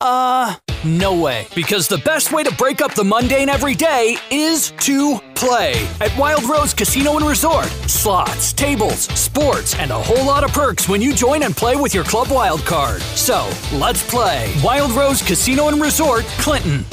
[0.00, 0.54] Uh,
[0.84, 1.46] no way.
[1.54, 6.16] Because the best way to break up the mundane every day is to play at
[6.16, 7.66] Wild Rose Casino and Resort.
[7.86, 11.94] Slots, tables, sports, and a whole lot of perks when you join and play with
[11.94, 13.00] your Club Wild card.
[13.02, 14.54] So, let's play.
[14.62, 16.84] Wild Rose Casino and Resort, Clinton.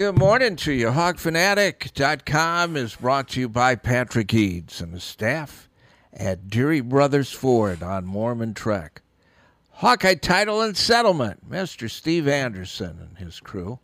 [0.00, 0.88] Good morning to you.
[0.88, 5.68] HawkFanatic.com is brought to you by Patrick Eads and the staff
[6.12, 9.02] at Deery Brothers Ford on Mormon Trek.
[9.78, 11.90] Hawkeye Title and Settlement, Mr.
[11.90, 13.80] Steve Anderson and his crew.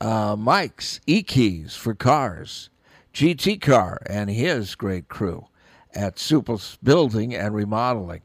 [0.00, 2.70] Uh, Mike's E Keys for Cars,
[3.12, 5.46] GT Car and his great crew
[5.94, 8.22] at Suples Building and Remodeling.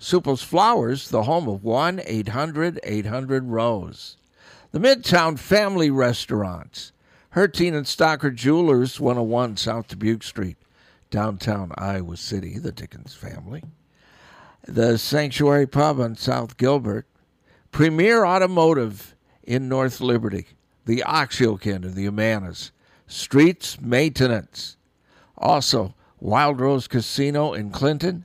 [0.00, 4.16] Sueppel's Flowers, the home of 1 800 800 Rose.
[4.72, 6.92] The Midtown Family Restaurants.
[7.34, 10.56] Herteen and Stocker Jewelers, 101 South Dubuque Street,
[11.10, 13.64] downtown Iowa City, the Dickens family
[14.68, 17.06] the Sanctuary Pub on South Gilbert,
[17.72, 20.46] Premier Automotive in North Liberty,
[20.84, 22.70] the Oxyokin and the Humanas,
[23.06, 24.76] Streets Maintenance,
[25.38, 28.24] also Wild Rose Casino in Clinton,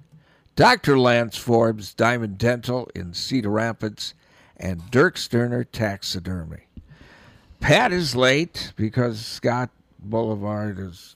[0.55, 0.99] Dr.
[0.99, 4.13] Lance Forbes Diamond Dental in Cedar Rapids,
[4.57, 6.67] and Dirk Sterner Taxidermy.
[7.61, 11.15] Pat is late because Scott Boulevard is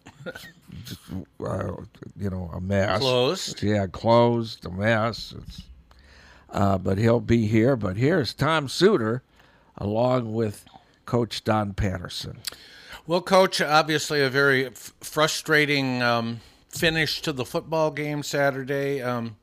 [1.44, 1.72] uh,
[2.18, 3.00] you know, a mess.
[3.00, 3.64] Closed.
[3.64, 5.34] Yeah, closed, a mess.
[6.50, 7.76] Uh, but he'll be here.
[7.76, 9.24] But here's Tom Suter,
[9.78, 10.66] along with
[11.06, 12.40] Coach Don Patterson.
[13.06, 19.02] Well, Coach, obviously a very f- frustrating um, finish to the football game Saturday.
[19.02, 19.38] Um,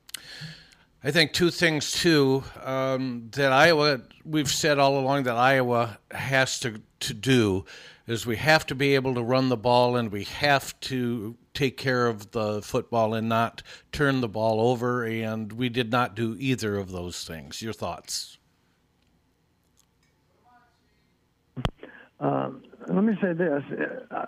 [1.03, 6.59] I think two things too um, that Iowa we've said all along that Iowa has
[6.61, 7.65] to to do
[8.07, 11.77] is we have to be able to run the ball and we have to take
[11.77, 16.35] care of the football and not turn the ball over and we did not do
[16.39, 17.61] either of those things.
[17.61, 18.37] Your thoughts?
[22.19, 23.63] Um, let me say this.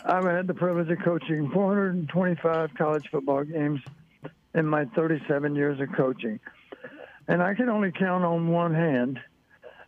[0.05, 3.79] I've had the privilege of coaching 425 college football games
[4.55, 6.39] in my 37 years of coaching.
[7.29, 9.19] And i can only count on one hand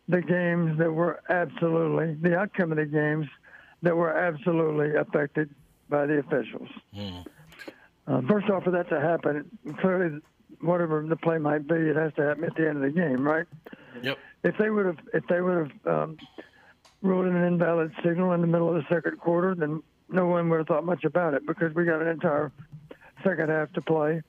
[0.07, 3.27] the games that were absolutely the outcome of the games
[3.81, 5.49] that were absolutely affected
[5.89, 6.69] by the officials.
[6.95, 7.25] Mm.
[8.07, 10.19] Uh, first off, for that to happen, clearly,
[10.61, 13.25] whatever the play might be, it has to happen at the end of the game,
[13.25, 13.45] right?
[14.01, 14.17] Yep.
[14.43, 16.17] If they would have, if they would have um,
[17.01, 20.57] ruled an invalid signal in the middle of the second quarter, then no one would
[20.57, 22.51] have thought much about it because we got an entire
[23.23, 24.21] second half to play,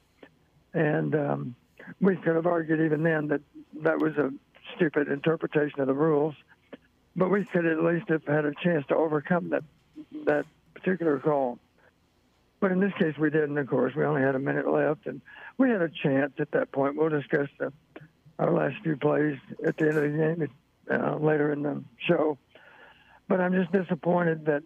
[0.74, 1.54] and um,
[2.00, 3.40] we could have argued even then that
[3.82, 4.30] that was a
[4.76, 6.34] stupid interpretation of the rules
[7.16, 9.64] but we could at least have had a chance to overcome that
[10.26, 11.58] that particular call.
[12.60, 13.56] But in this case, we didn't.
[13.58, 15.20] Of course, we only had a minute left, and
[15.58, 16.96] we had a chance at that point.
[16.96, 17.72] We'll discuss the,
[18.38, 20.48] our last few plays at the end of the game
[20.90, 22.38] uh, later in the show.
[23.28, 24.62] But I'm just disappointed that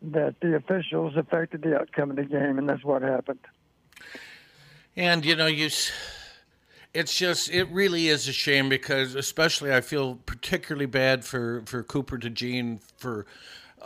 [0.00, 3.40] that the officials affected the outcome of the game, and that's what happened.
[4.96, 5.70] And you know, you
[6.98, 11.84] it's just it really is a shame because especially I feel particularly bad for for
[11.84, 13.24] Cooper DeJean for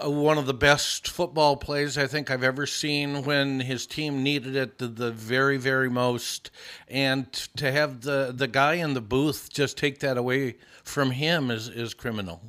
[0.03, 4.23] uh, one of the best football plays I think I've ever seen when his team
[4.23, 6.51] needed it the, the very very most
[6.89, 11.51] and to have the the guy in the booth just take that away from him
[11.51, 12.41] is is criminal.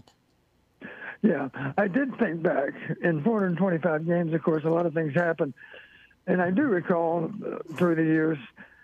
[1.22, 4.34] Yeah, I did think back in 425 games.
[4.34, 5.54] Of course, a lot of things happen,
[6.28, 8.38] and I do recall uh, through the years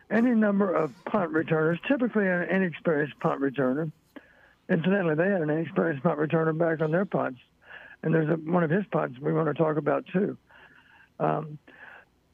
[0.09, 3.91] any number of punt returners, typically an inexperienced punt returner.
[4.69, 7.39] Incidentally, they had an inexperienced punt returner back on their punts,
[8.03, 10.37] and there's a, one of his punts we want to talk about too.
[11.19, 11.57] Um,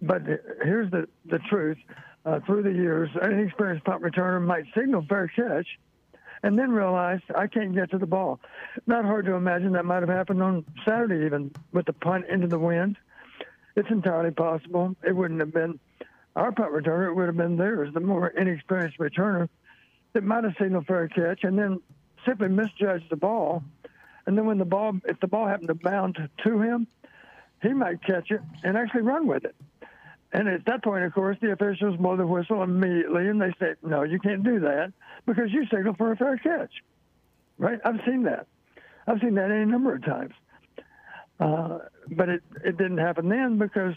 [0.02, 0.22] but
[0.64, 1.78] here's the the truth:
[2.26, 5.68] uh, through the years, an inexperienced punt returner might signal fair catch
[6.46, 8.40] and then realize I can't get to the ball.
[8.86, 12.46] Not hard to imagine that might have happened on Saturday, even with the punt into
[12.46, 12.98] the wind.
[13.76, 14.96] It's entirely possible.
[15.04, 15.80] It wouldn't have been
[16.36, 19.48] our punt returner, would have been theirs, the more inexperienced returner
[20.14, 21.80] that might have signaled fair catch and then
[22.26, 23.64] simply misjudged the ball.
[24.26, 26.88] And then when the ball, if the ball happened to bound to him,
[27.62, 29.56] he might catch it and actually run with it.
[30.34, 33.76] And at that point, of course, the officials blow the whistle immediately and they say,
[33.84, 34.92] no, you can't do that
[35.26, 36.72] because you signaled for a fair catch.
[37.58, 37.80] Right?
[37.86, 38.48] I've seen that.
[39.08, 40.34] I've seen that any number of times.
[41.40, 41.80] Uh,
[42.12, 43.96] but it, it didn't happen then because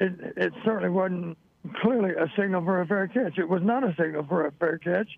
[0.00, 1.38] it, it certainly wasn't
[1.82, 3.38] clearly a signal for a fair catch.
[3.38, 5.08] It was not a signal for a fair catch.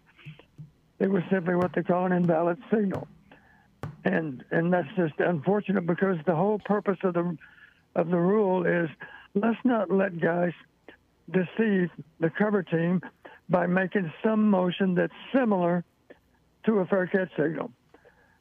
[0.99, 3.08] It was simply what they call an invalid signal.
[4.05, 7.37] And and that's just unfortunate because the whole purpose of the
[7.94, 8.88] of the rule is
[9.34, 10.52] let's not let guys
[11.31, 11.90] deceive
[12.20, 13.00] the cover team
[13.49, 15.84] by making some motion that's similar
[16.64, 17.70] to a fair catch signal.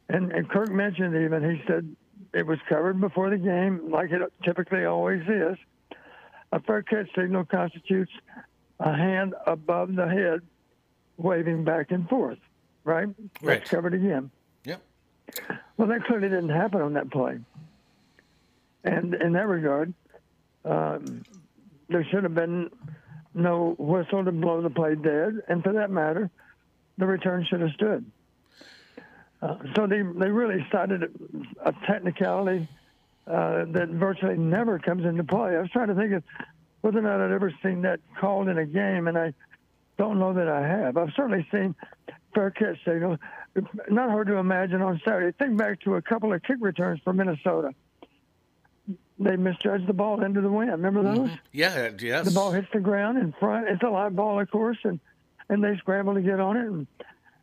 [0.09, 1.95] And, and Kirk mentioned even, he said
[2.33, 5.57] it was covered before the game, like it typically always is.
[6.51, 8.11] A fair catch signal constitutes
[8.79, 10.41] a hand above the head
[11.17, 12.39] waving back and forth,
[12.83, 13.07] right?
[13.41, 13.59] Right.
[13.59, 14.31] That's covered again.
[14.65, 14.81] Yep.
[15.77, 17.39] Well, that clearly didn't happen on that play.
[18.83, 19.93] And in that regard,
[20.65, 21.23] um,
[21.89, 22.71] there should have been
[23.33, 26.29] no whistle to blow the play dead, and for that matter,
[26.97, 28.05] the return should have stood.
[29.41, 31.03] Uh, so they they really cited
[31.65, 32.67] a technicality
[33.31, 35.55] uh, that virtually never comes into play.
[35.55, 36.23] I was trying to think of
[36.81, 39.33] whether or not I'd ever seen that called in a game, and I
[39.97, 40.97] don't know that I have.
[40.97, 41.75] I've certainly seen
[42.33, 43.19] fair catch signals.
[43.89, 45.35] Not hard to imagine on Saturday.
[45.37, 47.73] Think back to a couple of kick returns for Minnesota.
[49.19, 50.71] They misjudged the ball into the wind.
[50.71, 51.29] Remember those?
[51.51, 51.91] Yeah.
[51.99, 52.25] Yes.
[52.25, 53.69] The ball hits the ground in front.
[53.69, 54.99] It's a live ball, of course, and
[55.49, 56.87] and they scramble to get on it, and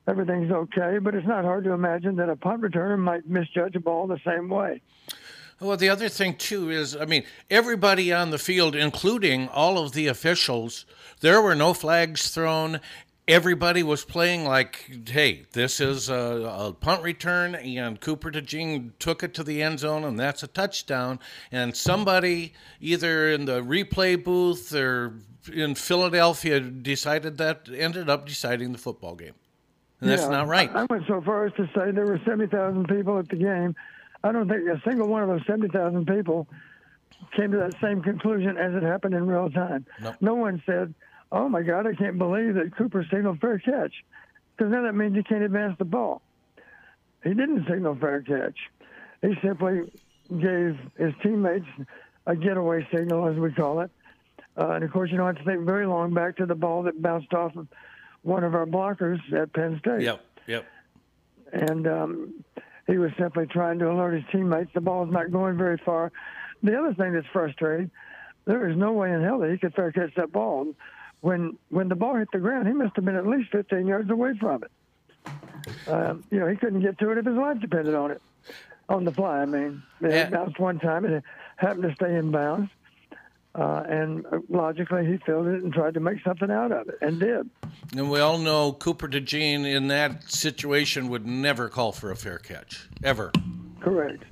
[0.08, 0.98] everything's okay.
[0.98, 4.18] But it's not hard to imagine that a punt returner might misjudge a ball the
[4.26, 4.82] same way.
[5.60, 9.92] Well, the other thing too is, I mean, everybody on the field, including all of
[9.92, 10.86] the officials,
[11.20, 12.80] there were no flags thrown.
[13.26, 16.14] Everybody was playing like, hey, this is a,
[16.68, 20.46] a punt return, and Cooper DeJean took it to the end zone, and that's a
[20.46, 21.18] touchdown.
[21.52, 25.14] And somebody, either in the replay booth or
[25.52, 29.34] in Philadelphia, decided that, ended up deciding the football game.
[30.00, 30.70] And that's Yeah, not right.
[30.74, 33.74] I I went so far as to say there were 70,000 people at the game.
[34.24, 36.48] I don't think a single one of those 70,000 people
[37.36, 39.86] came to that same conclusion as it happened in real time.
[40.00, 40.16] Nope.
[40.20, 40.94] No one said,
[41.30, 43.92] oh my God, I can't believe that Cooper signaled fair catch.
[44.56, 46.22] Because then that means you can't advance the ball.
[47.22, 48.56] He didn't signal fair catch.
[49.22, 49.90] He simply
[50.28, 51.66] gave his teammates
[52.26, 53.90] a getaway signal, as we call it.
[54.56, 56.82] Uh, and of course, you don't have to think very long back to the ball
[56.82, 57.68] that bounced off of
[58.22, 60.02] one of our blockers at Penn State.
[60.02, 60.24] Yep.
[60.46, 60.66] Yep.
[61.52, 62.44] And um,
[62.88, 66.10] he was simply trying to alert his teammates the ball's not going very far.
[66.62, 67.90] The other thing that's frustrating,
[68.46, 70.66] there is no way in hell that he could fair catch that ball.
[71.20, 74.10] When when the ball hit the ground, he must have been at least 15 yards
[74.10, 74.70] away from it.
[75.86, 78.22] Um, you know, he couldn't get to it if his life depended on it,
[78.88, 79.40] on the fly.
[79.42, 80.30] I mean, it Yeah.
[80.30, 81.24] bounced one time and it
[81.56, 82.70] happened to stay in bounds.
[83.58, 87.18] Uh, and logically, he filled it and tried to make something out of it, and
[87.18, 87.50] did.
[87.96, 92.38] And we all know Cooper DeJean in that situation would never call for a fair
[92.38, 93.32] catch, ever.
[93.80, 94.22] Correct.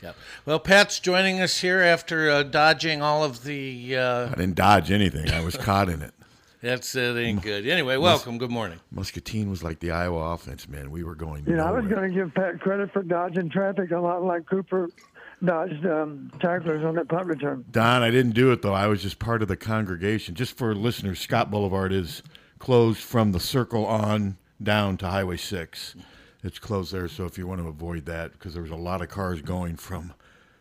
[0.00, 0.12] Yeah.
[0.46, 3.96] Well, Pat's joining us here after uh, dodging all of the.
[3.96, 5.28] Uh, I didn't dodge anything.
[5.28, 6.14] I was caught in it.
[6.62, 7.66] that's it ain't good.
[7.66, 8.38] Anyway, welcome.
[8.38, 8.78] Good morning.
[8.92, 10.92] Muscatine was like the Iowa offense, man.
[10.92, 11.44] We were going.
[11.48, 14.46] You know, I was going to give Pat credit for dodging traffic a lot like
[14.46, 14.88] Cooper
[15.44, 17.64] dodged um, tacklers on that punt return.
[17.70, 18.74] Don, I didn't do it though.
[18.74, 20.34] I was just part of the congregation.
[20.34, 22.22] Just for listeners, Scott Boulevard is
[22.58, 25.94] closed from the circle on down to Highway Six.
[26.44, 29.02] It's closed there, so if you want to avoid that, because there was a lot
[29.02, 30.12] of cars going from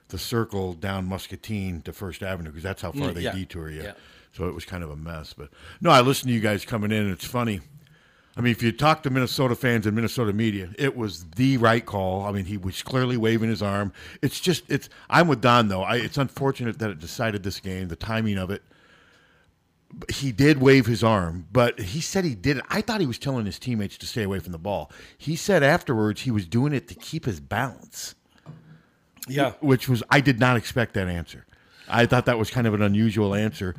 [0.10, 3.32] the circle down Muscatine to First Avenue, because that's how far Mm, they yeah.
[3.34, 3.84] detour you.
[3.84, 3.92] Yeah.
[4.34, 5.34] So it was kind of a mess.
[5.34, 5.50] But
[5.82, 7.62] no, I listened to you guys coming in, and it's funny.
[8.38, 11.84] I mean, if you talk to Minnesota fans and Minnesota media, it was the right
[11.84, 12.24] call.
[12.26, 13.92] I mean, he was clearly waving his arm.
[14.22, 14.90] It's just, it's.
[15.10, 15.82] I'm with Don though.
[15.82, 18.62] I, it's unfortunate that it decided this game, the timing of it.
[20.14, 22.64] He did wave his arm, but he said he did it.
[22.70, 24.92] I thought he was telling his teammates to stay away from the ball.
[25.18, 28.14] He said afterwards he was doing it to keep his balance
[29.28, 29.54] Yeah.
[29.62, 31.46] which was I did not expect that answer.
[31.90, 33.76] I thought that was kind of an unusual answer.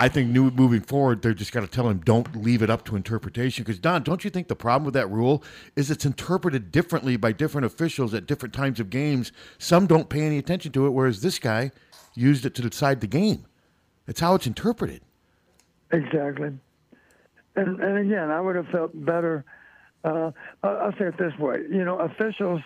[0.00, 2.84] I think new, moving forward, they're just got to tell him don't leave it up
[2.84, 3.64] to interpretation.
[3.64, 5.42] Because Don, don't you think the problem with that rule
[5.74, 9.32] is it's interpreted differently by different officials at different times of games?
[9.58, 11.72] Some don't pay any attention to it, whereas this guy
[12.14, 13.44] used it to decide the game.
[14.06, 15.02] It's how it's interpreted.
[15.90, 16.52] Exactly.
[17.56, 19.44] And and again, I would have felt better.
[20.04, 20.30] Uh,
[20.62, 22.62] I'll say it this way: you know, officials,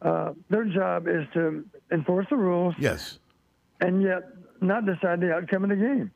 [0.00, 3.18] uh, their job is to enforce the rules, Yes.
[3.80, 4.22] and yet
[4.60, 6.12] not decide the outcome of the game.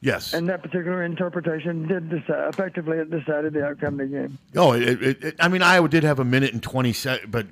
[0.00, 0.32] Yes.
[0.32, 2.98] And that particular interpretation did decide effectively.
[2.98, 4.38] It decided the outcome of the game.
[4.56, 7.46] Oh, it, it, it, I mean, Iowa did have a minute and 20 seconds, but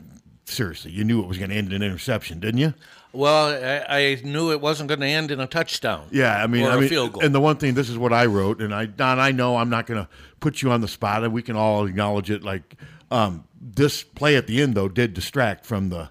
[0.45, 2.75] seriously, you knew it was going to end in an interception, didn't you?
[3.13, 3.49] Well,
[3.89, 6.07] I, I knew it wasn't going to end in a touchdown.
[6.11, 7.23] Yeah, I mean, or I a mean, field goal.
[7.25, 9.71] and the one thing, this is what I wrote, and I, Don, I know I'm
[9.71, 10.09] not going to
[10.41, 12.43] put you on the spot, and we can all acknowledge it.
[12.43, 12.77] Like,
[13.11, 16.11] um, this play at the end, though, did distract from the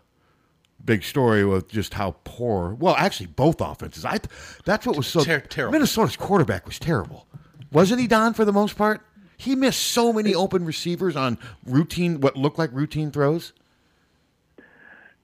[0.85, 2.75] big story with just how poor.
[2.75, 4.05] Well, actually, both offenses.
[4.05, 4.19] I
[4.65, 5.73] that's what was so Ter- terrible.
[5.73, 7.27] Minnesota's quarterback was terrible,
[7.71, 8.33] wasn't he, Don?
[8.33, 9.01] For the most part,
[9.37, 13.53] he missed so many open receivers on routine, what looked like routine throws.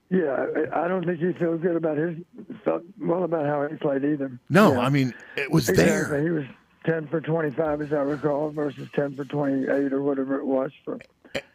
[0.09, 2.17] Yeah, I I don't think he feels good about his
[2.65, 4.31] felt well about how he played either.
[4.49, 4.79] No, Yeah.
[4.81, 6.17] I mean it was Exactly.
[6.17, 6.21] there.
[6.23, 6.43] He was
[6.85, 10.99] ten for twenty-five, as I recall, versus ten for twenty-eight or whatever it was for.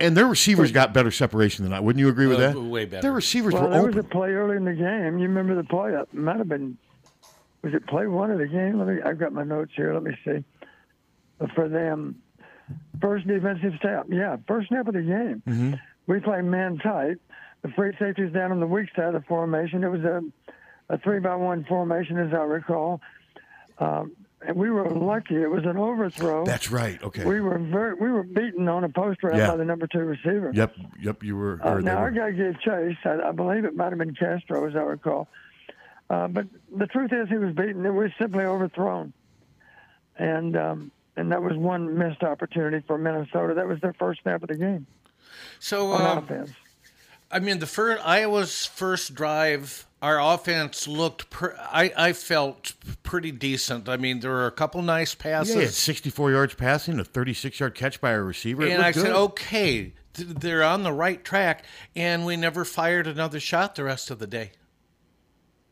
[0.01, 1.81] And their receivers got better separation than I.
[1.81, 2.61] Wouldn't you agree with Uh, that?
[2.61, 3.03] way better.
[3.03, 3.97] Their receivers Well, were there open.
[3.97, 5.19] was a play early in the game.
[5.19, 5.93] You remember the play?
[5.95, 6.79] It might have been.
[7.63, 8.79] Was it play one of the game?
[8.79, 9.03] Let me.
[9.03, 9.93] I've got my notes here.
[9.93, 10.45] Let me see.
[11.55, 12.17] For them,
[13.01, 14.07] first defensive snap.
[14.09, 15.43] Yeah, first snap of the game.
[15.47, 15.75] Mm-hmm.
[16.07, 17.17] We play man tight.
[17.63, 19.83] The free safety's down on the weak side of the formation.
[19.85, 20.23] It was a,
[20.89, 23.01] a three by one formation, as I recall.
[23.79, 24.13] Um,
[24.47, 25.37] and we were lucky.
[25.37, 26.45] It was an overthrow.
[26.45, 27.03] That's right.
[27.03, 27.25] Okay.
[27.25, 27.95] We were very.
[27.95, 29.49] We were beaten on a post route Yeah.
[29.49, 30.53] by the number two receiver.
[30.55, 30.77] Yep.
[31.01, 31.23] Yep.
[31.23, 31.61] You were.
[31.63, 32.97] Uh, or they now our guy gave chase.
[33.05, 35.29] I, I believe it might have been Castro, as I recall.
[36.09, 37.85] Uh, but the truth is, he was beaten.
[37.85, 39.13] It was simply overthrown,
[40.17, 43.55] and um, and that was one missed opportunity for Minnesota.
[43.55, 44.87] That was their first snap of the game
[45.59, 46.51] so, on um, offense.
[47.31, 51.31] I mean, the first Iowa's first drive, our offense looked.
[51.31, 53.89] Per, I I felt pretty decent.
[53.89, 55.55] I mean, there were a couple nice passes.
[55.55, 58.63] yeah, he had 64 yards passing, a 36 yard catch by a receiver.
[58.65, 61.65] It and I looked said, okay, th- they're on the right track.
[61.97, 64.53] And we never fired another shot the rest of the day.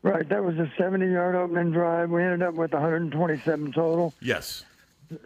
[0.03, 2.11] Right, that was a 70-yard opening drive.
[2.11, 4.13] We ended up with 127 total.
[4.21, 4.63] Yes.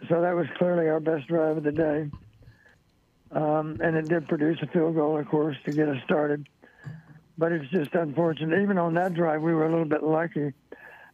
[0.08, 2.08] So that was clearly our best drive of the day.
[3.32, 6.48] Um, and it did produce a field goal, of course, to get us started.
[7.38, 8.60] But it's just unfortunate.
[8.60, 10.52] Even on that drive, we were a little bit lucky.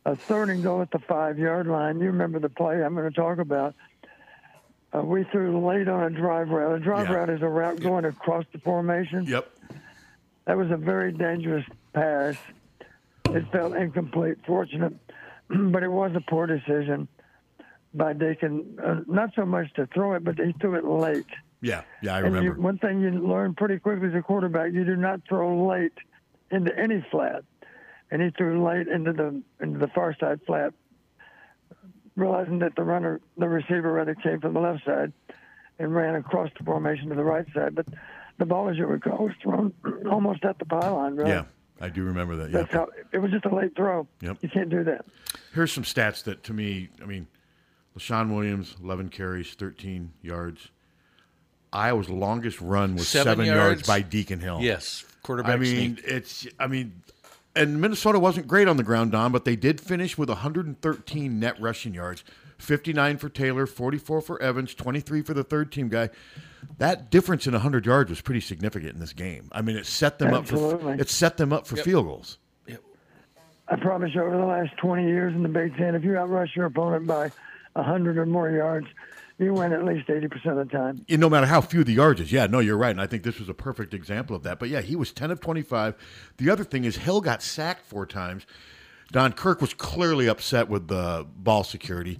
[0.06, 1.98] A third and goal at the five yard line.
[2.00, 3.74] You remember the play I'm going to talk about.
[4.96, 6.76] Uh, we threw late on a drive route.
[6.76, 7.16] A drive Yeah.
[7.16, 9.24] route is a route going across the formation.
[9.24, 9.50] Yep.
[10.46, 12.36] That was a very dangerous pass.
[13.30, 14.94] It felt incomplete, fortunate,
[15.48, 17.08] but it was a poor decision
[17.92, 18.78] by Deacon.
[18.82, 21.26] Uh, not so much to throw it, but he threw it late.
[21.66, 21.82] Yeah.
[22.02, 22.14] Yeah.
[22.14, 22.60] I And you, remember.
[22.60, 25.92] one thing you learn pretty quickly as a quarterback, you do not throw late
[26.50, 27.44] into any flat.
[28.10, 30.72] And he threw late into the into the far side flat,
[32.14, 35.12] realizing that the runner, the receiver rather, came from the left side,
[35.78, 37.74] and ran across the formation to the right side.
[37.74, 37.86] But
[38.38, 39.72] the ball, as you recall, was thrown
[40.10, 41.16] almost at the pylon.
[41.16, 41.30] Really.
[41.30, 41.44] yeah.
[41.80, 42.52] I do remember that.
[42.52, 42.78] That's Yeah.
[42.78, 44.06] how it was just a late throw.
[44.22, 44.38] Yep.
[44.40, 45.04] You can't do that.
[45.52, 47.26] Here's some stats that to me, I mean,
[47.98, 50.70] Leshon Williams, 11 carries, 13 yards.
[51.72, 53.58] Iowa's longest run was Seven seven, yards.
[53.58, 53.86] yards?
[53.86, 54.58] by Deacon Hill.
[54.62, 56.04] Yes, quarterback I mean, sneak.
[56.06, 56.46] it's.
[56.58, 57.02] I mean,
[57.54, 61.60] and Minnesota wasn't great on the ground, Don, but they did finish with 113 net
[61.60, 62.22] rushing yards,
[62.58, 66.10] 59 for Taylor, 44 for Evans, 23 for the third team guy.
[66.78, 69.48] That difference in 100 yards was pretty significant in this game.
[69.52, 70.92] I mean, it set them up for Absolutely.
[71.00, 72.38] it set them up for field goals.
[73.68, 76.54] I promise you, over the last 20 years in the Big Ten, if you outrush
[76.54, 77.32] your opponent by
[77.72, 78.86] 100 or more yards,
[79.38, 81.04] you win at least 80% of the time.
[81.08, 83.22] And no matter how few the yards is, yeah, no, you're right, and I think
[83.22, 84.58] this was a perfect example of that.
[84.58, 85.94] But yeah, he was 10 of 25.
[86.38, 88.46] The other thing is Hill got sacked four times.
[89.12, 92.18] Don Kirk was clearly upset with the ball security.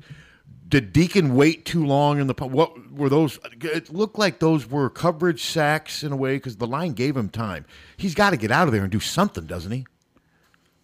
[0.68, 3.38] Did Deacon wait too long in the what were those?
[3.60, 7.28] It looked like those were coverage sacks in a way because the line gave him
[7.28, 7.64] time.
[7.96, 9.86] He's got to get out of there and do something, doesn't he?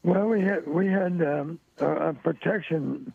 [0.05, 3.13] Well, we had we had um, a, a protection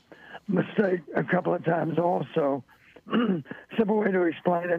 [0.49, 2.63] mistake a couple of times also.
[3.77, 4.69] Simple way to explain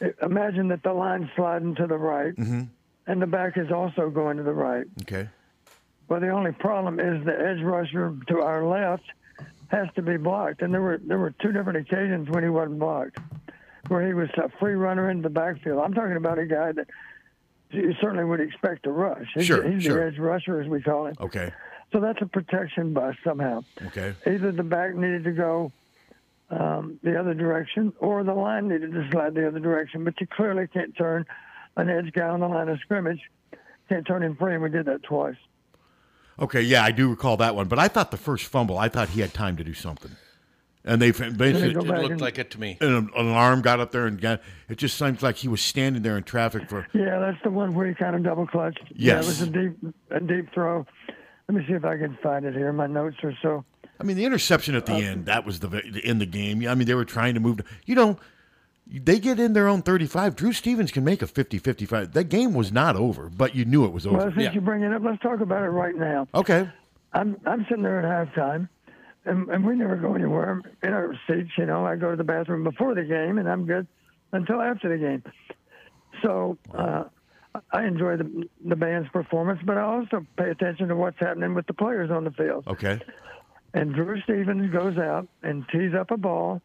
[0.00, 2.62] it: imagine that the line's sliding to the right, mm-hmm.
[3.06, 4.86] and the back is also going to the right.
[5.02, 5.28] Okay.
[6.08, 9.04] Well, the only problem is the edge rusher to our left
[9.68, 12.78] has to be blocked, and there were there were two different occasions when he wasn't
[12.78, 13.18] blocked,
[13.88, 15.80] where he was a free runner in the backfield.
[15.80, 16.88] I'm talking about a guy that
[17.70, 19.28] you certainly would expect to rush.
[19.34, 20.00] He's, Sure, he's sure.
[20.00, 21.14] the edge rusher, as we call him.
[21.20, 21.52] Okay.
[21.92, 23.62] So that's a protection bust somehow.
[23.86, 24.14] Okay.
[24.26, 25.72] Either the back needed to go
[26.50, 30.04] um, the other direction, or the line needed to slide the other direction.
[30.04, 31.24] But you clearly can't turn
[31.76, 33.20] an edge guy on the line of scrimmage.
[33.88, 35.36] Can't turn him free, and we did that twice.
[36.38, 36.62] Okay.
[36.62, 37.68] Yeah, I do recall that one.
[37.68, 40.12] But I thought the first fumble, I thought he had time to do something.
[40.84, 42.78] and they basically It looked and- like it to me.
[42.80, 44.40] and an alarm got up there and got.
[44.68, 46.86] It just seems like he was standing there in traffic for.
[46.94, 48.80] Yeah, that's the one where he kind of double clutched.
[48.88, 48.96] Yes.
[48.96, 50.86] Yeah, it was a deep, a deep throw.
[51.48, 52.72] Let me see if I can find it here.
[52.72, 53.64] My notes are so.
[54.00, 56.66] I mean, the interception at the end that was the ve- in the game.
[56.66, 57.60] I mean, they were trying to move.
[57.84, 58.18] You know,
[58.86, 60.34] they get in their own 35.
[60.36, 62.12] Drew Stevens can make a 50-55.
[62.14, 64.16] That game was not over, but you knew it was over.
[64.16, 64.52] Well, since Yeah.
[64.52, 66.26] you bring it up, let's talk about it right now.
[66.34, 66.68] okay.
[67.12, 68.68] I'm I'm sitting there at halftime,
[69.24, 71.50] and, and we never go anywhere I'm in our seats.
[71.58, 73.86] You know, I go to the bathroom before the game, and I'm good
[74.32, 75.22] until after the game.
[76.22, 77.04] So uh,
[77.72, 81.66] I enjoy the the band's performance, but I also pay attention to what's happening with
[81.66, 82.64] the players on the field.
[82.68, 83.00] Okay.
[83.72, 86.60] And Drew Stevens goes out and tees up a ball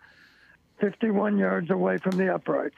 [0.81, 2.75] 51 yards away from the uprights.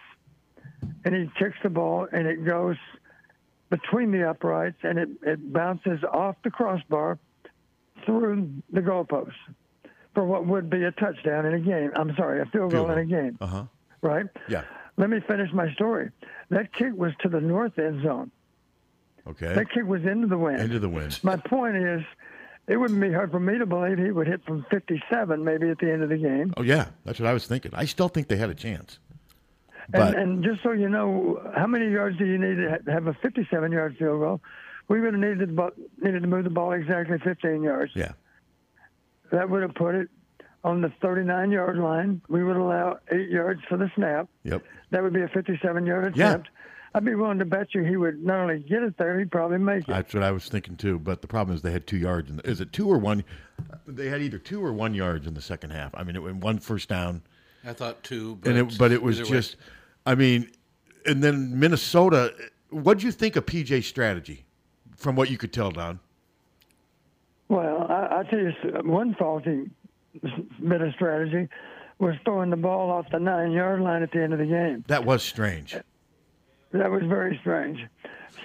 [1.05, 2.75] And he kicks the ball, and it goes
[3.69, 7.17] between the uprights, and it, it bounces off the crossbar
[8.05, 9.34] through the goalpost
[10.13, 11.91] for what would be a touchdown in a game.
[11.96, 13.38] I'm sorry, a field goal in a game.
[13.41, 13.63] Uh huh.
[14.01, 14.25] Right?
[14.48, 14.63] Yeah.
[14.98, 16.12] Let me finish my story.
[16.50, 18.31] That kick was to the north end zone.
[19.27, 19.53] Okay.
[19.53, 20.62] That kick was into the wind.
[20.62, 21.19] Into the wind.
[21.24, 22.01] My point is,
[22.68, 25.78] it wouldn't be hard for me to believe he would hit from 57 maybe at
[25.80, 26.54] the end of the game.
[26.58, 27.72] Oh yeah, that's what I was thinking.
[27.74, 29.00] I still think they had a chance.
[29.94, 33.08] And, But and just so you know, how many yards do you need to have
[33.08, 34.42] a 57 yard field goal?
[34.90, 35.58] We would have needed,
[36.02, 37.92] needed to move the ball exactly 15 yards.
[37.96, 38.12] yeah,
[39.32, 40.10] That would have put it
[40.64, 42.22] on the 39 yard line.
[42.30, 44.28] We would allow eight yards for the snap.
[44.44, 44.64] yep.
[44.92, 46.30] That would be a 57 yard Yeah.
[46.30, 46.50] attempt.
[46.98, 49.60] I'd be willing to bet you he would not only get it there, he'd probably
[49.60, 49.88] make it.
[49.88, 50.98] That's what I was thinking too.
[50.98, 52.32] But the problem is they had two yards.
[52.32, 53.24] In the, is it two or one?
[53.86, 55.92] They had either two or one yards in the second half.
[55.94, 57.22] I mean, it went one first down,
[57.63, 59.38] I thought two, but and it, but it was either way.
[59.38, 59.58] just.
[60.08, 60.50] I mean,
[61.06, 62.34] and then Minnesota.
[62.72, 64.46] What do you think of PJ's strategy,
[64.98, 66.00] from what you could tell, Don?
[67.48, 68.51] Well, I, I'll tell you
[68.84, 69.70] one faulty
[70.24, 70.32] s-
[70.68, 71.48] bit of strategy
[72.00, 74.84] was throwing the ball off the nine yard line at the end of the game.
[74.88, 75.75] That was strange.
[76.72, 77.80] That was very strange.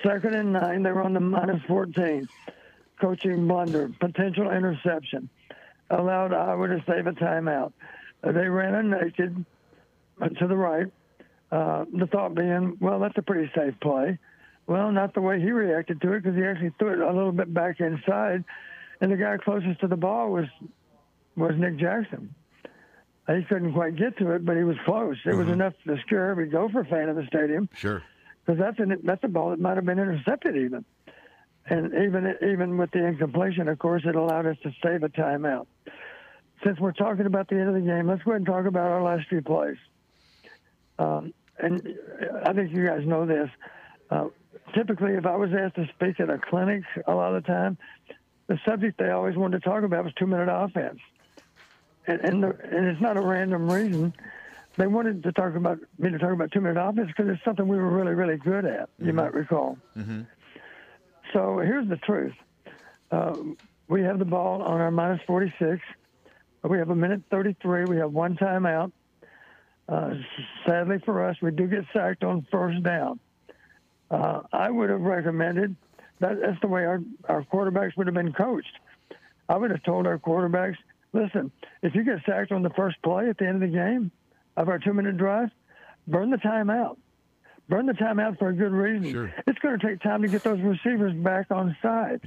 [0.02, 2.28] Second and nine, they were on the minus 14.
[3.00, 5.28] Coaching blunder, potential interception,
[5.90, 7.72] allowed Iowa to save a timeout.
[8.22, 9.44] They ran a naked
[10.38, 10.86] to the right.
[11.50, 14.18] Uh, the thought being, well, that's a pretty safe play.
[14.66, 17.32] Well, not the way he reacted to it because he actually threw it a little
[17.32, 18.44] bit back inside,
[19.00, 20.46] and the guy closest to the ball was
[21.36, 22.34] was Nick Jackson.
[23.26, 25.16] He couldn't quite get to it, but he was close.
[25.24, 28.02] It was enough to scare every Gopher fan in the stadium Sure.
[28.44, 30.84] Because that's an, that's a ball that might have been intercepted even,
[31.66, 35.66] and even even with the incompletion, of course, it allowed us to save a timeout.
[36.64, 38.90] Since we're talking about the end of the game, let's go ahead and talk about
[38.90, 39.76] our last few plays.
[40.98, 41.96] Um, and
[42.44, 43.50] I think you guys know this.
[44.10, 44.28] Uh,
[44.74, 47.78] typically, if I was asked to speak at a clinic, a lot of the time,
[48.46, 51.00] the subject they always wanted to talk about was two-minute offense,
[52.06, 54.12] and and, the, and it's not a random reason
[54.76, 57.66] they wanted to talk about me to talk about two minute offense because it's something
[57.68, 58.88] we were really really good at.
[58.98, 59.78] You might recall.
[61.32, 62.34] So here's the truth:
[63.10, 63.56] um,
[63.88, 65.80] we have the ball on our minus 46.
[66.64, 67.84] We have a minute 33.
[67.84, 68.92] We have one timeout.
[69.88, 70.14] Uh,
[70.66, 73.18] sadly for us, we do get sacked on first down.
[74.10, 75.74] Uh, I would have recommended
[76.20, 76.40] that.
[76.40, 78.78] That's the way our our quarterbacks would have been coached.
[79.48, 80.76] I would have told our quarterbacks,
[81.12, 81.50] listen,
[81.82, 84.10] if you get sacked on the first play at the end of the game
[84.56, 85.50] of our two minute drive,
[86.06, 86.98] burn the time out.
[87.68, 89.12] Burn the time out for a good reason.
[89.12, 89.34] Sure.
[89.46, 92.20] It's going to take time to get those receivers back on side.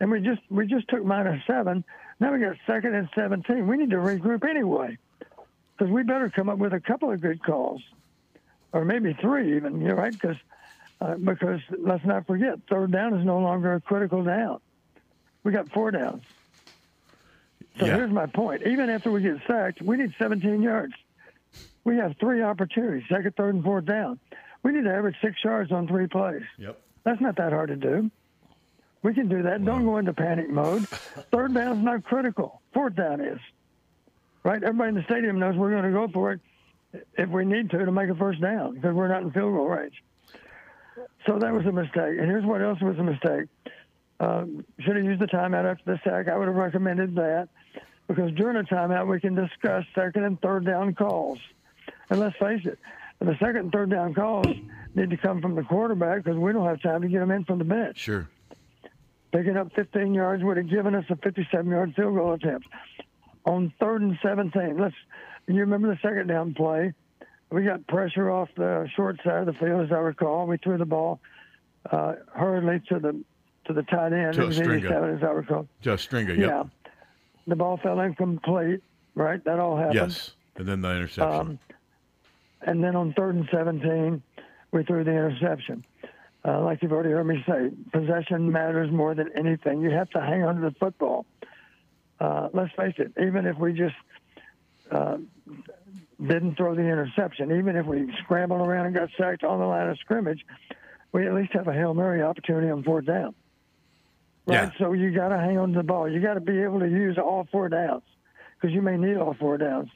[0.00, 1.84] And we just we just took minus seven.
[2.20, 3.66] Now we got second and seventeen.
[3.66, 4.98] We need to regroup anyway,
[5.76, 7.82] because we better come up with a couple of good calls,
[8.72, 9.80] or maybe three even.
[9.80, 10.36] You're right, because
[11.00, 14.60] uh, because let's not forget, third down is no longer a critical down.
[15.42, 16.22] We got four downs.
[17.78, 17.96] So Yeah.
[17.96, 18.62] here's my point.
[18.66, 20.94] Even after we get sacked, we need 17 yards.
[21.84, 24.18] We have three opportunities, second, third, and fourth down.
[24.62, 26.42] We need to average six yards on three plays.
[26.58, 26.78] Yep.
[27.04, 28.10] That's not that hard to do.
[29.02, 29.64] We can do that.
[29.64, 30.84] Don't go into panic mode.
[31.30, 32.60] Third down's not critical.
[32.74, 33.38] Fourth down is.
[34.42, 34.60] Right?
[34.62, 36.40] Everybody in the stadium knows we're going to go for it
[37.16, 39.68] if we need to to make a first down because we're not in field goal
[39.68, 40.02] range.
[41.26, 42.18] So that was a mistake.
[42.18, 43.46] And here's what else was a mistake.
[44.20, 46.26] Um, should have used the timeout after the sack.
[46.28, 47.48] I would have recommended that
[48.08, 51.38] because during a timeout we can discuss second and third down calls.
[52.10, 52.78] And let's face it,
[53.20, 54.46] the second and third down calls
[54.94, 57.44] need to come from the quarterback because we don't have time to get them in
[57.44, 57.98] from the bench.
[57.98, 58.28] Sure.
[59.32, 62.66] Picking up 15 yards would have given us a 57-yard field goal attempt.
[63.44, 64.94] On third and 17, let's.
[65.46, 66.92] You remember the second down play?
[67.50, 70.46] We got pressure off the short side of the field, as I recall.
[70.46, 71.20] We threw the ball
[71.90, 73.22] uh, hurriedly to the
[73.66, 74.34] to the tight end.
[74.34, 74.78] To It was Stringa.
[74.84, 75.68] 87, as I recall.
[75.80, 76.34] Just Stringer.
[76.34, 76.48] Yep.
[76.50, 76.62] Yeah.
[77.48, 78.82] The ball fell incomplete.
[79.14, 79.42] right?
[79.44, 79.94] That all happened.
[79.94, 81.40] Yes, and then the interception.
[81.40, 81.58] Um,
[82.60, 84.22] and then on third and 17,
[84.70, 85.84] we threw the interception.
[86.44, 89.80] Uh, like you've already heard me say, possession matters more than anything.
[89.80, 91.24] You have to hang on to the football.
[92.20, 93.94] Uh, let's face it, even if we just
[94.90, 95.16] uh,
[96.20, 99.88] didn't throw the interception, even if we scrambled around and got sacked on the line
[99.88, 100.44] of scrimmage,
[101.12, 103.34] we at least have a Hail Mary opportunity on fourth down.
[104.48, 104.54] Right?
[104.54, 104.70] Yeah.
[104.78, 106.10] So you got to hang on to the ball.
[106.10, 108.02] You got to be able to use all four downs
[108.58, 109.90] because you may need all four downs.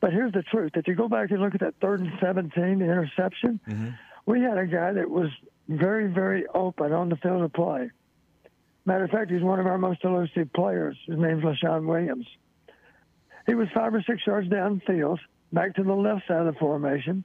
[0.00, 2.52] But here's the truth: if you go back and look at that third and 17,
[2.78, 3.90] the interception, mm-hmm.
[4.24, 5.28] we had a guy that was
[5.68, 7.90] very, very open on the field of play.
[8.84, 10.96] Matter of fact, he's one of our most elusive players.
[11.06, 12.26] His name's Leshon Williams.
[13.46, 15.18] He was five or six yards downfield,
[15.52, 17.24] back to the left side of the formation,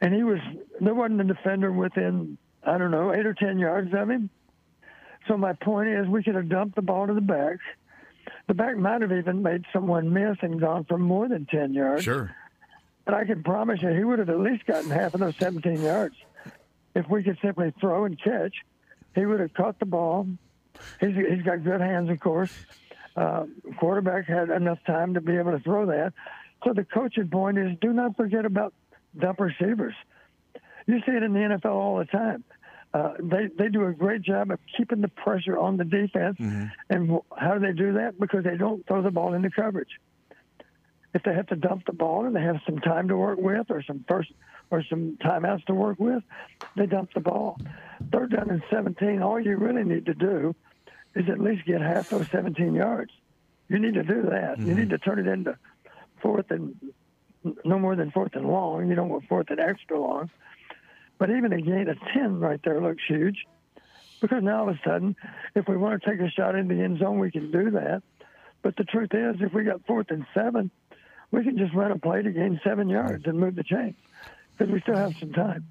[0.00, 0.38] and he was
[0.80, 4.30] there wasn't a defender within I don't know eight or ten yards of him.
[5.28, 7.58] So my point is, we could have dumped the ball to the back.
[8.46, 12.04] The back might have even made someone miss and gone for more than ten yards.
[12.04, 12.34] sure.
[13.04, 15.82] But I can promise you, he would have at least gotten half of those 17
[15.82, 16.14] yards.
[16.94, 18.54] If we could simply throw and catch,
[19.14, 20.26] he would have caught the ball.
[21.00, 22.50] He's, he's got good hands, of course.
[23.14, 23.44] Uh,
[23.78, 26.14] quarterback had enough time to be able to throw that.
[26.64, 28.72] So the coaching point is do not forget about
[29.18, 29.94] dump receivers.
[30.86, 32.42] You see it in the NFL all the time.
[32.94, 36.36] Uh, they they do a great job of keeping the pressure on the defense.
[36.88, 38.18] And how do they do that?
[38.18, 39.90] Because they don't throw the ball into coverage
[41.14, 43.70] if they have to dump the ball and they have some time to work with
[43.70, 44.32] or some first
[44.70, 46.22] or some timeouts to work with,
[46.76, 47.56] they dump the ball.
[48.12, 50.54] Third down and 17, all you really need to do
[51.14, 53.12] is at least get half those 17 yards.
[53.68, 54.58] You need to do that.
[54.58, 55.56] You need to turn it into
[56.20, 56.74] fourth and
[57.64, 58.88] no more than fourth and long.
[58.88, 60.30] You don't want fourth and extra long.
[61.24, 63.46] But even a gain of 10 right there looks huge
[64.20, 65.16] because now all of a sudden,
[65.54, 68.02] if we want to take a shot in the end zone, we can do that.
[68.60, 70.70] But the truth is, if we got fourth and seven,
[71.30, 73.94] we can just run a play to gain seven yards and move the chain
[74.58, 75.64] because we still have some time.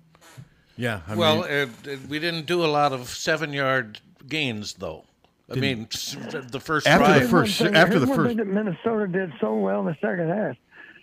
[0.76, 1.02] Yeah.
[1.08, 5.06] I well, mean, uh, uh, we didn't do a lot of seven-yard gains, though.
[5.52, 9.06] I mean, the first After the first- thing- after the one first- thing that Minnesota
[9.08, 10.56] did so well in the second half.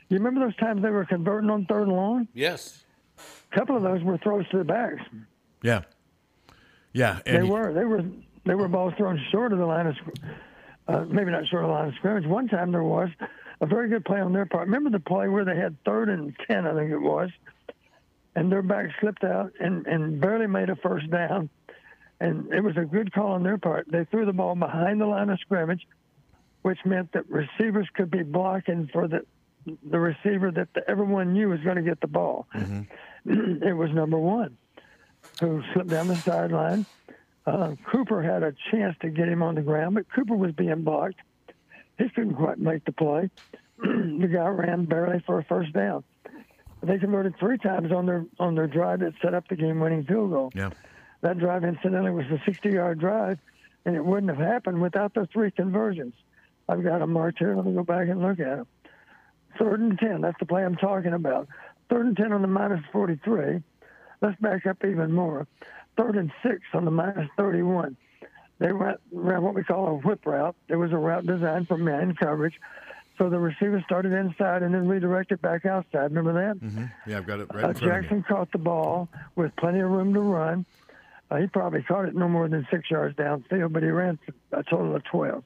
[0.09, 2.27] You remember those times they were converting on third and long?
[2.35, 2.85] yes.
[3.53, 5.03] A couple of those were throws to the backs.
[5.63, 5.83] yeah.
[6.93, 7.21] Yeah.
[7.25, 7.73] They he- were.
[7.73, 8.03] They were.
[8.47, 9.97] They were balls thrown short of the line of,
[10.89, 12.27] uh, maybe not short of the line of scrimmage.
[12.27, 13.11] One time there was
[13.61, 14.67] a very good play on their part.
[14.67, 17.29] Remember the play where they had third and ten, I think it was,
[18.35, 21.51] and their back slipped out and and barely made a first down,
[22.19, 23.87] and it was a good call on their part.
[23.91, 25.87] They threw the ball behind the line of scrimmage,
[26.63, 29.27] which meant that receivers could be blocking for the
[29.85, 32.47] the receiver that the, everyone knew was going to get the ball.
[33.27, 34.57] it was number one
[35.41, 36.87] who slipped down the sideline.
[37.47, 40.83] Uh, Cooper had a chance to get him on the ground, but Cooper was being
[40.83, 41.17] blocked.
[41.99, 43.31] He couldn't quite make the play.
[43.79, 46.05] the guy ran barely for a first down.
[46.83, 50.31] They converted three times on their on their drive that set up the game-winning field
[50.31, 50.51] goal.
[50.55, 50.71] yeah.
[51.23, 53.39] That drive, incidentally, was a 60-yard drive,
[53.85, 56.15] and it wouldn't have happened without the three conversions.
[56.67, 57.55] I've got them marked here.
[57.55, 58.67] Let me go back and look at them.
[59.59, 61.49] Third and 10, that's the play I'm talking about.
[61.91, 63.63] Third and 10 on the minus 43.
[64.23, 65.47] Let's back up even more.
[65.97, 67.97] Third and 6 on the minus 31.
[68.59, 70.55] They ran, ran what we call a whip route.
[70.69, 72.55] It was a route designed for man coverage.
[73.19, 76.15] So the receiver started inside and then redirected back outside.
[76.15, 76.89] Remember that?
[77.07, 77.19] Yeah.
[77.19, 77.89] I've got it right Uh, in front of me.
[77.89, 80.65] Jackson caught the ball with plenty of room to run.
[81.31, 84.19] Uh, he probably caught it no more than six yards downfield, but he ran
[84.53, 85.43] a total of 12.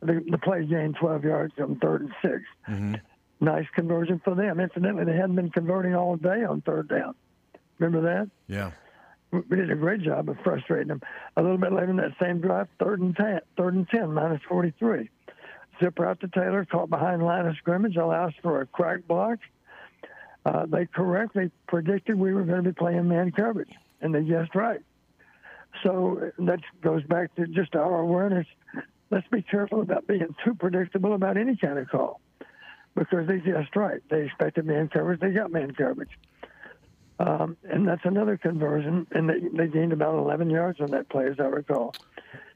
[0.00, 2.32] The, the play gained 12 yards on third and 6
[2.68, 2.94] Mm-hmm.
[3.40, 4.60] Nice conversion for them.
[4.60, 7.14] Incidentally, they hadn't been converting all day on third down.
[7.78, 8.30] Remember that?
[8.48, 8.70] Yeah.
[9.30, 11.02] We did a great job of frustrating them.
[11.36, 14.40] A little bit later in that same drive, third and 10, third and 10, minus
[14.48, 15.10] 43.
[15.82, 19.38] Zip out to Taylor, caught behind line of scrimmage, allows for a crack block.
[20.46, 24.54] Uh, they correctly predicted we were going to be playing man coverage, and they guessed
[24.54, 24.80] right.
[25.82, 28.46] So that goes back to just our awareness.
[29.10, 32.20] Let's be careful about being too predictable about any kind of call
[32.96, 34.00] because they guessed right.
[34.10, 36.10] They expected man coverage, they got man coverage.
[37.18, 41.26] Um, and that's another conversion, and they, they gained about 11 yards on that play,
[41.26, 41.94] as I recall.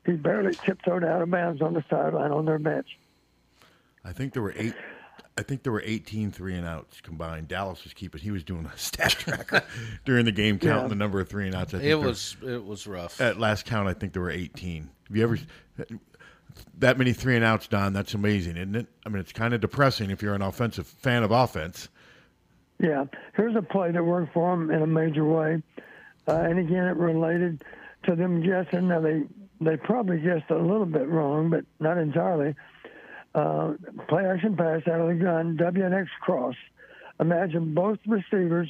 [0.05, 2.87] He barely tiptoed out of bounds on the sideline on their bench.
[4.05, 4.75] I think there were eight.
[5.39, 7.49] I think there were 18 three and outs combined.
[7.49, 8.21] Dallas was keeping.
[8.21, 9.63] He was doing a stat tracker
[10.05, 10.89] during the game, counting Yeah.
[10.89, 11.73] the number of three and outs.
[11.73, 13.21] I think It there- was it was rough.
[13.21, 13.89] at last count.
[13.89, 14.91] I think there were 18.
[15.09, 15.39] Have you ever
[16.79, 17.93] that many three and outs, Don?
[17.93, 18.87] That's amazing, isn't it?
[19.05, 21.89] I mean, it's kind of depressing if you're an offensive fan of offense.
[22.79, 23.05] Yeah,
[23.37, 25.63] here's a play that worked for them in a major way,
[26.27, 27.63] uh, and again, it related
[28.05, 28.89] to them guessing.
[28.89, 29.25] Now they
[29.61, 32.55] they probably guessed a little bit wrong, but not entirely.
[33.35, 33.75] uh,
[34.09, 36.55] play action pass out of the gun, WNX cross.
[37.21, 38.69] Imagine both receivers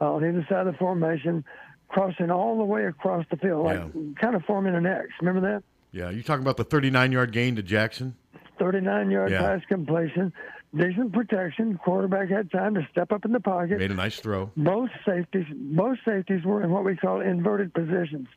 [0.00, 1.44] uh, on either side of the formation
[1.88, 4.02] crossing all the way across the field, like Yeah.
[4.20, 5.08] kind of forming an X.
[5.20, 5.62] Remember that?
[5.96, 8.14] Yeah, you talking about the 39 yard gain to Jackson?
[8.58, 9.40] 39 yard Yeah.
[9.40, 10.30] pass completion,
[10.74, 11.78] decent protection.
[11.78, 13.78] Quarterback had time to step up in the pocket.
[13.78, 14.50] Made a nice throw.
[14.58, 18.28] Both safeties, both safeties were in what we call inverted positions.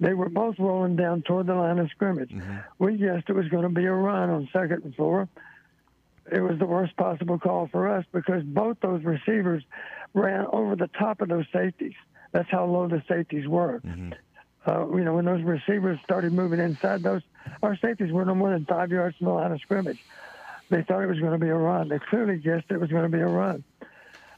[0.00, 2.30] They were both rolling down toward the line of scrimmage.
[2.30, 2.56] Mm-hmm.
[2.78, 5.28] We guessed it was going to be a run on second and four.
[6.30, 9.62] It was the worst possible call for us because both those receivers
[10.12, 11.94] ran over the top of those safeties.
[12.32, 13.80] That's how low the safeties were.
[13.86, 14.12] Mm-hmm.
[14.66, 17.22] Uh, you know, when those receivers started moving inside those,
[17.62, 20.04] our safeties were no more than five yards from the line of scrimmage.
[20.70, 21.88] They thought it was going to be a run.
[21.88, 23.64] They clearly guessed it was going to be a run.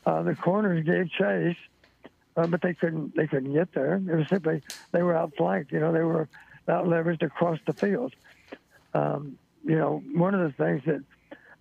[0.07, 1.57] Uh, the corners gave chase,
[2.37, 3.15] uh, but they couldn't.
[3.15, 3.97] They couldn't get there.
[3.97, 5.73] It was simply they were outflanked.
[5.73, 6.29] You know, they were
[6.69, 8.15] out leveraged across the field.
[8.95, 11.03] Um, you know, one of the things that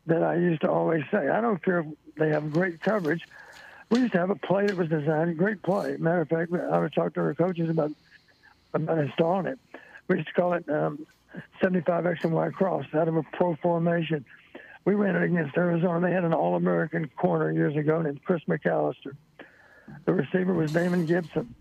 [0.08, 1.86] that I used to always say, I don't care if
[2.17, 3.23] they have great coverage.
[3.89, 5.97] We used to have a play that was designed, great play.
[5.97, 7.91] Matter of fact, I would talk to our coaches about
[8.73, 9.59] about installing it.
[10.07, 11.05] We used to call it um,
[11.62, 14.25] 75 X and Y cross out of a pro formation.
[14.86, 16.05] We ran it against Arizona.
[16.05, 19.15] They had an All American corner years ago named Chris McAlister.
[20.05, 21.55] The receiver was Damon Gibson.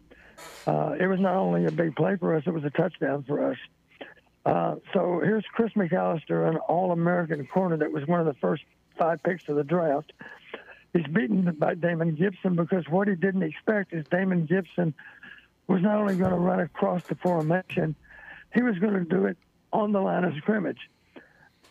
[0.67, 3.51] Uh, it was not only a big play for us, it was a touchdown for
[3.51, 3.57] us.
[4.45, 8.65] Uh, so here's Chris McAlister, an All American corner that was one of the first
[8.99, 10.13] five picks of the draft.
[10.93, 14.95] He's beaten by Damon Gibson because what he didn't expect is Damon Gibson
[15.69, 17.95] was not only going to run across the formation,
[18.55, 19.37] he was going to do it
[19.73, 20.91] on the line of scrimmage.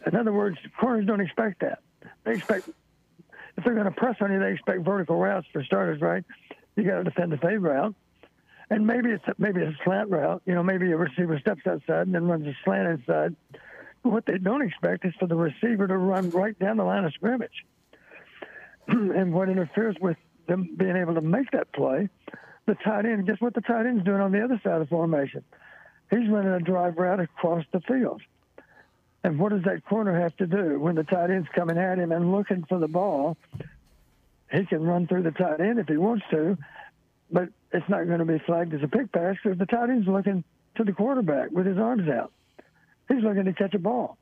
[0.05, 1.79] In other words, corners don't expect that.
[2.23, 2.69] They expect
[3.57, 6.23] if they're going to press on you, they expect vertical routes for starters, right?
[6.75, 7.93] You got to defend the fade route,
[8.69, 10.41] and maybe it's maybe a slant route.
[10.45, 13.35] You know, maybe a receiver steps outside and then runs a slant inside.
[14.03, 17.05] But what they don't expect is for the receiver to run right down the line
[17.05, 17.65] of scrimmage.
[18.87, 22.09] and what interferes with them being able to make that play,
[22.65, 23.25] the tight end.
[23.25, 25.43] Guess what the tight end's doing on the other side of the formation?
[26.09, 28.21] He's running a drive route across the field.
[29.23, 32.11] And what does that corner have to do when the tight end's coming at him
[32.11, 33.37] and looking for the ball?
[34.51, 36.57] He can run through the tight end if he wants to,
[37.31, 40.07] but it's not going to be flagged as a pick pass because the tight end's
[40.07, 40.43] looking
[40.75, 42.31] to the quarterback with his arms out.
[43.07, 44.17] He's looking to catch a ball.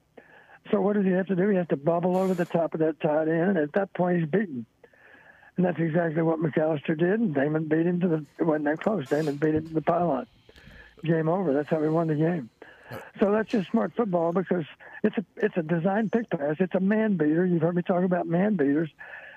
[0.72, 1.50] So what does he have to do?
[1.50, 4.20] He has to bubble over the top of that tight end, and at that point
[4.20, 4.66] he's beaten.
[5.60, 8.26] And that's exactly what McAlister did, and Damon beat him to the.
[8.40, 9.10] It wasn't that close.
[9.10, 10.26] Damon beat him to the pylon.
[11.04, 11.52] Game over.
[11.52, 12.50] That's how we won the game.
[13.20, 14.64] So that's just smart football because
[15.04, 16.56] it's a it's a design pick pass.
[16.60, 17.46] It's a man beater.
[17.46, 18.90] You've heard me talk about man beaters,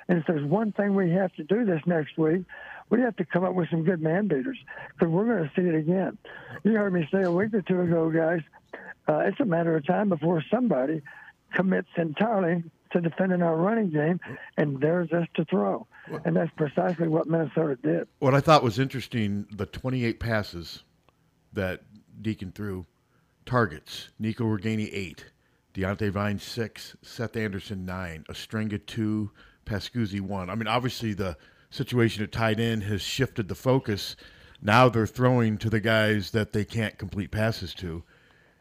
[0.07, 2.45] and if there's one thing we have to do this next week,
[2.89, 4.59] we have to come up with some good man beaters
[4.93, 6.19] because we're going to see it again.
[6.63, 8.43] You heard me say a week or two ago, guys.
[9.09, 11.03] Uh, it's a matter of time before somebody
[11.53, 14.21] commits entirely to defending our running game
[14.57, 15.87] and dares us to throw,
[16.25, 18.09] and that's precisely what Minnesota did.
[18.19, 20.85] What I thought was interesting, the 28 passes
[21.53, 21.83] that
[22.21, 22.87] Deacon threw,
[23.47, 24.11] targets.
[24.19, 25.27] Nico Ragaini, eight.
[25.75, 26.97] Diante Vine, six.
[27.03, 28.25] Seth Anderson, nine.
[28.29, 29.31] Ostrenga, two.
[29.65, 30.51] Pascuzzi, one.
[30.51, 31.37] I mean, obviously, the
[31.71, 34.17] situation at tight end has shifted the focus.
[34.61, 38.03] Now they're throwing to the guys that they can't complete passes to.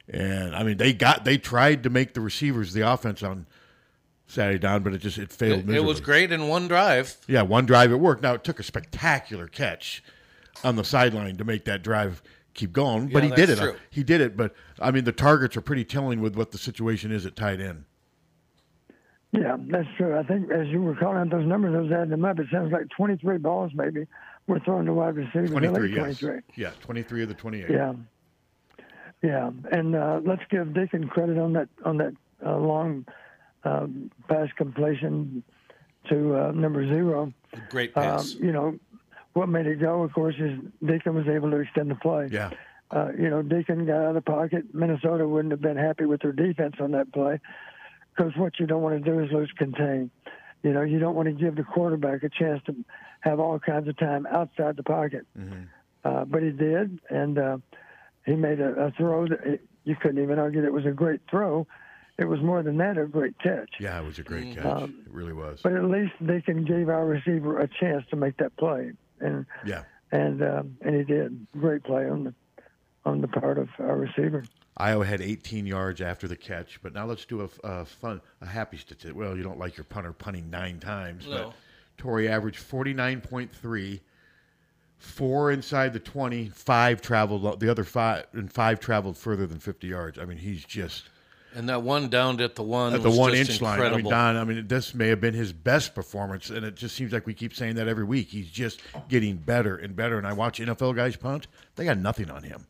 [0.07, 3.45] And I mean, they got they tried to make the receivers the offense on
[4.31, 5.69] Saturday down, but it just it failed.
[5.69, 7.17] It, it was great in one drive.
[7.27, 8.21] Yeah, one drive it worked.
[8.23, 10.03] Now it took a spectacular catch
[10.63, 12.21] on the sideline to make that drive
[12.53, 13.57] keep going, but Yeah, he did it.
[13.57, 13.75] true.
[13.89, 17.11] He did it, but I mean the targets are pretty telling with what the situation
[17.11, 17.85] is at tight end.
[19.31, 20.17] Yeah, that's true.
[20.17, 22.37] I think as you were calling out those numbers, I was adding them up.
[22.39, 24.05] It sounds like 23 balls maybe
[24.47, 25.51] were thrown to wide receivers.
[25.51, 26.41] Twenty At three, yes, 23.
[26.55, 27.69] yeah, twenty three of the twenty eight.
[27.69, 27.93] Yeah,
[29.21, 32.13] yeah, and uh, let's give Deacon credit on that on that
[32.45, 33.05] uh, long
[33.63, 35.43] um, pass completion
[36.09, 37.31] to uh, number zero.
[37.69, 38.33] Great Um, pass.
[38.35, 38.77] you know,
[39.33, 42.27] what made it go, of course, is Deacon was able to extend the play.
[42.31, 42.49] Yeah,
[42.91, 44.73] Uh, you know, Deacon got out of the pocket.
[44.73, 47.39] Minnesota wouldn't have been happy with their defense on that play
[48.15, 50.11] because what you don't want to do is lose contain.
[50.63, 52.75] You know, you don't want to give the quarterback a chance to
[53.21, 55.25] have all kinds of time outside the pocket.
[56.03, 57.57] Uh, but he did, and uh,
[58.25, 60.91] he made a, a throw that it, you couldn't even argue that it was a
[60.91, 61.65] great throw.
[62.21, 63.69] It was more than that, a great catch.
[63.79, 64.63] yeah, it was a great catch.
[64.65, 65.59] Um, it really was.
[65.63, 69.45] But at least they can give our receiver a chance to make that play, and
[69.65, 71.47] Yeah, and um, and he did.
[71.59, 72.33] Great play on the
[73.05, 74.43] on the part of our receiver.
[74.77, 78.45] Iowa had 18 yards after the catch, but now let's do a, a fun, a
[78.45, 79.15] happy statistic.
[79.15, 81.31] Well, you don't like your punter punting nine times, No.
[81.47, 81.53] but
[81.97, 83.99] Tory averaged 49.3,
[84.97, 89.87] four inside the 20, five traveled, the other five, and five traveled further than 50
[89.87, 90.17] yards.
[90.19, 91.09] I mean, he's just,
[91.53, 93.81] And that one downed at the one at the was one just inch line.
[93.81, 94.09] I mean.
[94.09, 97.25] Don, I mean, this may have been his best performance, and it just seems like
[97.25, 98.29] we keep saying that every week.
[98.29, 100.17] He's just getting better and better.
[100.17, 102.67] And I watch NFL guys punt; they got nothing on him.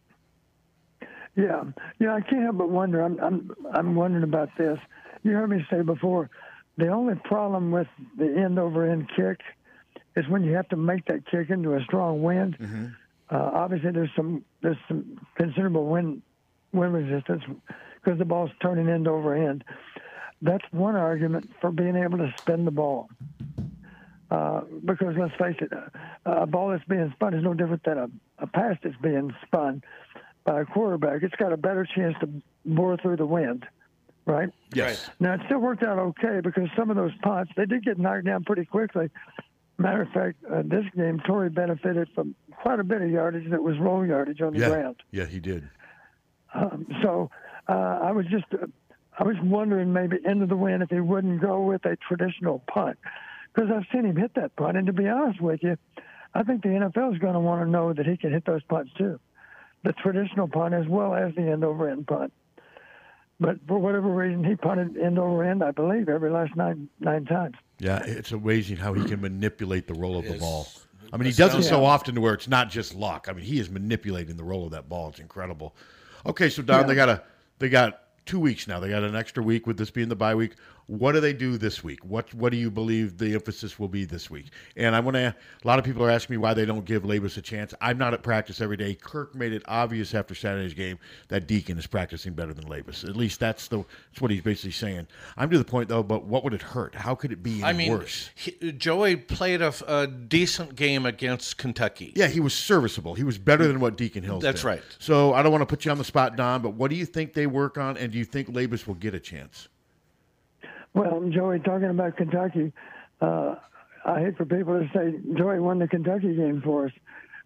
[1.36, 1.63] Yeah,
[2.00, 2.13] yeah.
[2.15, 3.02] I can't help but wonder.
[3.02, 4.80] I'm I'm I'm wondering about this.
[5.24, 6.30] You heard me say before,
[6.78, 9.41] the only problem with the end over end kick
[10.15, 12.58] is when you have to make that kick into a strong wind.
[13.30, 16.22] Uh, obviously, there's some there's some considerable wind
[16.74, 17.44] wind resistance
[18.03, 19.63] because the ball's turning end over end.
[20.41, 23.09] That's one argument for being able to spin the ball.
[24.29, 25.71] Uh, because let's face it,
[26.25, 28.07] a, a ball that's being spun is no different than a,
[28.39, 29.83] a pass that's being spun
[30.45, 31.21] by a quarterback.
[31.21, 32.29] It's got a better chance to
[32.65, 33.65] bore through the wind,
[34.25, 34.49] right?
[34.73, 35.09] Yes.
[35.19, 38.25] Now it still worked out okay because some of those punts they did get knocked
[38.25, 39.09] down pretty quickly.
[39.77, 43.61] Matter of fact, uh, this game Tory benefited from quite a bit of yardage that
[43.61, 44.69] was roll yardage on the Yeah.
[44.69, 44.95] ground.
[45.11, 45.69] Yeah, he did.
[46.53, 47.29] Um, so
[47.71, 48.67] uh, I was just uh,
[49.17, 52.97] I was wondering maybe into the wind if he wouldn't go with a traditional punt
[53.53, 55.77] because I've seen him hit that punt, and to be honest with you,
[56.34, 58.63] I think the NFL is going to want to know that he can hit those
[58.63, 59.19] punts too,
[59.84, 62.34] the traditional punt as well as the end over end punt.
[63.39, 67.25] But for whatever reason, he punted end over end, I believe, every last nine nine
[67.25, 67.55] times.
[67.79, 70.67] Yeah, it's amazing how he can manipulate the roll of the ball.
[71.13, 73.27] I mean, he does it so often to where it's not just luck.
[73.29, 75.10] I mean, he is manipulating the roll of that ball.
[75.10, 75.75] It's incredible.
[76.25, 77.23] Okay, so Don, they got a
[77.62, 78.80] they got two weeks now.
[78.80, 80.56] They got an extra week with this being the bye week.
[80.91, 82.04] What do they do this week?
[82.04, 84.47] What what do you believe the emphasis will be this week?
[84.75, 85.34] And I want to.
[85.63, 87.73] A lot of people are asking me why they don't give Labas a chance.
[87.80, 88.95] I'm not at practice every day.
[88.95, 90.99] Kirk made it obvious after Saturday's game
[91.30, 93.08] that Deacon is practicing better than Labas.
[93.08, 95.08] At least that's the that's what he's basically saying.
[95.38, 96.04] I'm to the point though.
[96.04, 96.93] But what would it hurt?
[96.93, 98.30] How could it be any I mean, worse?
[98.36, 102.12] he, Joey played a, a decent game against Kentucky.
[102.17, 103.15] Yeah, he was serviceable.
[103.15, 104.67] He was better than what Deacon Hills That's did.
[104.67, 104.84] right.
[104.99, 107.06] So I don't want to put you on the spot, Don, but what do you
[107.06, 109.69] think they work on, and do you think Labas will get a chance?
[110.93, 112.73] Well, Joey, talking about Kentucky,
[113.21, 113.56] uh,
[114.06, 116.91] I hate for people to say Joey won the Kentucky game for us.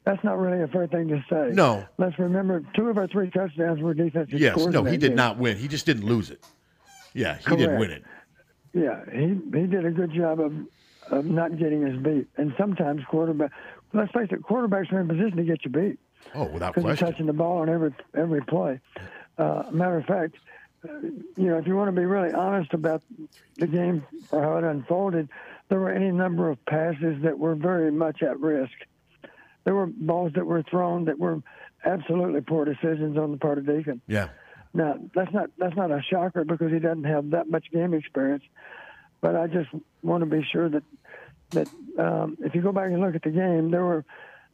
[0.05, 1.49] That's not really a fair thing to say.
[1.53, 1.85] No.
[1.97, 4.53] Let's remember two of our three touchdowns were defensive Yes.
[4.59, 4.73] scores.
[4.73, 5.15] No, he did game.
[5.15, 5.57] not win.
[5.57, 6.43] He just didn't lose it.
[7.13, 8.03] Yeah, he didn't win it.
[8.73, 9.27] Yeah, he
[9.57, 10.53] he did a good job of
[11.11, 12.27] of not getting us beat.
[12.37, 13.51] And sometimes quarterback,
[13.93, 15.97] let's face it, quarterbacks are in position to get you beat
[16.33, 17.07] Oh, without because question.
[17.07, 18.79] touching the ball on every every play.
[19.37, 20.35] Uh, matter of fact,
[21.35, 23.01] you know, if you want to be really honest about
[23.57, 25.29] the game or how it unfolded,
[25.69, 28.73] there were any number of passes that were very much at risk.
[29.63, 31.41] There were balls that were thrown that were
[31.83, 34.01] absolutely poor decisions on the part of Deacon.
[34.07, 34.29] Yeah.
[34.73, 38.43] Now that's not that's not a shocker because he doesn't have that much game experience.
[39.21, 39.69] But I just
[40.03, 40.83] want to be sure that
[41.51, 44.05] that um, if you go back and look at the game, there were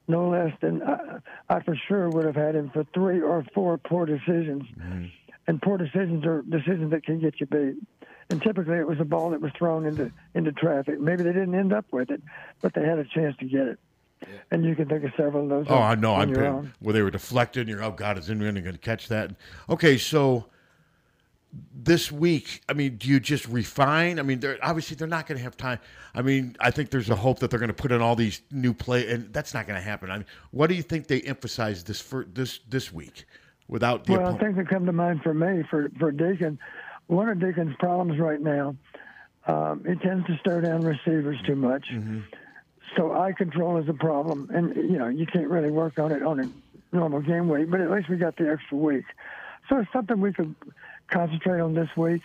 [0.08, 3.78] no less than I, I for sure would have had him for three or four
[3.78, 4.64] poor decisions.
[5.48, 7.76] And poor decisions are decisions that can get you beat.
[8.30, 11.00] And typically, it was a ball that was thrown into into traffic.
[11.00, 12.22] Maybe they didn't end up with it,
[12.62, 13.80] but they had a chance to get it.
[14.52, 15.66] And you can think of several of those.
[15.68, 16.16] Oh, I know.
[16.16, 16.74] I'm your paying, own.
[16.80, 19.32] where they were deflected, and you're, oh God, is anyone going to catch that?
[19.70, 20.46] Okay, so
[21.74, 24.20] this week, I mean, do you just refine?
[24.20, 25.80] I mean, they're obviously they're not going to have time.
[26.14, 28.42] I mean, I think there's a hope that they're going to put in all these
[28.52, 30.12] new play, and that's not going to happen.
[30.12, 33.26] I mean, what do you think they emphasize this for this this week
[33.72, 34.42] without the Well, opponent?
[34.42, 36.60] things that come to mind for me, for, for Deacon,
[37.08, 38.76] one of Deacon's problems right now,
[39.48, 41.88] um, he tends to stare down receivers too much.
[42.96, 44.50] So eye control is a problem.
[44.54, 47.82] And, you know, you can't really work on it on a normal game week, but
[47.82, 49.06] at least we got the extra week.
[49.70, 50.54] So it's something we could
[51.08, 52.22] concentrate on this week,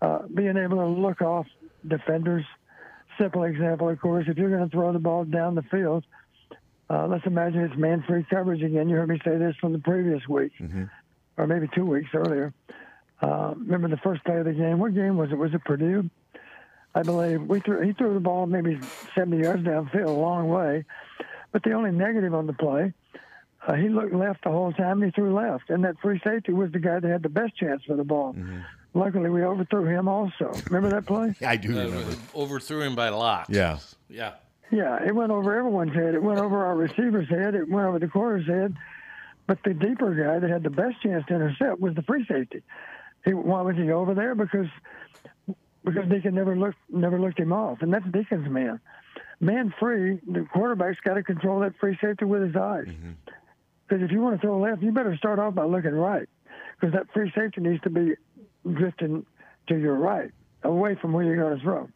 [0.00, 1.46] uh, being able to look off
[1.86, 2.44] defenders.
[3.18, 6.04] Simple example, of course, if you're going to throw the ball down the field,
[6.90, 8.88] uh, let's imagine it's man-free coverage again.
[8.88, 10.52] You heard me say this from the previous week,
[11.36, 12.52] or maybe two weeks earlier.
[13.22, 14.78] Uh, remember the first play of the game?
[14.78, 15.36] What game was it?
[15.38, 16.10] Was it Purdue?
[16.94, 17.80] I believe we threw.
[17.80, 18.78] He threw the ball maybe
[19.14, 20.84] 70 yards downfield, a long way.
[21.52, 22.92] But the only negative on the play,
[23.66, 25.02] uh, he looked left the whole time.
[25.02, 27.56] And he threw left, and that free safety was the guy that had the best
[27.56, 28.36] chance for the ball.
[28.96, 30.52] Luckily, we overthrew him also.
[30.70, 31.34] Remember that play?
[31.46, 32.16] I do Uh, remember.
[32.34, 33.46] overthrew him by a lot.
[33.48, 33.78] Yeah.
[34.08, 34.34] Yeah.
[34.74, 36.16] Yeah, it went over everyone's head.
[36.16, 37.54] It went over our receiver's head.
[37.54, 38.74] It went over the corner's head.
[39.46, 42.62] But the deeper guy that had the best chance to intercept was the free safety.
[43.24, 44.34] He, why was he over there?
[44.34, 44.66] Because
[45.84, 48.80] because Deacon never looked never looked him off, and that's Deacon's man.
[49.38, 52.86] Man free, the quarterback's got to control that free safety with his eyes.
[52.86, 53.12] Mm-hmm.
[53.86, 56.28] Because if you want to throw left, you better start off by looking right,
[56.74, 58.14] because that free safety needs to be
[58.72, 59.24] drifting
[59.68, 60.32] to your right,
[60.64, 61.88] away from where you're going to throw.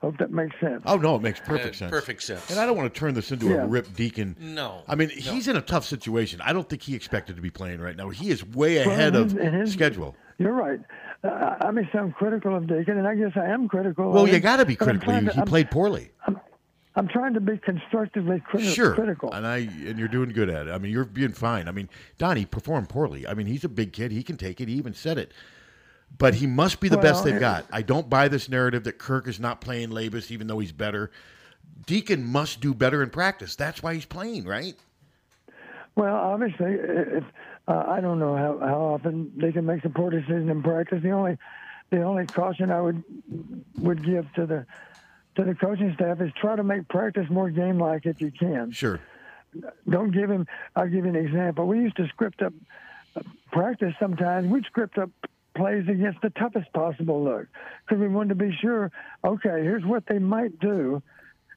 [0.00, 0.82] Hope that makes sense.
[0.86, 1.90] Oh no, it makes perfect Uh, sense.
[1.90, 2.50] perfect sense.
[2.50, 3.64] And I don't want to turn this into Yeah.
[3.64, 4.34] a Rip Deacon.
[4.40, 5.14] No, I mean, no.
[5.32, 6.40] he's in a tough situation.
[6.42, 8.08] I don't think he expected to be playing right now.
[8.08, 10.16] He is way Well, ahead and of his- and his- schedule.
[10.38, 10.80] You're right.
[11.22, 14.10] Uh, I may sound critical of Deacon, and I guess I am critical.
[14.10, 15.12] Well, of you him, got to be but I'm critical.
[15.12, 16.10] trying He, to- he I'm- played poorly.
[16.96, 19.32] I'm trying to be constructively criti- Sure, critical.
[19.32, 20.70] and I and you're doing good at it.
[20.72, 21.68] I mean, you're being fine.
[21.68, 21.88] I mean,
[22.18, 23.26] Donnie performed poorly.
[23.28, 24.10] I mean, he's a big kid.
[24.12, 24.68] He can take it.
[24.68, 25.30] He even said it.
[26.18, 27.64] But he must be the best they've got.
[27.72, 31.10] I don't buy this narrative that Kirk is not playing Labas, even though he's better.
[31.86, 33.56] Deacon must do better in practice.
[33.56, 34.74] That's why he's playing, right?
[35.96, 37.24] Well, obviously, if
[37.68, 41.02] uh, I don't know how, how often Deacon makes a poor decision in practice.
[41.02, 41.38] The only
[41.90, 43.02] the only caution I would
[43.78, 44.66] would give to the
[45.36, 48.70] to the coaching staff is try to make practice more game like if you can.
[48.72, 49.00] Sure.
[49.88, 50.46] Don't give him.
[50.76, 51.66] I'll give you an example.
[51.66, 52.52] We used to script up
[53.16, 54.48] uh, practice sometimes.
[54.48, 55.10] We'd script up
[55.56, 57.46] plays against the toughest possible look
[57.86, 58.90] because we wanted to be sure.
[59.24, 61.02] Okay, here's what they might do.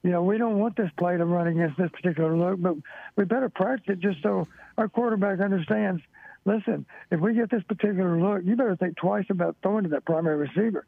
[0.04, 2.76] You know, we don't want this play to run against this particular look, but
[3.16, 6.02] we better practice it just so our quarterback understands.
[6.46, 10.04] Listen, if we get this particular look, you better think twice about throwing to that
[10.06, 10.86] primary receiver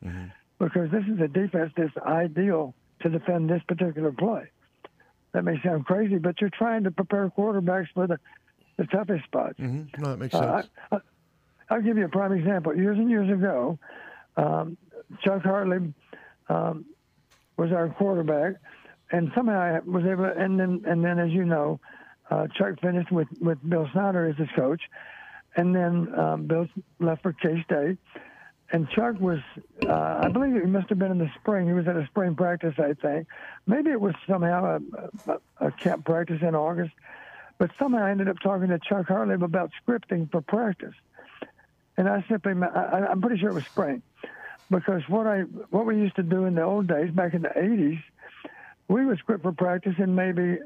[0.60, 4.49] because this is a defense that's ideal to defend this particular play.
[5.32, 8.20] That may sound crazy, but you're trying to prepare quarterbacks for the,
[8.78, 9.58] the toughest spots.
[9.60, 10.01] Mm-hmm.
[10.01, 10.72] No, that makes Uh, sense.
[10.91, 10.99] I, I,
[11.70, 12.76] I'll give you a prime example.
[12.76, 13.80] Years and years ago,
[14.38, 14.78] um,
[15.24, 15.93] Chuck Hartlieb
[16.49, 16.86] um,
[17.57, 18.55] was our quarterback,
[19.11, 20.26] and somehow I was able.
[20.26, 21.80] To, and then, and then, as you know,
[22.30, 24.82] uh, Chuck finished with with Bill Snyder as his coach,
[25.55, 26.68] and then um, Bill
[26.99, 27.97] left for K State.
[28.72, 29.39] And Chuck was,
[29.88, 31.68] uh, I believe it must have been in the spring.
[31.68, 33.28] He was at a spring practice, I think.
[33.68, 34.80] Maybe it was somehow
[35.28, 36.91] a, a, a camp practice in August.
[37.59, 40.95] But somehow I ended up talking to Chuck Hartlieb about scripting for practice.
[41.98, 44.02] And I simply, I, I'm pretty sure it was spring,
[44.70, 47.50] because what I what we used to do in the old days, back in the
[47.50, 48.02] '80s,
[48.88, 50.58] we would script for practice and maybe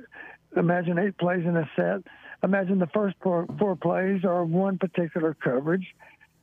[0.57, 2.01] imagine eight plays in a set.
[2.43, 5.86] Imagine the first four, four plays are one particular coverage,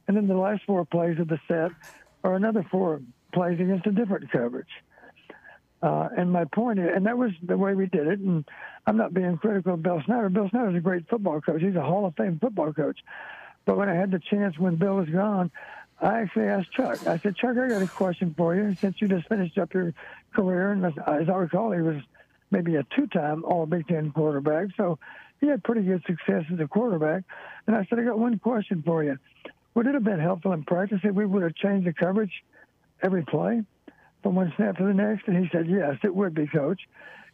[0.06, 1.72] and then the last four plays of the set
[2.22, 3.00] are another four
[3.32, 4.68] plays against a different coverage.
[5.82, 8.18] Uh, and my point is, and that was the way we did it.
[8.18, 8.44] And
[8.86, 10.28] I'm not being critical of Bill Snyder.
[10.28, 11.60] Bill Snyder's a great football coach.
[11.60, 12.98] He's a Hall of Fame football coach.
[13.66, 15.50] But when I had the chance when Bill was gone,
[16.00, 17.06] I actually asked Chuck.
[17.06, 18.74] I said, Chuck, I got a question for you.
[18.80, 19.92] Since you just finished up your
[20.34, 22.00] career, and as, I recall, he was
[22.50, 24.98] maybe a two-time All Big Ten quarterback, so
[25.40, 27.24] he had pretty good success as a quarterback.
[27.66, 29.18] And I said, I got one question for you.
[29.74, 32.32] Would it have been helpful in practice if we would have changed the coverage
[33.02, 33.62] every play
[34.22, 35.26] from one snap to the next?
[35.26, 36.80] And he said, yes, it would be, Coach.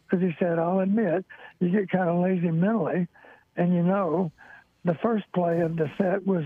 [0.03, 1.25] Because he said, I'll admit,
[1.59, 3.07] you get kind of lazy mentally,
[3.55, 4.31] and you know
[4.85, 6.43] the first play of the set was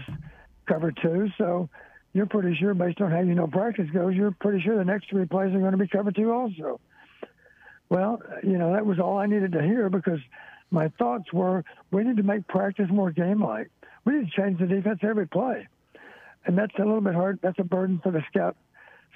[0.68, 1.70] cover two, so
[2.14, 5.10] you're pretty sure, based on how you know practice goes, you're pretty sure the next
[5.10, 6.80] three plays are going to be cover two also.
[7.90, 10.20] Well, you know, that was all I needed to hear because
[10.72, 13.70] my thoughts were we need to make practice more game like.
[14.06, 15.68] We need to change the defense every play.
[16.46, 17.40] And that's a little bit hard.
[17.42, 18.56] That's a burden for the scout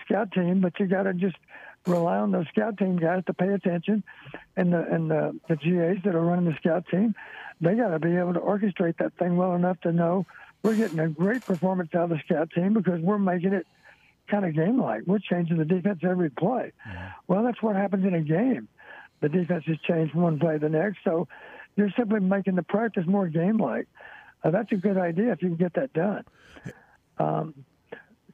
[0.06, 1.38] scout team, but you got to just
[1.86, 4.04] rely on those scout team guys to pay attention,
[4.56, 7.16] and the and the, the GAs that are running the scout team,
[7.60, 10.26] they got to be able to orchestrate that thing well enough to know
[10.64, 13.66] we're getting a great performance out of the scout team because we're making it
[14.30, 15.04] kind of game like.
[15.06, 16.72] We're changing the defense every play.
[17.28, 18.68] Well, that's what happens in a game.
[19.22, 21.28] The defense has changed from one play to the next, so
[21.76, 23.88] you're simply making the practice more game like.
[24.44, 26.24] Uh, that's a good idea if you can get that done.
[27.20, 27.54] Um,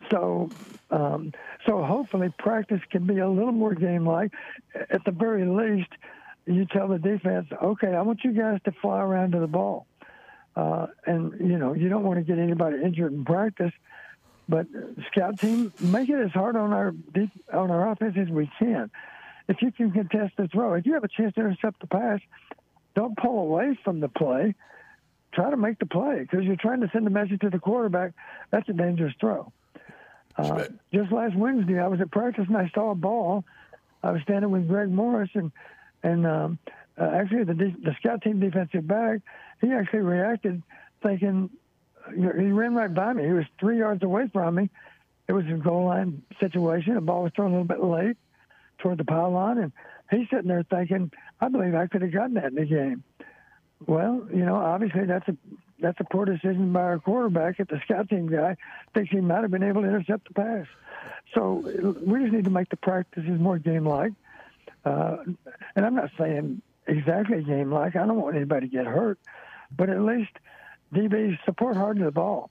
[0.10, 0.49] so,
[0.91, 1.34] um,
[1.66, 4.32] so hopefully practice can be a little more game-like.
[4.89, 5.89] At the very least,
[6.45, 9.86] you tell the defense, "Okay, I want you guys to fly around to the ball,"
[10.55, 13.74] uh, and you know you don't want to get anybody injured in practice.
[14.49, 14.68] But
[15.12, 16.95] scout team, make it as hard on our
[17.53, 18.89] on our offense as we can.
[19.49, 22.20] If you can contest the throw, if you have a chance to intercept the pass,
[22.95, 24.55] don't pull away from the play.
[25.34, 28.14] Try to make the play because you're trying to send a message to the quarterback.
[28.51, 29.51] That's a dangerous throw.
[30.38, 33.44] Uh, just last Wednesday, I was at practice and I saw a ball.
[34.04, 35.52] I was standing with Greg Morris and
[36.04, 36.60] and um,
[36.98, 39.20] uh, actually the the scout team defensive back.
[39.62, 40.62] He actually reacted,
[41.02, 41.50] thinking
[42.12, 43.24] you know, he ran right by me.
[43.26, 44.70] He was three yards away from me.
[45.28, 46.96] It was a goal line situation.
[46.96, 48.18] The ball was thrown a little bit late
[48.78, 49.72] toward the pylon, and
[50.10, 51.12] he's sitting there thinking,
[51.42, 53.04] I believe I could have gotten that in the game.
[53.86, 55.36] Well, you know, obviously that's a
[55.80, 57.59] that's a poor decision by our quarterback.
[57.59, 58.57] If the scout team guy
[58.93, 60.65] thinks he might have been able to intercept the pass,
[61.34, 61.63] so
[62.05, 64.13] we just need to make the practices more game-like.
[64.86, 65.17] Uh,
[65.75, 67.95] and I'm not saying exactly game-like.
[67.95, 69.19] I don't want anybody to get hurt,
[69.75, 70.32] but at least
[70.93, 72.49] DBs support hard to the ball.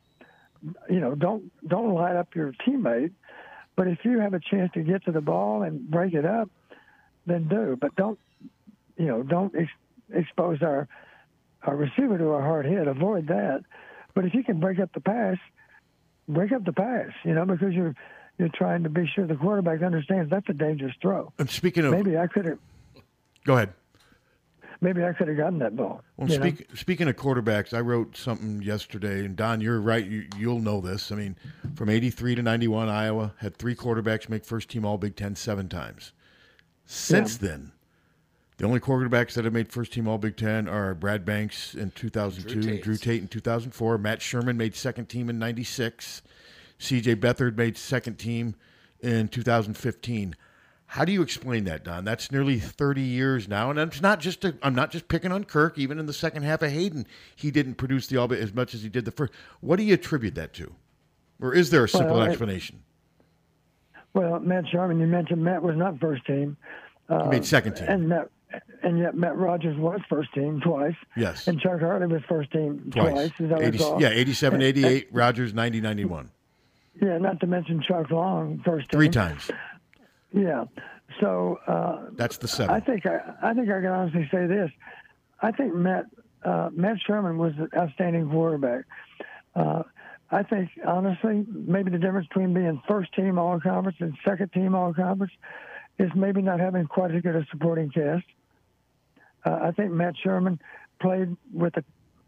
[0.88, 3.12] You know, don't don't light up your teammate,
[3.76, 6.50] But if you have a chance to get to the ball and break it up,
[7.26, 7.76] then do.
[7.80, 8.18] But don't,
[8.96, 9.70] you know, don't ex-
[10.12, 10.88] expose our
[11.62, 12.86] our receiver to a hard hit.
[12.86, 13.62] Avoid that.
[14.14, 15.36] But if you can break up the pass,
[16.28, 17.10] break up the pass.
[17.24, 17.94] You know, because you're
[18.38, 21.32] you're trying to be sure the quarterback understands that's a dangerous throw.
[21.38, 22.58] And speaking of, Maybe I could have
[23.44, 23.72] go ahead.
[24.80, 26.02] maybe I could have gotten that ball.
[26.16, 30.04] Well, speak, speaking of quarterbacks, I wrote something yesterday, and Don, you're right.
[30.04, 31.10] You, you'll know this.
[31.12, 31.36] I mean,
[31.74, 35.68] from '83 to '91, Iowa had three quarterbacks make first team All Big Ten seven
[35.68, 36.12] times.
[36.84, 37.72] Since then,
[38.58, 41.90] the only quarterbacks that have made first team All Big Ten are Brad Banks in
[41.90, 43.02] 2002, Drew Drew Tate.
[43.02, 46.22] Tate, in 2004, Matt Sherman made second team in '96,
[46.78, 47.16] C.J.
[47.16, 48.54] Beathard made second team
[49.00, 50.34] in 2015.
[50.90, 52.04] How do you explain that, Don?
[52.04, 54.44] That's nearly 30 years now, and it's not just.
[54.44, 55.76] A, I'm not just picking on Kirk.
[55.78, 58.72] Even in the second half of Hayden, he didn't produce the all b as much
[58.72, 59.32] as he did the first.
[59.60, 60.72] What do you attribute that to,
[61.40, 62.82] or is there a simple Well, it- explanation?
[64.14, 66.56] Well, Matt Sherman, you mentioned Matt was not first team.
[67.08, 67.86] he made um, second team.
[67.86, 68.30] And Matt,
[68.82, 70.94] and yet Matt Rodgers was first team twice.
[71.16, 71.48] Yes.
[71.48, 73.12] And Chuck Hartlieb was first team twice.
[73.12, 73.30] Twice.
[73.40, 74.02] as I 80 recall.
[74.02, 76.30] yeah, 87, 88, Rodgers, 90, 91.
[77.00, 78.98] Yeah, not to mention Chuck Long first team.
[78.98, 79.50] Three times.
[80.32, 80.64] Yeah.
[81.20, 82.74] So uh, That's the seven.
[82.74, 84.70] I think I, I think I can honestly say this.
[85.40, 86.06] I think Matt
[86.44, 88.84] uh, Matt Sherman was an outstanding quarterback.
[89.54, 89.82] Uh,
[90.30, 94.74] I think honestly, maybe the difference between being first team all conference and second team
[94.74, 95.32] all conference
[95.98, 98.24] is maybe not having quite as good a supporting cast.
[99.44, 100.60] Uh, I think Matt Sherman
[101.00, 101.84] played with a,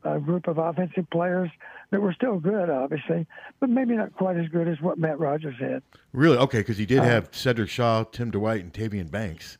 [0.09, 1.51] a group of offensive players
[1.91, 3.27] that were still good, obviously,
[3.61, 5.83] but maybe not quite as good as what Matt Rodgers had.
[6.12, 6.39] Really?
[6.39, 9.59] Okay, because he did Uh, have Sedrick Shaw, Tim Dwight, and Tavian Banks.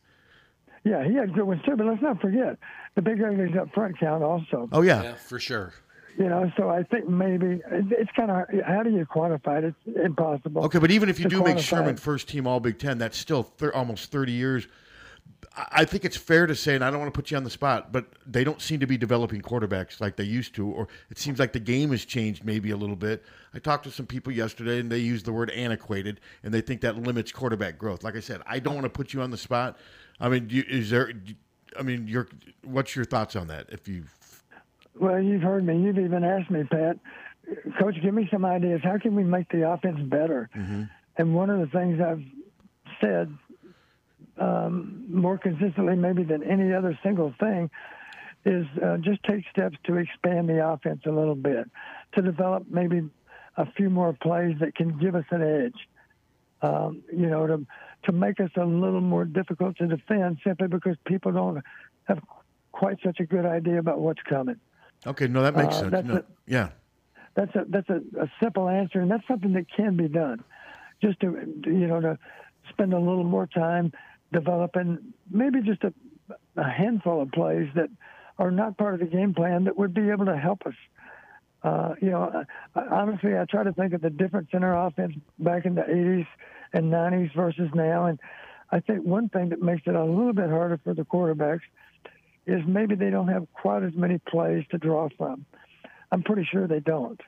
[0.85, 2.57] Yeah, he had good ones too, but let's not forget
[2.95, 4.69] the big uglies up front count also.
[4.71, 5.03] Oh yeah.
[5.03, 5.73] Yeah, for sure.
[6.17, 9.75] You know, so I think maybe it's kind of how do you quantify it?
[9.85, 10.63] It's impossible.
[10.65, 11.99] Okay, but even if you do make Sherman it.
[11.99, 14.67] first team All Big Ten, that's still thir- almost 30 years.
[15.55, 17.49] I- think it's fair to say, and I don't want to put you on the
[17.49, 21.17] spot, but they don't seem to be developing quarterbacks like they used to, or it
[21.17, 23.23] seems like the game has changed maybe a little bit.
[23.53, 26.81] I talked to some people yesterday, and they used the word antiquated, and they think
[26.81, 28.03] that limits quarterback growth.
[28.03, 29.77] Like I said, I don't want to put you on the spot.
[30.19, 31.13] I mean, do you, is there?
[31.77, 32.27] I mean, your
[32.63, 33.67] what's your thoughts on that?
[33.69, 34.03] If you
[34.95, 35.81] Well, you've heard me.
[35.81, 36.97] You've even asked me, Pat.
[37.79, 38.81] Coach, give me some ideas.
[38.83, 40.49] How can we make the offense better?
[41.17, 42.23] And one of the things I've
[43.01, 43.35] said
[44.37, 47.69] um, more consistently, maybe than any other single thing,
[48.45, 51.69] is uh, just take steps to expand the offense a little bit,
[52.15, 53.09] to develop maybe
[53.57, 55.87] a few more plays that can give us an edge.
[56.61, 57.65] Um, you know, to
[58.03, 61.61] to make us a little more difficult to defend simply because people don't
[62.05, 62.19] have
[62.71, 64.55] quite such a good idea about what's coming.
[65.07, 65.91] Okay, no, that makes Uh, sense.
[65.91, 66.25] that's No, it.
[66.47, 66.69] yeah,
[67.35, 70.43] That's a that's a, a simple answer, and that's something that can be done.
[71.01, 71.31] Just to
[71.65, 72.17] you know to
[72.69, 73.91] spend a little more time
[74.33, 75.93] developing maybe just a,
[76.57, 77.89] a handful of plays that
[78.37, 80.73] are not part of the game plan that would be able to help us.
[81.63, 82.45] Uh, you know,
[82.75, 85.75] I, I, honestly, I try to think of the difference in our offense back in
[85.75, 86.27] the 80s
[86.71, 88.19] and 90s versus now, and
[88.71, 91.61] I think one thing that makes it a little bit harder for the quarterbacks
[92.45, 95.45] is maybe they don't have quite as many plays to draw from.
[96.11, 97.19] I'm pretty sure they don't.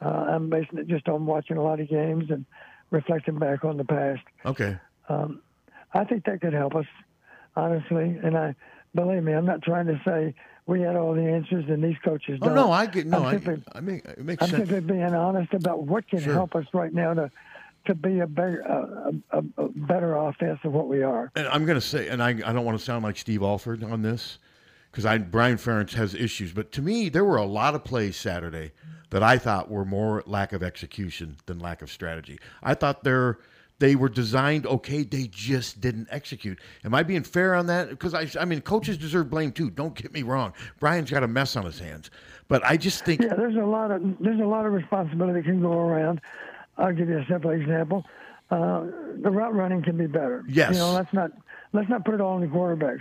[0.00, 2.44] Uh, I'm basing it just on watching a lot of games and
[2.90, 4.20] reflecting back on the past.
[4.44, 4.78] okay.
[5.94, 6.86] I think that could help us,
[7.54, 8.18] honestly.
[8.22, 8.54] And I
[8.94, 10.34] believe me, I'm not trying to say
[10.66, 12.54] we had all the answers and these coaches Oh don't.
[12.54, 13.18] no, I get no.
[13.18, 14.68] I'm I, simply, I mean, it makes I'm sense.
[14.68, 16.32] simply being honest about what can Sure.
[16.32, 17.30] help us right now to
[17.86, 21.30] to be a better a, a, a better offense than what we are.
[21.36, 23.82] And I'm going to say, and I, I don't want to sound like Steve Alford
[23.82, 24.38] on this,
[24.90, 26.52] because I Brian Ferentz has issues.
[26.52, 28.72] But to me, there were a lot of plays Saturday
[29.10, 32.38] that I thought were more lack of execution than lack of strategy.
[32.62, 33.38] I thought they're
[33.78, 36.60] they were designed okay, they just didn't execute.
[36.84, 37.90] Am I being fair on that?
[37.90, 39.70] Because I, I mean, coaches deserve blame too.
[39.70, 40.52] Don't get me wrong.
[40.78, 42.10] Brian's got a mess on his hands,
[42.46, 45.44] but I just think Yeah, there's a lot of there's a lot of responsibility that
[45.44, 46.20] can go around.
[46.76, 48.04] I'll give you a simple example.
[48.50, 48.86] Uh,
[49.22, 50.44] the route running can be better.
[50.48, 50.72] Yes.
[50.72, 51.30] You know, let's not
[51.72, 53.00] let's not put it all on the quarterbacks.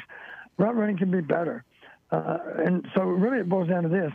[0.58, 1.64] Route running can be better,
[2.12, 4.12] uh, and so really it boils down to this: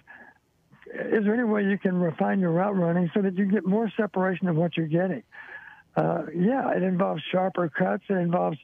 [0.95, 3.91] Is there any way you can refine your route running so that you get more
[3.97, 5.23] separation of what you're getting?
[5.97, 8.05] Uh, yeah, it involves sharper cuts.
[8.09, 8.59] It involves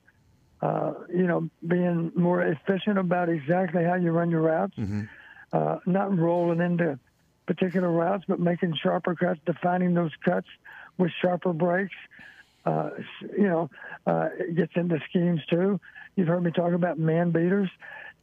[0.60, 4.76] uh, you know being more efficient about exactly how you run your routes
[5.52, 6.98] uh, not rolling into
[7.46, 10.46] particular routes, but making sharper cuts, defining those cuts
[11.02, 11.94] with sharper breaks.
[12.64, 12.90] Uh,
[13.36, 13.68] you know,
[14.06, 15.80] uh, it gets into schemes too.
[16.14, 17.68] You've heard me talk about man beaters.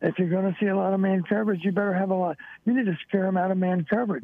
[0.02, 2.38] If you're going to see a lot of man coverage, you better have a lot.
[2.66, 4.24] You need to scare them out of man coverage.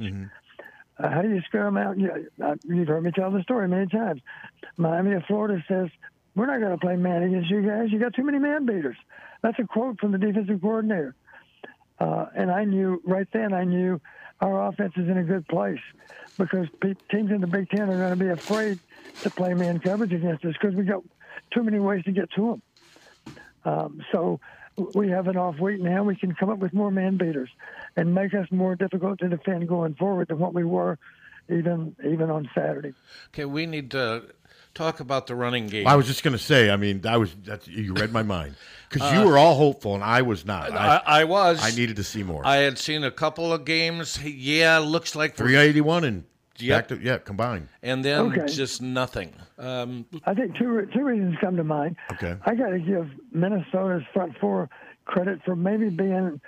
[0.98, 2.00] Uh, how do you scare them out?
[2.00, 4.22] You, uh, you've heard me tell the story many times.
[4.78, 5.90] Miami of Florida says,
[6.34, 7.92] We're not going to play man against you guys.
[7.92, 8.96] You got too many man beaters.
[9.42, 11.14] That's a quote from the defensive coordinator.
[12.00, 14.00] Uh, and I knew right then, I knew
[14.42, 15.80] our offense is in a good place
[16.38, 16.68] because
[17.10, 18.80] teams in the Big Ten are going to be afraid
[19.22, 21.04] to play man coverage against us because we got
[21.52, 22.60] too many ways to get to
[23.26, 23.34] them.
[23.64, 24.40] Um, so
[24.94, 26.04] we have an off week now.
[26.04, 27.50] We can come up with more man beaters
[27.96, 31.00] and make us more difficult to defend going forward than what we were
[31.50, 32.94] even even on Saturday.
[33.30, 34.24] Okay, we need to
[34.76, 35.88] talk about the running game.
[35.88, 36.70] I was just going to say.
[36.70, 37.34] I mean, I was.
[37.44, 38.56] That's, you read my mind
[38.90, 40.72] because you were all hopeful and I was not.
[40.72, 41.60] Uh, I, I was.
[41.64, 42.46] I needed to see more.
[42.46, 44.22] I had seen a couple of games.
[44.24, 46.26] Yeah, looks like three eighty one and
[46.58, 46.78] Yep.
[46.78, 47.68] back to yeah combined.
[47.84, 48.46] and then Okay.
[48.54, 49.34] just nothing.
[49.58, 51.98] Um, I think two two reasons come to mind.
[52.14, 52.38] Okay.
[52.46, 54.70] I got to give Minnesota's front four
[55.04, 56.40] credit for maybe being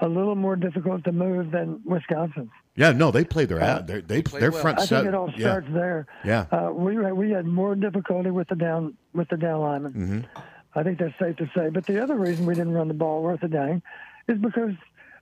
[0.00, 2.50] a little more difficult to move than Wisconsin's.
[2.74, 3.86] Yeah, no, they play their ad.
[3.86, 4.62] They they played their well.
[4.62, 4.98] front I set.
[5.02, 5.38] think it all yeah.
[5.38, 6.06] starts there.
[6.24, 6.46] Yeah.
[6.50, 9.92] Uh, we had- we had more difficulty with the down with the down linemen.
[9.92, 10.40] Mm-hmm.
[10.74, 11.68] I think that's safe to say.
[11.68, 13.82] But the other reason we didn't run the ball worth a dang
[14.26, 14.72] is because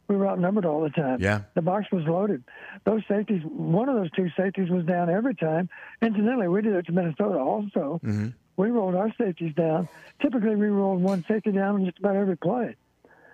[0.06, 1.18] we were outnumbered all the time.
[1.20, 1.40] Yeah.
[1.54, 2.44] The box was loaded.
[2.84, 5.68] Those safeties, one of those two safeties was down every time.
[6.02, 8.00] Incidentally, we did it to Minnesota also.
[8.04, 8.28] Mm-hmm.
[8.56, 9.88] We rolled our safeties down.
[10.22, 12.76] Typically, we rolled one safety down on just about every play.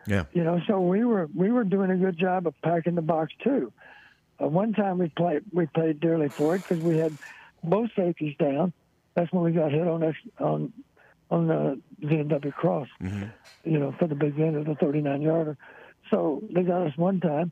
[0.07, 0.25] Yeah.
[0.33, 3.33] You know, so we were we were doing a good job of packing the box
[3.43, 3.73] too.
[4.43, 7.19] Uh, one time we played we paid dearly for it because we had
[7.65, 8.73] both safeties down.
[9.15, 10.73] That's when we got hit on ex- on
[11.31, 12.89] on the ZW cross.
[13.65, 15.57] You know, for the big end of the 39 yarder.
[16.11, 17.51] So they got us one time,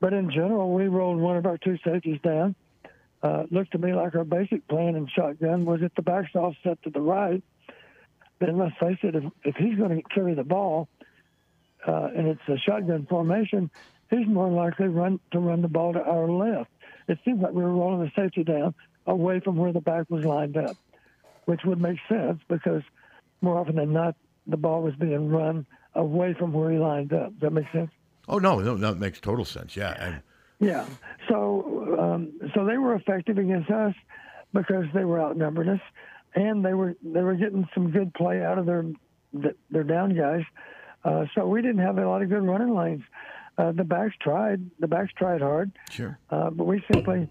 [0.00, 2.54] but in general, we rolled one of our two safeties down.
[3.22, 6.80] Uh, looked to me like our basic plan in shotgun was if the back's offset
[6.82, 7.42] to the right,
[8.38, 10.88] then let's face it, if, if he's going to carry the ball,
[11.86, 13.70] uh, and it's a shotgun formation,
[14.10, 16.70] he's more likely run to run the ball to our left.
[17.08, 18.74] It seems like we were rolling the safety down
[19.06, 20.76] away from where the back was lined up,
[21.44, 22.82] which would make sense because
[23.40, 27.32] more often than not, the ball was being run away from where he lined up.
[27.32, 27.90] Does that make sense?
[28.28, 29.76] Oh no, no, it makes total sense.
[29.76, 30.22] Yeah, and
[30.58, 30.84] Yeah.
[31.28, 33.94] So um, so they were effective against us
[34.52, 35.80] because they were outnumbered us,
[36.34, 38.84] and they were they were getting some good play out of their
[39.70, 40.42] their down guys.
[41.04, 43.02] Uh, so we didn't have a lot of good running lanes.
[43.58, 44.60] Uh, the backs tried.
[44.80, 46.18] The backs tried hard, sure.
[46.30, 47.26] uh, but we simply,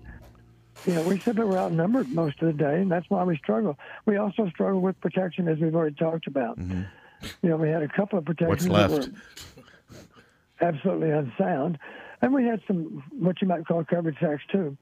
[0.88, 3.78] you know, we simply were outnumbered most of the day, and that's why we struggle.
[4.06, 6.58] We also struggle with protection, as we've already talked about.
[6.58, 9.10] You know, we had a couple of protections What's that left?
[9.12, 11.78] were absolutely unsound.
[12.22, 14.78] And we had some what you might call coverage sacks too.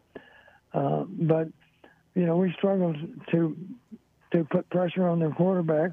[0.74, 1.50] Uh, but
[2.16, 2.98] you know, we struggled
[3.32, 3.58] to
[4.32, 5.92] to put pressure on their quarterback.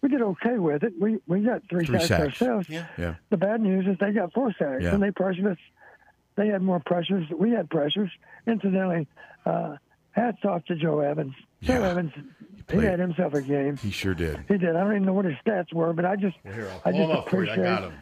[0.00, 0.92] We did okay with it.
[1.00, 2.22] We we got three, Three sacks, sacks.
[2.42, 2.68] ourselves.
[2.68, 2.86] Yeah.
[2.98, 3.14] yeah.
[3.30, 4.94] The bad news is they got four sacks, Yeah.
[4.94, 5.58] and they pressured us.
[6.36, 7.26] They had more pressures.
[7.36, 8.10] We had pressures.
[8.46, 9.06] Incidentally,
[9.44, 9.76] uh,
[10.12, 11.34] hats off to Joe Evans.
[11.62, 11.88] Joe Yeah.
[11.90, 12.12] Evans,
[12.56, 12.84] he played.
[12.84, 13.76] had himself a game.
[13.76, 14.38] He sure did.
[14.48, 14.74] He did.
[14.76, 17.12] I don't even know what his stats were, but I just, Here, I'll I just
[17.12, 17.50] up for you.
[17.50, 17.92] I appreciate, got him.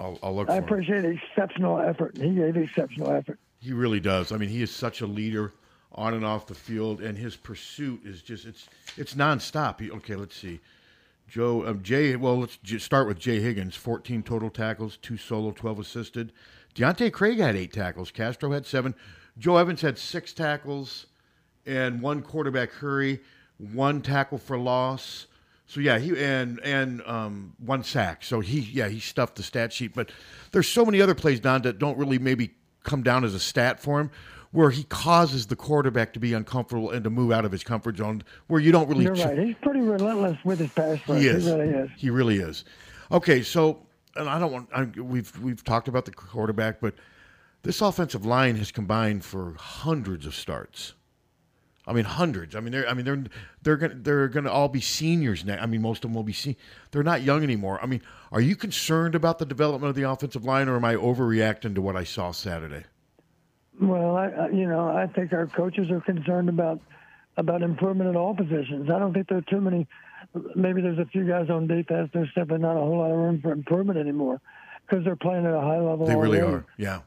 [0.00, 0.64] I'll, I'll look I for him.
[0.64, 2.16] appreciate exceptional effort.
[2.16, 3.38] He gave exceptional effort.
[3.60, 4.32] He really does.
[4.32, 5.52] I mean, he is such a leader
[5.94, 9.80] on and off the field, and his pursuit is just it's it's nonstop.
[9.80, 10.60] He, okay, let's see.
[11.28, 12.16] Joe um, Jay.
[12.16, 13.76] Well, let's j- start with Jay Higgins.
[13.76, 16.32] Fourteen total tackles, two solo, twelve assisted.
[16.74, 18.10] Deontae Craig had eight tackles.
[18.10, 18.94] Castro had seven.
[19.38, 21.06] Joe Evans had six tackles,
[21.66, 23.20] and one quarterback hurry,
[23.58, 25.26] one tackle for loss.
[25.66, 28.24] So yeah, he and and um, one sack.
[28.24, 29.94] So he yeah he stuffed the stat sheet.
[29.94, 30.10] But
[30.50, 32.50] there's so many other plays down that don't really maybe
[32.84, 34.10] come down as a stat for him,
[34.52, 37.96] where he causes the quarterback to be uncomfortable and to move out of his comfort
[37.96, 39.04] zone, where you don't really.
[39.04, 39.38] You're ch- right.
[39.38, 41.20] He's pretty relentless with his pass rush.
[41.20, 41.46] He is.
[41.46, 41.90] really is.
[41.96, 42.64] He really is.
[43.10, 43.80] Okay, so
[44.16, 44.68] and I don't want.
[44.74, 46.94] I, we've we've talked about the quarterback, but
[47.62, 50.94] this offensive line has combined for hundreds of starts.
[51.84, 52.54] I mean, hundreds.
[52.54, 52.88] I mean, they're.
[52.88, 53.24] I mean, they're
[53.62, 55.60] they're gonna they're gonna all be seniors now.
[55.60, 56.56] I mean, most of them will be sen-
[56.90, 57.80] They're not young anymore.
[57.82, 60.94] I mean, are you concerned about the development of the offensive line, or am I
[60.94, 62.84] overreacting to what I saw Saturday?
[63.80, 66.80] Well, I, I, you know, I think our coaches are concerned about
[67.36, 68.90] about improvement at all positions.
[68.90, 69.86] I don't think there are too many.
[70.54, 72.10] Maybe there's a few guys on defense.
[72.12, 74.40] There's simply not a whole lot of room for improvement anymore
[74.86, 76.06] because they're playing at a high level.
[76.06, 76.64] They really are.
[76.76, 77.00] Yeah.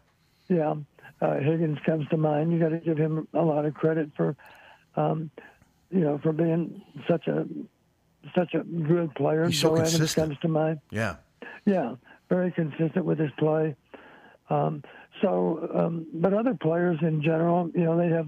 [0.48, 0.76] Yeah,
[1.22, 2.52] uh, Higgins comes to mind.
[2.52, 4.36] You got to give him a lot of credit for,
[4.96, 5.32] um,
[5.90, 7.48] you know, for being such a
[8.36, 9.46] such a good player.
[9.46, 10.30] He's so Evans consistent.
[10.30, 10.80] comes to mind.
[10.92, 11.16] Yeah.
[11.66, 11.96] Yeah,
[12.30, 13.76] very consistent with his play.
[14.50, 14.84] Um,
[15.22, 18.28] so, um, but other players in general, you know, they have.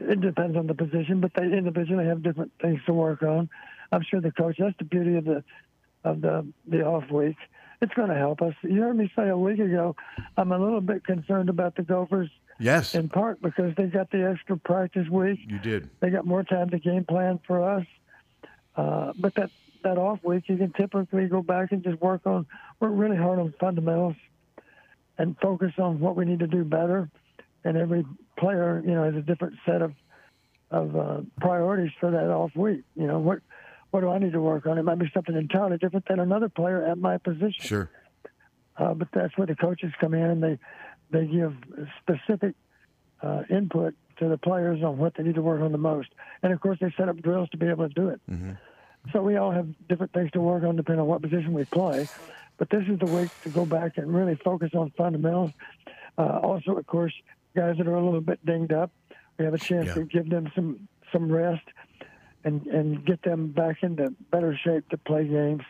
[0.00, 3.48] It depends on the position, but they individually have different things to work on.
[3.92, 4.56] I'm sure the coach.
[4.58, 5.44] That's the beauty of the
[6.02, 7.36] of the the off week.
[7.80, 8.54] It's going to help us.
[8.62, 9.94] You heard me say a week ago.
[10.36, 14.28] I'm a little bit concerned about the Gophers Yes, in part because they got the
[14.28, 15.40] extra practice week.
[15.46, 15.90] you did.
[16.00, 17.86] They got more time to game plan for us.
[18.76, 19.50] Uh, but that
[19.84, 22.46] that off week, you can typically go back and just work on
[22.80, 24.16] work really hard on fundamentals
[25.18, 27.08] and focus on what we need to do better.
[27.64, 28.04] And every
[28.38, 29.92] player, you know, has a different set of
[30.70, 32.82] of uh, priorities for that off week.
[32.94, 33.38] You know, what
[33.90, 34.78] what do I need to work on?
[34.78, 37.64] It might be something entirely different than another player at my position.
[37.64, 37.90] Sure.
[38.76, 40.58] Uh, but that's where the coaches come in and they
[41.10, 41.54] they give
[42.02, 42.54] specific
[43.22, 46.08] uh, input to the players on what they need to work on the most.
[46.42, 48.20] And of course, they set up drills to be able to do it.
[49.12, 52.08] So we all have different things to work on depending on what position we play.
[52.58, 55.50] But this is the week to go back and really focus on fundamentals.
[56.18, 57.12] Uh, also, of course,
[57.54, 58.90] guys that are a little bit dinged up,
[59.38, 59.94] we have a chance Yeah.
[59.94, 61.64] to give them some some rest
[62.44, 65.62] and and get them back into better shape to play games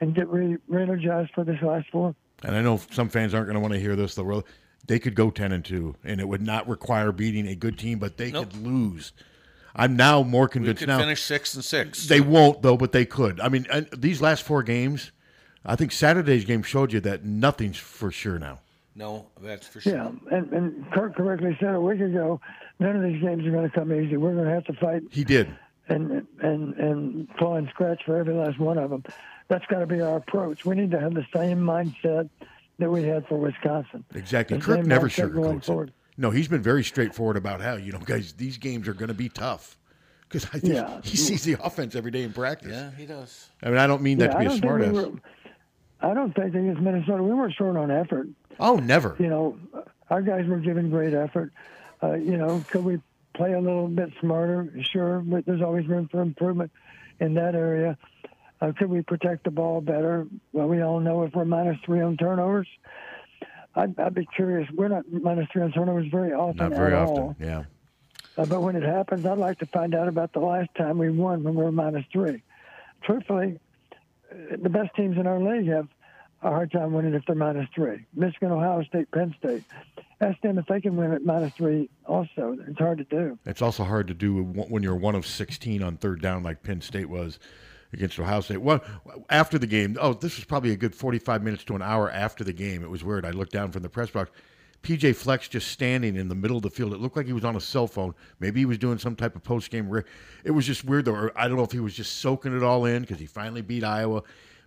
[0.00, 2.14] and get re- re-energized for this last four.
[2.42, 4.14] And I know some fans aren't going to want to hear this.
[4.14, 4.44] Though
[4.86, 7.98] they could go ten and two, and it would not require beating a good team,
[7.98, 8.50] but they Nope.
[8.50, 9.12] could lose.
[9.74, 10.80] I'm now more convinced.
[10.80, 10.98] We convinced could now.
[10.98, 12.06] finish six and six.
[12.06, 13.40] They won't though, but they could.
[13.40, 15.12] I mean, and these last four games,
[15.64, 18.60] I think Saturday's game showed you that nothing's for sure now.
[18.94, 19.92] no, that's for sure.
[19.94, 22.40] Yeah, and, and Kirk correctly said a week ago,
[22.78, 24.16] none of these games are going to come easy.
[24.16, 25.48] We're going to have to fight He did.
[25.88, 29.04] and and and claw and scratch for every last one of them.
[29.48, 30.64] That's got to be our approach.
[30.64, 32.30] We need to have the same mindset
[32.78, 34.04] that we had for Wisconsin.
[34.14, 34.56] Exactly.
[34.58, 35.92] The Kirk never sugarcoats it.
[36.16, 39.14] No, he's been very straightforward about how you know, guys, these games are going to
[39.14, 39.76] be tough
[40.28, 41.00] because I think Yeah.
[41.02, 42.70] he sees the offense every day in practice.
[42.72, 43.48] Yeah, he does.
[43.62, 44.48] I mean, I don't mean that Yeah, to be a
[44.92, 45.22] don't
[46.02, 48.28] I don't think against Minnesota we weren't short on effort.
[48.58, 49.16] Oh, never.
[49.18, 49.58] You know,
[50.08, 51.52] our guys were giving great effort.
[52.02, 53.00] Uh, you know, could we
[53.34, 54.72] play a little bit smarter?
[54.82, 56.70] Sure, but there's always room for improvement
[57.20, 57.96] in that area.
[58.60, 60.26] Uh, could we protect the ball better?
[60.52, 62.68] Well, we all know if we're minus three on turnovers,
[63.74, 64.68] I'd, I'd be curious.
[64.74, 66.56] We're not minus three on turnovers very often.
[66.56, 67.18] Not very often.
[67.18, 67.36] all.
[67.38, 67.64] Yeah.
[68.36, 71.10] Uh, but when it happens, I'd like to find out about the last time we
[71.10, 72.42] won when we were minus three.
[73.02, 73.58] Truthfully,
[74.30, 75.88] the best teams in our league have
[76.42, 78.06] a hard time winning if they're minus three.
[78.14, 79.64] Michigan, Ohio State, Penn State.
[80.20, 81.88] Ask them if they can win at minus three.
[82.06, 83.38] Also, it's hard to do.
[83.46, 86.80] It's also hard to do when you're one of 16 on third down, like Penn
[86.80, 87.38] State was
[87.92, 88.58] against Ohio State.
[88.58, 88.82] Well,
[89.28, 92.44] after the game, oh, this was probably a good 45 minutes to an hour after
[92.44, 92.82] the game.
[92.82, 93.24] It was weird.
[93.24, 94.30] I looked down from the press box.
[94.82, 96.94] PJ Fleck just standing in the middle of the field.
[96.94, 98.14] It looked like he was on a cell phone.
[98.38, 99.88] Maybe he was doing some type of post game.
[99.88, 100.04] Re-
[100.44, 101.14] it was just weird, though.
[101.14, 103.62] Or I don't know if he was just soaking it all in because he finally
[103.62, 104.22] beat Iowa,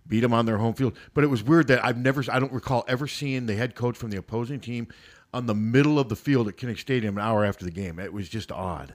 [0.06, 0.96] beat them on their home field.
[1.14, 3.96] But it was weird that I've never, I don't recall ever seeing the head coach
[3.96, 4.88] from the opposing team
[5.32, 7.98] on the middle of the field at Kinnick Stadium an hour after the game.
[7.98, 8.94] It was just odd.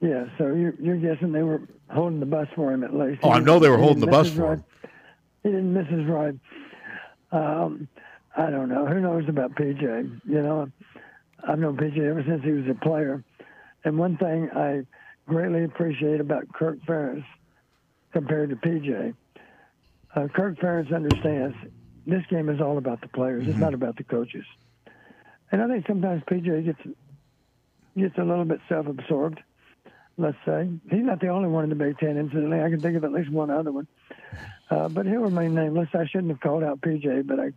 [0.00, 3.20] Yeah, so you're, you're guessing they were holding the bus for him at least.
[3.22, 4.64] Oh, I know they were holding the bus for him.
[5.42, 6.38] He didn't miss his ride.
[7.32, 7.88] Um,
[8.38, 8.86] I don't know.
[8.86, 10.20] Who knows about PJ?
[10.24, 10.70] You know,
[11.46, 13.24] I've known PJ ever since he was a player.
[13.84, 14.82] And one thing I
[15.26, 17.24] greatly appreciate about Kirk Ferentz
[18.12, 19.12] compared to PJ,
[20.14, 21.56] uh, Kirk Ferentz understands
[22.06, 23.48] this game is all about the players.
[23.48, 24.44] It's not about the coaches.
[25.50, 26.96] And I think sometimes PJ gets
[27.96, 29.40] gets a little bit self-absorbed.
[30.16, 32.16] Let's say he's not the only one in the Big Ten.
[32.16, 33.88] Incidentally, I can think of at least one other one.
[34.70, 35.88] Uh, but he'll remain nameless.
[35.92, 37.50] I shouldn't have called out PJ, but I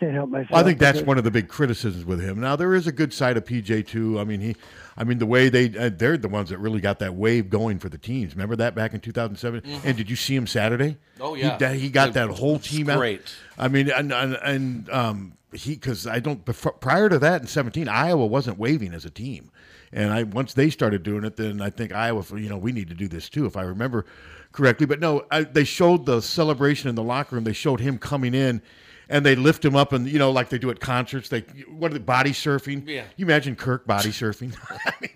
[0.00, 0.50] can't help myself.
[0.50, 2.40] Well, I think that's because- one of the big criticisms with him.
[2.40, 4.18] Now there is a good side of PJ too.
[4.18, 4.56] I mean, he,
[4.96, 7.78] I mean the way they uh, they're the ones that really got that wave going
[7.78, 8.34] for the teams.
[8.34, 9.62] Remember that back in 2007?
[9.84, 10.96] And did you see him Saturday?
[11.16, 11.22] Mm-hmm.
[11.22, 11.56] Oh, He- yeah.
[11.58, 12.98] that- he, got It that whole team out.
[12.98, 13.22] great.
[13.58, 17.46] I mean, and and, and um, he because I don't before, prior to that in
[17.46, 19.50] 17, Iowa wasn't waving as a team,
[19.92, 22.88] and I once they started doing it, then I think Iowa, you know, we need
[22.88, 24.06] to do this too, if I remember
[24.52, 24.86] correctly.
[24.86, 27.44] But no, I, they showed the celebration in the locker room.
[27.44, 28.62] They showed him coming in.
[29.10, 31.28] And they lift him up, and you know, like they do at concerts.
[31.28, 32.86] They what are they body surfing?
[32.88, 33.02] Yeah.
[33.16, 34.56] You imagine Kirk body surfing?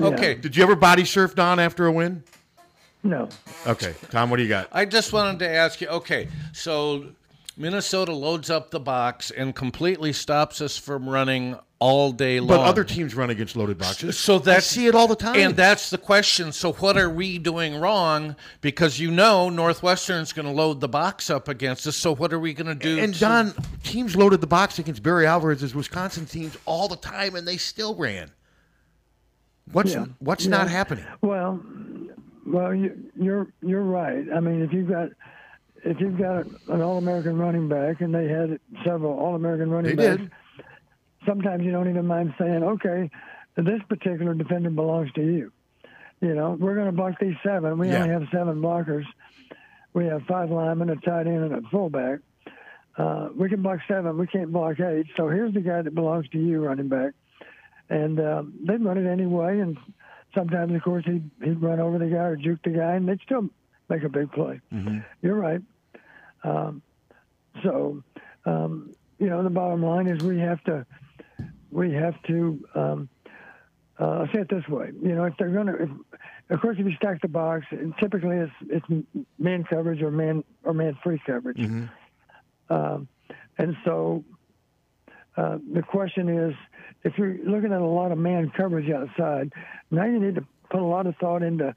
[0.00, 0.34] Okay.
[0.34, 2.22] Did you ever body surf Don after a win?
[3.02, 3.28] no.
[3.66, 4.68] Okay, Tom, what do you got?
[4.72, 5.88] I just wanted to ask you.
[5.88, 7.06] Okay, so
[7.56, 12.48] Minnesota loads up the box and completely stops us from running all day long.
[12.48, 14.18] But other teams run against loaded boxes.
[14.18, 15.36] So I that's see it all the time.
[15.36, 16.52] And that's the question.
[16.52, 18.36] So what are we doing wrong?
[18.60, 21.96] Because you know Northwestern's going to load the box up against us.
[21.96, 22.98] So what are we going to do?
[22.98, 27.34] And to- Don, teams loaded the box against Barry Alvarez's Wisconsin teams all the time,
[27.36, 28.30] and they still ran.
[29.72, 30.06] What's Yeah.
[30.20, 30.50] what's Yeah.
[30.52, 31.04] not happening?
[31.22, 31.60] Well,
[32.46, 34.24] well, you, you're you're right.
[34.34, 35.08] I mean, if you've got
[35.86, 40.22] if you've got an All-American running back, and they had several All-American running They backs,
[40.22, 40.30] did.
[41.26, 43.10] sometimes you don't even mind saying, okay,
[43.56, 45.52] this particular defender belongs to you.
[46.20, 47.78] You know, we're going to block these seven.
[47.78, 47.98] We Yeah.
[48.02, 49.04] only have seven blockers.
[49.94, 52.20] We have five linemen, a tight end, and a fullback.
[52.98, 54.16] Uh, we can block seven.
[54.18, 55.06] We can't block eight.
[55.16, 57.12] So here's the guy that belongs to you, running back.
[57.88, 59.60] and um, they'd run it anyway.
[59.60, 59.78] And
[60.34, 63.20] sometimes, of course, he'd, he'd run over the guy or juke the guy, and they'd
[63.20, 63.48] still
[63.88, 64.60] make a big play.
[65.22, 65.60] You're right.
[66.44, 66.82] Um,
[67.62, 68.02] so,
[68.44, 70.86] um, you know, the bottom line is we have to
[71.70, 73.08] we have to um,
[73.98, 74.90] uh, I'll say it this way.
[75.02, 75.88] You know, if they're going to,
[76.50, 79.06] of course, if you stack the box, and typically it's it's
[79.38, 81.58] man coverage or man or man free coverage.
[82.68, 83.08] Um,
[83.58, 84.24] and so
[85.36, 86.54] uh, the question is,
[87.04, 89.52] if you're looking at a lot of man coverage outside,
[89.90, 91.74] now you need to put a lot of thought into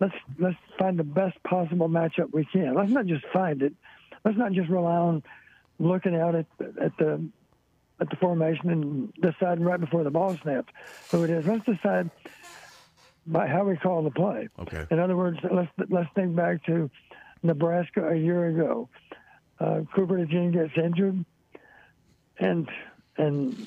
[0.00, 2.74] let's let's find the best possible matchup we can.
[2.74, 3.74] Let's not just find it.
[4.24, 5.22] Let's not just rely on
[5.78, 6.46] looking out at
[6.80, 7.24] at the
[8.00, 10.72] at the formation and deciding right before the ball snaps
[11.10, 11.46] who it is.
[11.46, 12.10] Let's decide
[13.26, 14.48] by how we call the play.
[14.58, 14.86] Okay.
[14.90, 16.90] In other words, let's let's think back to
[17.42, 18.88] Nebraska a year ago.
[19.58, 21.24] Uh, Cooper DeJean gets injured,
[22.38, 22.68] and
[23.16, 23.66] and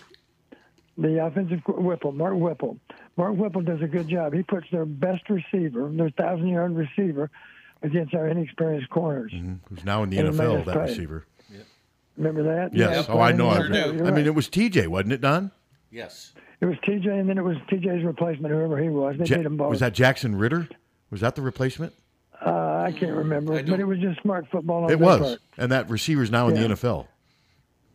[0.97, 2.77] the offensive Whipple, Mark Whipple.
[3.15, 4.33] Mark Whipple does a good job.
[4.33, 7.29] He puts their best receiver, their thousand yard receiver,
[7.83, 9.31] against our inexperienced corners.
[9.69, 10.81] Who's now in the And NFL, that pay.
[10.81, 11.25] receiver.
[12.17, 12.75] Remember that?
[12.75, 13.07] Yes.
[13.07, 13.47] Yeah, oh, I know.
[13.49, 14.05] Brian, I, Sure do.
[14.05, 15.51] I mean, it was TJ, wasn't it, Don?
[15.89, 16.33] Yes.
[16.61, 19.15] it was TJ, and then it was TJ's replacement, whoever he was.
[19.17, 19.69] They Ja- made him both.
[19.71, 20.67] was that Jackson Ritter?
[21.09, 21.93] Was that the replacement?
[22.45, 24.83] Uh, I can't remember, I but it was just smart football.
[24.85, 25.19] On It was.
[25.21, 25.39] part.
[25.57, 27.07] And that receiver's now in the NFL.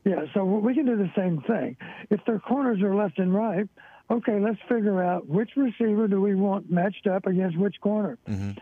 [0.05, 1.76] Yeah, so we can do the same thing.
[2.11, 3.68] If their corners are left and right,
[4.11, 8.18] okay, let's figure out which receiver do we want matched up against which corner.
[8.28, 8.59] Mm-hmm.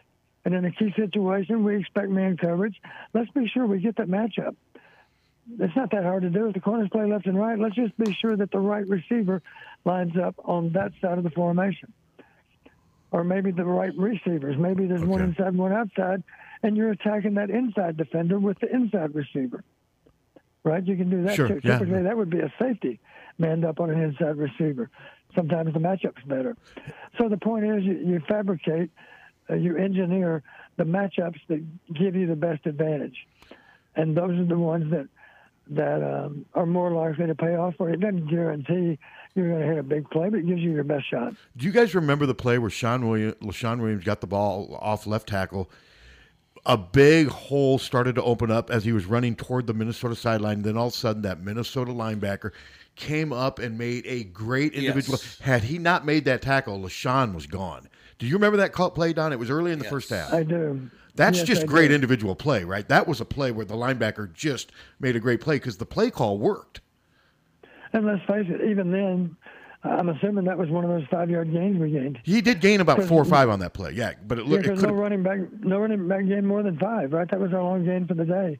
[0.47, 2.81] And in a key situation, we expect man coverage.
[3.13, 4.55] Let's be sure we get that matchup.
[5.59, 6.47] It's not that hard to do.
[6.47, 9.43] If the corners play left and right, let's just be sure that the right receiver
[9.85, 11.93] lines up on that side of the formation.
[13.11, 14.57] Or maybe the right receivers.
[14.57, 15.31] Maybe there's one Okay.
[15.31, 16.23] inside, one outside,
[16.63, 19.65] and you're attacking that inside defender with the inside receiver.
[20.63, 20.85] Right?
[20.87, 21.61] You can do that Sure, too.
[21.65, 21.79] yeah.
[21.79, 23.01] Typically, that would be a safety
[23.39, 24.91] manned up on an inside receiver.
[25.35, 26.57] Sometimes the matchup's better.
[27.19, 28.91] So the point is, you, you fabricate,
[29.55, 30.43] you engineer
[30.77, 33.27] the matchups that give you the best advantage,
[33.95, 35.09] and those are the ones that
[35.69, 37.95] that um, are more likely to pay off for you.
[37.95, 38.99] It doesn't guarantee
[39.35, 41.35] you're going to hit a big play, but it gives you your best shot.
[41.57, 45.07] Do you guys remember the play where Sean Williams, Leshon Williams got the ball off
[45.07, 45.71] left tackle?
[46.65, 50.63] A big hole started to open up as he was running toward the Minnesota sideline.
[50.63, 52.51] Then all of a sudden, that Minnesota linebacker
[52.97, 55.19] came up and made a great individual.
[55.21, 55.39] Yes.
[55.41, 57.89] Had he not made that tackle, Leshon was gone.
[58.19, 59.33] Do you remember that call, play, Don?
[59.33, 59.93] It was early in the Yes.
[59.93, 60.33] first half.
[60.33, 60.91] I do.
[61.17, 61.95] That's Yes, just I great do.
[61.95, 62.87] individual play, right?
[62.89, 66.11] That was a play where the linebacker just made a great play because the play
[66.11, 66.81] call worked.
[67.93, 69.37] And let's face it, even then,
[69.83, 72.19] I'm assuming that was one of those five yard gains we gained.
[72.25, 74.13] He did gain about four or five on that play, yeah.
[74.27, 76.79] But it, Yeah, looked it because no running back, no running back gained more than
[76.79, 77.31] five, right?
[77.31, 78.59] That was our long gain for the day,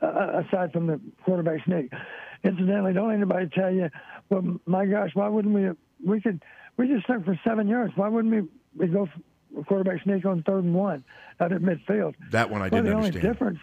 [0.00, 1.92] uh, aside from the quarterback sneak.
[2.44, 3.88] Incidentally, don't anybody tell you,
[4.30, 5.70] well, my gosh, why wouldn't we?
[6.04, 6.42] We could,
[6.76, 7.92] we just stuck for seven yards.
[7.96, 8.48] Why wouldn't we?
[8.76, 9.08] We go
[9.66, 11.04] quarterback sneak on third and one
[11.40, 12.14] out at midfield.
[12.30, 13.58] that one I didn't the only difference,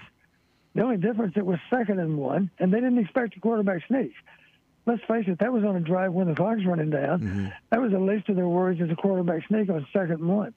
[0.75, 4.13] the only difference, it was second and one, and they didn't expect a quarterback sneak.
[4.85, 7.19] Let's face it, that was on a drive when the clock's running down.
[7.19, 7.47] Mm-hmm.
[7.69, 10.53] That was the least of their worries as a quarterback sneak on second and one.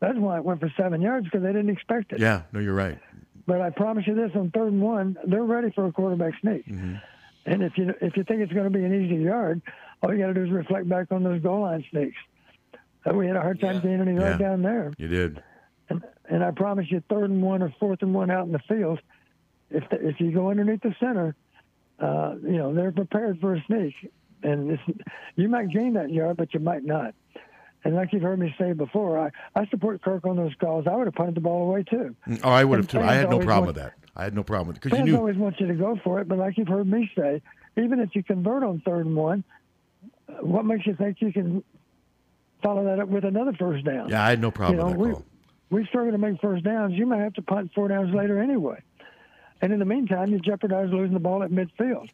[0.00, 2.20] That's why it went for seven yards because they didn't expect it.
[2.20, 2.98] Yeah, no, you're right.
[3.46, 6.66] But I promise you this: on third and one, they're ready for a quarterback sneak.
[6.66, 6.94] Mm-hmm.
[7.46, 9.60] And if you if you think it's going to be an easy yard,
[10.02, 12.16] all you got to do is reflect back on those goal line sneaks.
[13.06, 13.80] Uh, we had a hard time Yeah.
[13.80, 14.48] gaining any right Yeah.
[14.48, 14.92] down there.
[14.98, 15.42] You did.
[15.88, 18.58] And, and I promise you, third and one or fourth and one out in the
[18.60, 19.00] field,
[19.70, 21.34] if the, if you go underneath the center,
[21.98, 23.94] uh, you know they're prepared for a sneak,
[24.42, 24.78] and
[25.36, 27.14] you might gain that yard, but you might not.
[27.84, 30.86] And like you've heard me say before, I, I support Kirk on those calls.
[30.86, 32.14] I would have punted the ball away too.
[32.42, 33.00] Oh, I would have too.
[33.00, 33.92] I had no problem want- with that.
[34.16, 35.16] I had no problem with it because you knew.
[35.16, 37.40] always want you to go for it, but like you've heard me say,
[37.76, 39.44] even if you convert on third and one,
[40.28, 41.62] uh, what makes you think you can
[42.62, 44.08] follow that up with another first down?
[44.08, 45.24] Yeah, I had no problem you know, with that
[45.70, 46.94] we, we struggle to make first downs.
[46.94, 48.82] You might have to punt four downs later anyway.
[49.60, 52.10] And in the meantime, you jeopardize losing the ball at midfield.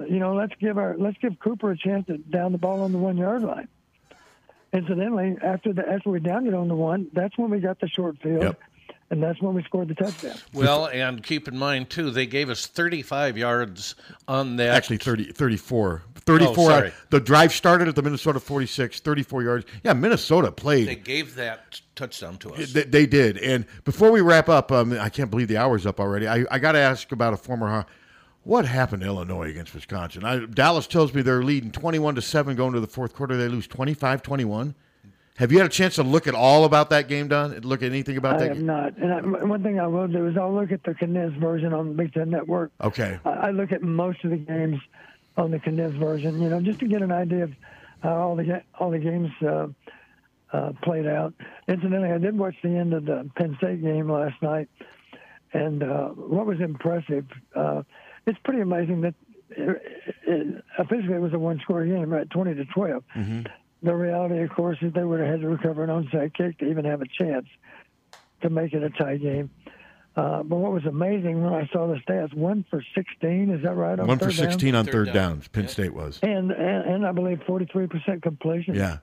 [0.00, 2.92] You know, let's give our let's give Cooper a chance to down the ball on
[2.92, 3.68] the one yard line.
[4.72, 7.88] Incidentally, after the after we downed it on the one, that's when we got the
[7.88, 8.60] short field, Yep.
[9.10, 10.36] And that's when we scored the touchdown.
[10.52, 13.94] Well, and keep in mind too, they gave us 35 yards
[14.26, 14.74] on that.
[14.74, 16.02] Actually, 30, 34.
[16.14, 16.50] 34.
[16.50, 16.92] Oh, sorry.
[17.08, 19.66] the drive started at the Minnesota 46, 34 yards.
[19.82, 20.88] Yeah, Minnesota played.
[20.88, 22.72] they gave that touchdown to us.
[22.72, 23.38] They, they did.
[23.38, 26.28] And before we wrap up, um, I can't believe the hour's up already.
[26.28, 27.68] I, I got to ask about a former.
[27.68, 27.84] Huh,
[28.44, 30.24] what happened to Illinois against Wisconsin?
[30.24, 33.36] I, Dallas tells me they're leading 21 to 7 going to the fourth quarter.
[33.36, 34.74] They lose 25 21.
[35.38, 37.60] Have you had a chance to look at all about that game, Don?
[37.60, 38.66] Look at anything about I that have game?
[38.66, 38.96] not.
[38.96, 41.90] And I, one thing I will do is I'll look at the condensed version on
[41.90, 42.72] the Big Ten Network.
[42.80, 43.20] Okay.
[43.24, 44.80] I, I look at most of the games
[45.36, 47.52] on the condensed version, you know, just to get an idea of,
[48.02, 49.66] how all the all the games uh,
[50.52, 51.34] uh, played out.
[51.68, 54.68] Incidentally, I did watch the end of the Penn State game last night,
[55.52, 57.82] and uh, what was impressive, uh,
[58.26, 59.14] it's pretty amazing that
[59.50, 59.82] it,
[60.26, 63.02] it, officially it was a one-score game, right, twenty to 12
[63.82, 66.66] The reality, of course, is they would have had to recover an onside kick to
[66.68, 67.46] even have a chance
[68.42, 69.50] to make it a tie game.
[70.16, 73.74] Uh, but what was amazing when I saw the stats, one for 16, is that
[73.76, 73.98] right?
[74.00, 74.50] on One for third down?
[74.50, 75.14] 16 on Third third, down.
[75.14, 75.48] downs.
[75.48, 76.18] Penn State was.
[76.22, 78.74] And, and and I believe 43% completion.
[78.74, 78.98] Yeah.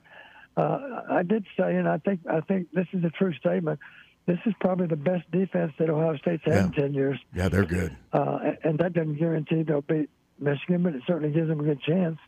[0.58, 3.78] Uh, I did say, and I think I think this is a true statement.
[4.26, 7.64] This is probably the best defense that Ohio State's had in 10 years, Yeah, they're
[7.64, 7.96] good.
[8.12, 10.10] uh, and- and that doesn't guarantee they'll beat
[10.40, 12.18] Michigan, but it certainly gives them a good chance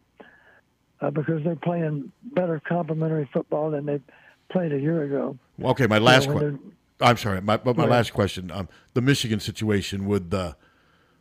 [1.01, 4.01] uh, because they're playing better complementary football than they
[4.51, 5.37] played a year ago.
[5.63, 6.73] Okay, my last when question.
[7.01, 7.91] I'm sorry, my, but my Right.
[7.91, 8.51] last question.
[8.51, 10.57] Um, the Michigan situation with the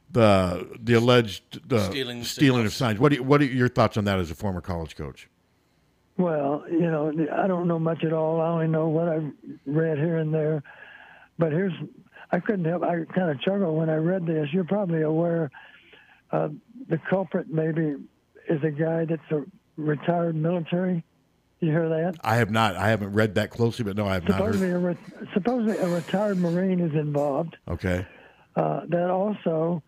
[0.09, 2.99] the the alleged the Stealing stealing of signs.
[2.99, 5.29] What do you, what are your thoughts on that as a former college coach?
[6.17, 8.41] Well, you know, I don't know much at all.
[8.41, 9.31] I only know what I've
[9.67, 10.63] read here and there.
[11.37, 11.73] But here's,
[12.31, 14.47] I couldn't help, I kind of chuckled when I read this.
[14.51, 15.51] You're probably aware
[16.31, 16.49] uh,
[16.89, 17.95] the culprit maybe
[18.49, 19.43] is a guy that's a
[19.77, 21.03] retired military.
[21.59, 22.17] You hear that?
[22.21, 22.75] I have not.
[22.75, 24.55] I haven't read that closely, but no, I have not heard.
[24.55, 24.97] a, re-
[25.33, 28.05] supposedly a retired Marine is involved Okay.
[28.55, 29.81] uh, that also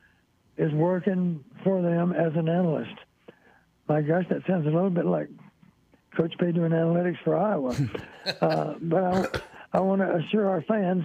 [0.58, 2.96] is working for them as an analyst.
[3.88, 5.28] My gosh, that sounds a little bit like
[6.16, 7.76] Coach P doing analytics for Iowa.
[8.42, 11.04] uh, but I, I want to assure our fans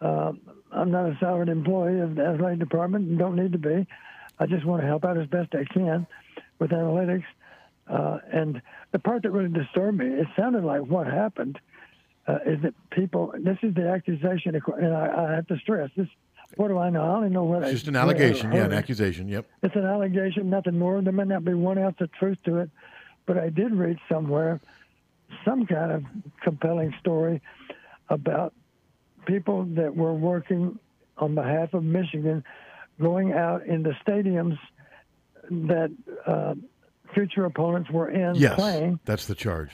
[0.00, 0.32] uh,
[0.72, 3.86] I'm not a salaried employee of the athletic department and don't need to be.
[4.38, 6.06] I just want to help out as best I can
[6.58, 7.24] with analytics.
[7.92, 8.62] Uh, and
[8.92, 11.58] the part that really disturbed me, it sounded like what happened
[12.26, 16.08] uh, is that people, this is the accusation, and I, I have to stress this.
[16.56, 17.02] What do I know?
[17.02, 18.52] I only know what It's just an allegation.
[18.52, 19.28] Yeah, an accusation.
[19.28, 19.46] Yep.
[19.62, 21.00] It's an allegation, nothing more.
[21.02, 22.70] There may not be one ounce of truth to it,
[23.26, 24.60] but I did read somewhere
[25.44, 26.04] some kind of
[26.42, 27.42] compelling story
[28.08, 28.54] about
[29.26, 30.78] people that were working
[31.18, 32.44] on behalf of Michigan
[33.00, 34.58] going out in the stadiums
[35.50, 35.90] that
[36.26, 36.54] uh,
[37.14, 39.70] future opponents were in Yes, playing that's the charge.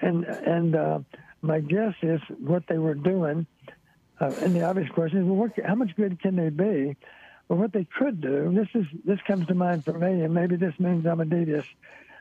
[0.00, 0.98] and and uh,
[1.42, 3.46] my guess is what they were doing.
[4.20, 6.96] Uh, and the obvious question is, well, what, how much good can they be?
[7.48, 8.52] Well, what they could do.
[8.54, 11.66] This is this comes to mind for me, and maybe this means I'm a devious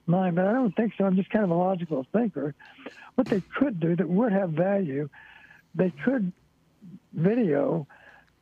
[0.07, 1.05] mind, but I don't think so.
[1.05, 2.55] I'm just kind of a logical thinker.
[3.15, 5.07] What they could do that would have value,
[5.75, 6.33] they could
[7.13, 7.87] video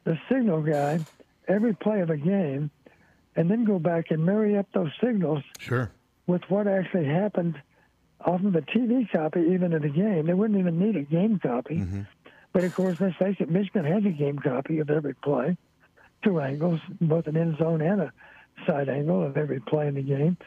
[0.06, 1.00] the signal guy
[1.48, 2.72] every play of a game,
[3.36, 5.92] and then go back and marry up those signals Sure.
[6.28, 7.60] with what actually happened
[8.26, 10.28] off of a TV copy, even in the game.
[10.28, 11.84] They wouldn't even need a game copy.
[12.54, 15.58] But of course, let's face it, Michigan has a game copy of every play,
[16.24, 18.14] two angles, both an end zone and a
[18.68, 20.38] side angle of every play in the game.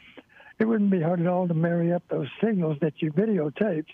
[0.59, 3.87] It wouldn't be hard at all to marry up those signals that you videotaped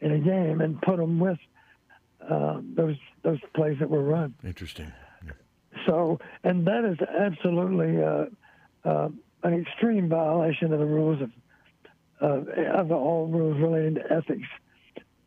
[0.00, 1.38] in a game and put them with
[2.28, 4.34] uh, those those plays that were run.
[4.44, 4.92] Interesting.
[5.86, 8.26] So, and that is absolutely uh,
[8.88, 9.08] uh,
[9.42, 11.30] an extreme violation of the rules of
[12.20, 14.48] uh, of all rules relating to ethics.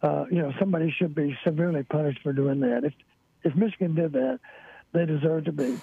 [0.01, 2.83] Uh, you know, somebody should be severely punished for doing that.
[2.83, 2.93] If
[3.43, 4.39] if Michigan did that,
[4.93, 5.79] they deserve to be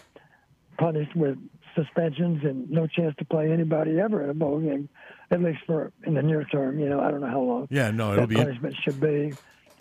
[0.79, 1.39] punished with
[1.75, 4.89] suspensions and no chance to play anybody ever in a bowl game,
[5.31, 6.79] at least for in the near term.
[6.79, 7.91] You know, I don't know how long Yeah.
[7.91, 8.37] No, it'll that be.
[8.37, 9.35] punishment should be,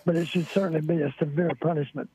[0.06, 2.10] but it should certainly be a severe punishment.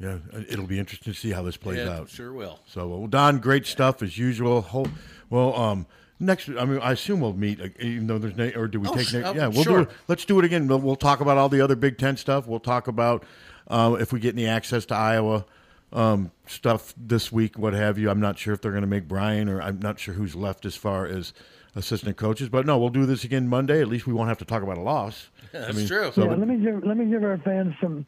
[0.00, 0.18] Yeah,
[0.48, 2.08] it'll be interesting to see how this plays Yeah, out.
[2.08, 2.60] sure will.
[2.66, 4.60] So, well, Don, great stuff as usual.
[4.60, 4.88] Hope,
[5.28, 5.86] well, um,
[6.20, 8.94] next, I mean, I assume we'll meet, even though there's, na- or do we Oh,
[8.94, 9.08] take?
[9.08, 9.84] sh- na- uh, yeah, we'll sure.
[9.84, 9.96] do it.
[10.06, 10.68] Let's do it again.
[10.68, 12.46] We'll, we'll talk about all the other Big Ten stuff.
[12.46, 13.24] We'll talk about
[13.66, 15.44] uh, if we get any access to Iowa
[15.92, 18.08] um, stuff this week, what have you.
[18.08, 20.64] I'm not sure if they're going to make Brian, or I'm not sure who's left
[20.64, 21.32] as far as
[21.74, 22.48] assistant coaches.
[22.48, 23.80] But no, we'll do this again Monday.
[23.80, 25.28] At least we won't have to talk about a loss.
[25.52, 26.12] That's true.
[26.14, 28.06] So yeah, let me give let me give our fans some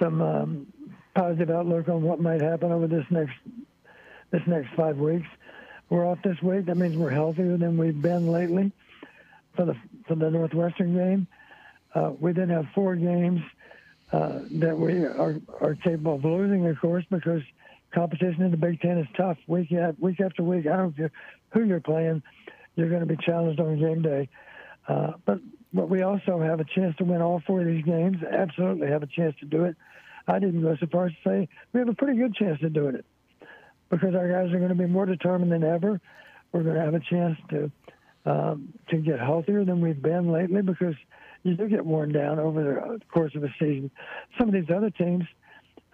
[0.00, 0.66] some um,
[1.16, 3.34] positive outlook on what might happen over this next
[4.30, 5.26] this next five weeks.
[5.88, 6.66] We're off this week.
[6.66, 8.70] That means we're healthier than we've been lately
[9.54, 11.26] for the for the Northwestern game.
[11.94, 13.40] Uh, we then have four games
[14.12, 17.42] uh, that we are are capable of losing, of course, because
[17.92, 19.38] competition in the Big Ten is tough.
[19.46, 21.10] Week after week after week, I don't care
[21.50, 22.22] who you're playing,
[22.74, 24.28] you're going to be challenged on game day.
[24.86, 25.40] Uh, but
[25.72, 28.18] but we also have a chance to win all four of these games.
[28.22, 29.76] Absolutely have a chance to do it.
[30.28, 32.72] I didn't go so far as to say we have a pretty good chance of
[32.72, 33.04] doing it
[33.90, 36.00] because our guys are going to be more determined than ever.
[36.52, 37.70] We're going to have a chance to
[38.24, 40.94] um, to get healthier than we've been lately because
[41.44, 43.90] you do get worn down over the course of a season.
[44.36, 45.24] Some of these other teams,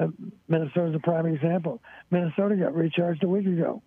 [0.01, 0.07] uh,
[0.49, 1.83] Minnesota's a prime example.
[2.11, 3.83] Minnesota got recharged a week ago,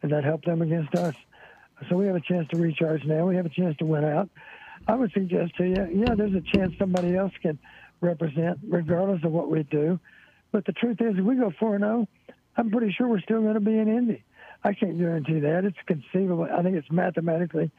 [0.00, 1.14] and that helped them against us.
[1.90, 3.26] So we have a chance to recharge now.
[3.26, 4.30] We have a chance to win out.
[4.88, 7.58] I would suggest to you, yeah, there's a chance somebody else can
[8.02, 9.98] represent, regardless of what we do.
[10.50, 12.08] But the truth is, if we go four and zero,
[12.56, 14.22] I'm pretty sure we're still going to be in Indy.
[14.64, 15.64] I can't guarantee that.
[15.64, 16.46] It's conceivable.
[16.52, 17.70] I think it's mathematically.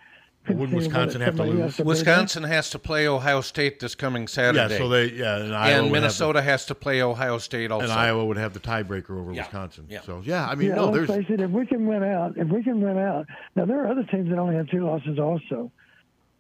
[0.47, 1.79] Wouldn't conceivable Wisconsin have to lose?
[1.79, 4.57] else Wisconsin has to play Ohio State this coming Saturday.
[4.57, 4.77] Yeah, Saturday.
[4.83, 7.83] so they yeah, and, Iowa and would have Minnesota has to play Ohio State also.
[7.85, 9.43] and Iowa would have the tiebreaker over Yeah.
[9.43, 9.85] Wisconsin.
[9.87, 10.01] Yeah.
[10.01, 11.39] So yeah, I mean, Yeah, no, let's there's face it.
[11.39, 14.29] If we can win out, if we can win out, now there are other teams
[14.31, 15.17] that only have two losses.
[15.17, 15.71] Also,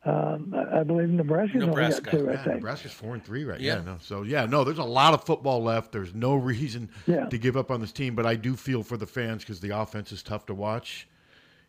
[0.05, 2.11] um, I, I believe Nebraska's Nebraska.
[2.17, 2.29] only got two.
[2.29, 2.55] I Yeah, think.
[2.55, 3.77] Nebraska's four and three right Yeah.
[3.77, 3.81] yeah.
[3.83, 5.91] No, so yeah, no, there's a lot of football left.
[5.91, 7.25] There's no reason Yeah.
[7.27, 9.69] to give up on this team, but I do feel for the fans because the
[9.77, 11.07] offense is tough to watch.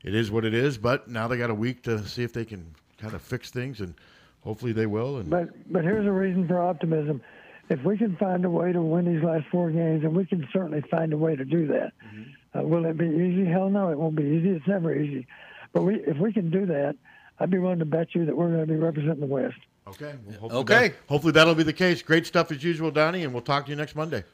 [0.03, 2.45] It is what it is, but now they got a week to see if they
[2.45, 3.95] can kind of fix things, and
[4.43, 5.19] hopefully they will.
[5.19, 7.23] And But but here's a reason for optimism.
[7.71, 10.47] If we can find a way to win these last four games, and we can
[10.53, 12.59] certainly find a way to do that, Mm-hmm.
[12.59, 13.47] uh, will it be easy?
[13.47, 14.51] Hell no, it won't be easy.
[14.51, 15.27] It's never easy.
[15.73, 16.97] But we, if we can do that,
[17.45, 19.55] I'd be willing to bet you that we're going to be representing the West.
[19.87, 20.89] okay, well, hopefully Okay.
[20.89, 22.01] that- hopefully that'll be the case.
[22.01, 24.25] Great stuff as usual, Donnie, and we'll talk to you next Monday.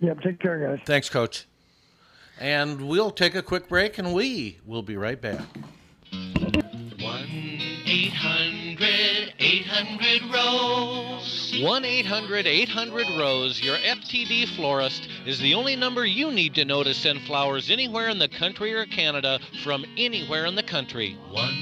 [0.00, 0.80] Yep, take care, guys.
[0.84, 1.46] Thanks, Coach.
[2.40, 5.38] And we'll take a quick break, and we will be right back.
[7.84, 11.60] 800 800 Rose.
[11.62, 16.82] 1 800 800 Rose, your FTD florist, is the only number you need to know
[16.82, 21.16] to send flowers anywhere in the country or Canada from anywhere in the country.
[21.30, 21.61] 1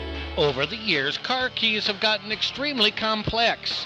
[0.41, 3.85] Over the years, car keys have gotten extremely complex.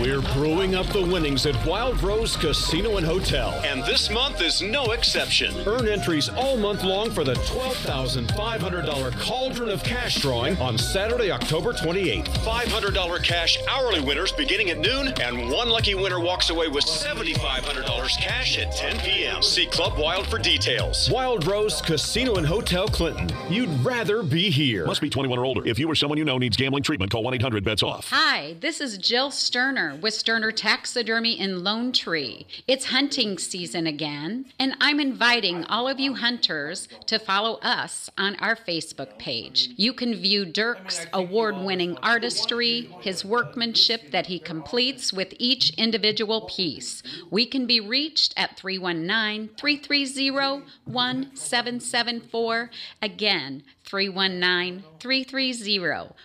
[0.00, 3.50] We're brewing up the winnings at Wild Rose Casino and Hotel.
[3.64, 5.54] And this month is no exception.
[5.66, 11.72] Earn entries all month long for the $12,500 Cauldron of Cash drawing on Saturday, October
[11.72, 12.26] 28th.
[12.28, 18.08] $500 cash hourly winners beginning at noon, and one lucky winner walks away with $7,500
[18.18, 19.42] cash at 10 p.m.
[19.42, 21.10] See Club Wild for details.
[21.10, 23.30] Wild Rose Casino and Hotel Clinton.
[23.48, 24.86] You'd rather be here.
[24.86, 25.66] Must be 21 or older.
[25.66, 28.08] If you or someone you know needs gambling treatment, call 1 800 bets off.
[28.10, 29.30] Hi, this is Jill
[29.70, 32.44] Sterner with Sterner Taxidermy in Lone Tree.
[32.66, 38.34] It's hunting season again, and I'm inviting all of you hunters to follow us on
[38.40, 39.70] our Facebook page.
[39.76, 46.50] You can view Dirk's award winning artistry, his workmanship that he completes with each individual
[46.52, 47.04] piece.
[47.30, 52.70] We can be reached at 319 330 1774.
[53.00, 55.78] Again, 319 330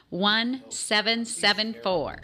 [0.09, 2.21] 1774.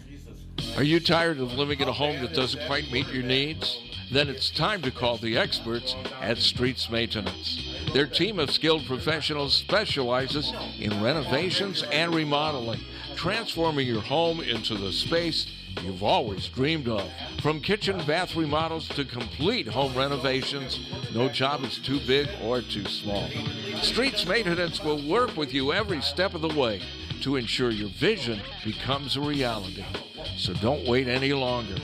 [0.77, 3.79] Are you tired of living in a home that doesn't quite meet your needs?
[4.11, 7.73] Then it's time to call the experts at Streets Maintenance.
[7.93, 12.81] Their team of skilled professionals specializes in renovations and remodeling,
[13.15, 15.45] transforming your home into the space
[15.81, 17.09] you've always dreamed of.
[17.41, 20.79] From kitchen bath remodels to complete home renovations,
[21.13, 23.29] no job is too big or too small.
[23.81, 26.81] Streets Maintenance will work with you every step of the way
[27.21, 29.85] to ensure your vision becomes a reality.
[30.37, 31.75] So don't wait any longer.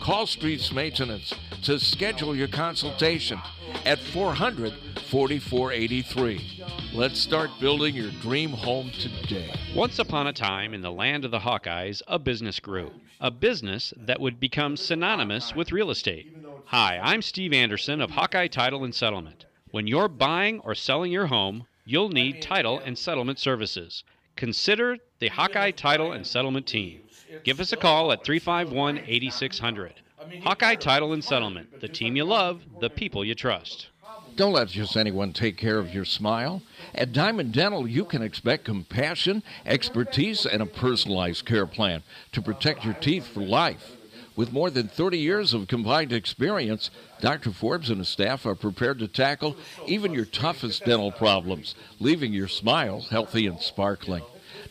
[0.00, 3.40] Call Streets Maintenance to schedule your consultation
[3.84, 4.72] at 400
[5.10, 6.64] 4483.
[6.92, 9.52] Let's start building your dream home today.
[9.74, 12.90] Once upon a time in the land of the Hawkeyes, a business grew.
[13.20, 16.36] A business that would become synonymous with real estate.
[16.66, 19.44] Hi, I'm Steve Anderson of Hawkeye Title and Settlement.
[19.70, 24.04] When you're buying or selling your home, you'll need title and settlement services.
[24.36, 27.00] Consider the Hawkeye Title and Settlement team.
[27.42, 29.94] Give us a call at 351 8600.
[30.42, 33.88] Hawkeye Title and Settlement, the team you love, the people you trust.
[34.36, 36.62] Don't let just anyone take care of your smile.
[36.94, 42.02] At Diamond Dental, you can expect compassion, expertise, and a personalized care plan
[42.32, 43.92] to protect your teeth for life.
[44.36, 46.90] With more than 30 years of combined experience,
[47.20, 47.52] Dr.
[47.52, 49.56] Forbes and his staff are prepared to tackle
[49.86, 54.24] even your toughest dental problems, leaving your smile healthy and sparkling.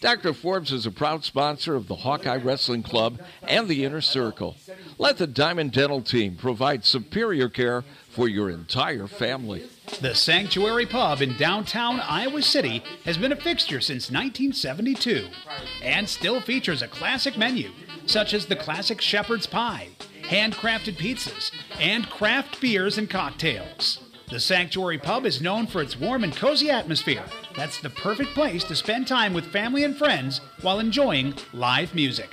[0.00, 0.34] Dr.
[0.34, 4.56] Forbes is a proud sponsor of the Hawkeye Wrestling Club and the Inner Circle.
[4.98, 9.64] Let the Diamond Dental team provide superior care for your entire family.
[10.00, 15.28] The Sanctuary Pub in downtown Iowa City has been a fixture since 1972
[15.82, 17.70] and still features a classic menu
[18.06, 19.88] such as the classic shepherd's pie,
[20.22, 21.50] handcrafted pizzas,
[21.80, 24.05] and craft beers and cocktails.
[24.28, 27.22] The Sanctuary Pub is known for its warm and cozy atmosphere.
[27.54, 32.30] That's the perfect place to spend time with family and friends while enjoying live music.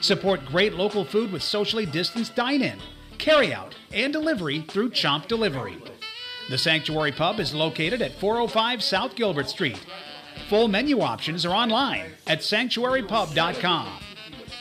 [0.00, 2.78] Support great local food with socially distanced dine in,
[3.18, 5.78] carry out, and delivery through Chomp Delivery.
[6.48, 9.84] The Sanctuary Pub is located at 405 South Gilbert Street.
[10.48, 13.98] Full menu options are online at sanctuarypub.com.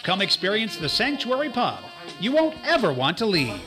[0.01, 1.77] Come experience the Sanctuary Pub.
[2.19, 3.61] You won't ever want to leave.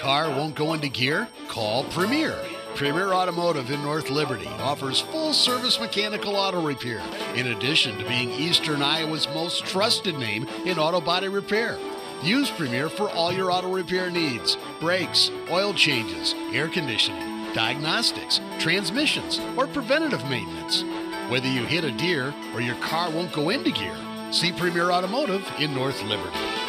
[0.00, 1.28] Car won't go into gear?
[1.48, 2.34] Call Premier.
[2.74, 7.02] Premier Automotive in North Liberty offers full service mechanical auto repair,
[7.34, 11.78] in addition to being Eastern Iowa's most trusted name in auto body repair.
[12.22, 19.38] Use Premier for all your auto repair needs brakes, oil changes, air conditioning, diagnostics, transmissions,
[19.54, 20.82] or preventative maintenance.
[21.30, 23.98] Whether you hit a deer or your car won't go into gear,
[24.30, 26.59] see Premier Automotive in North Liberty.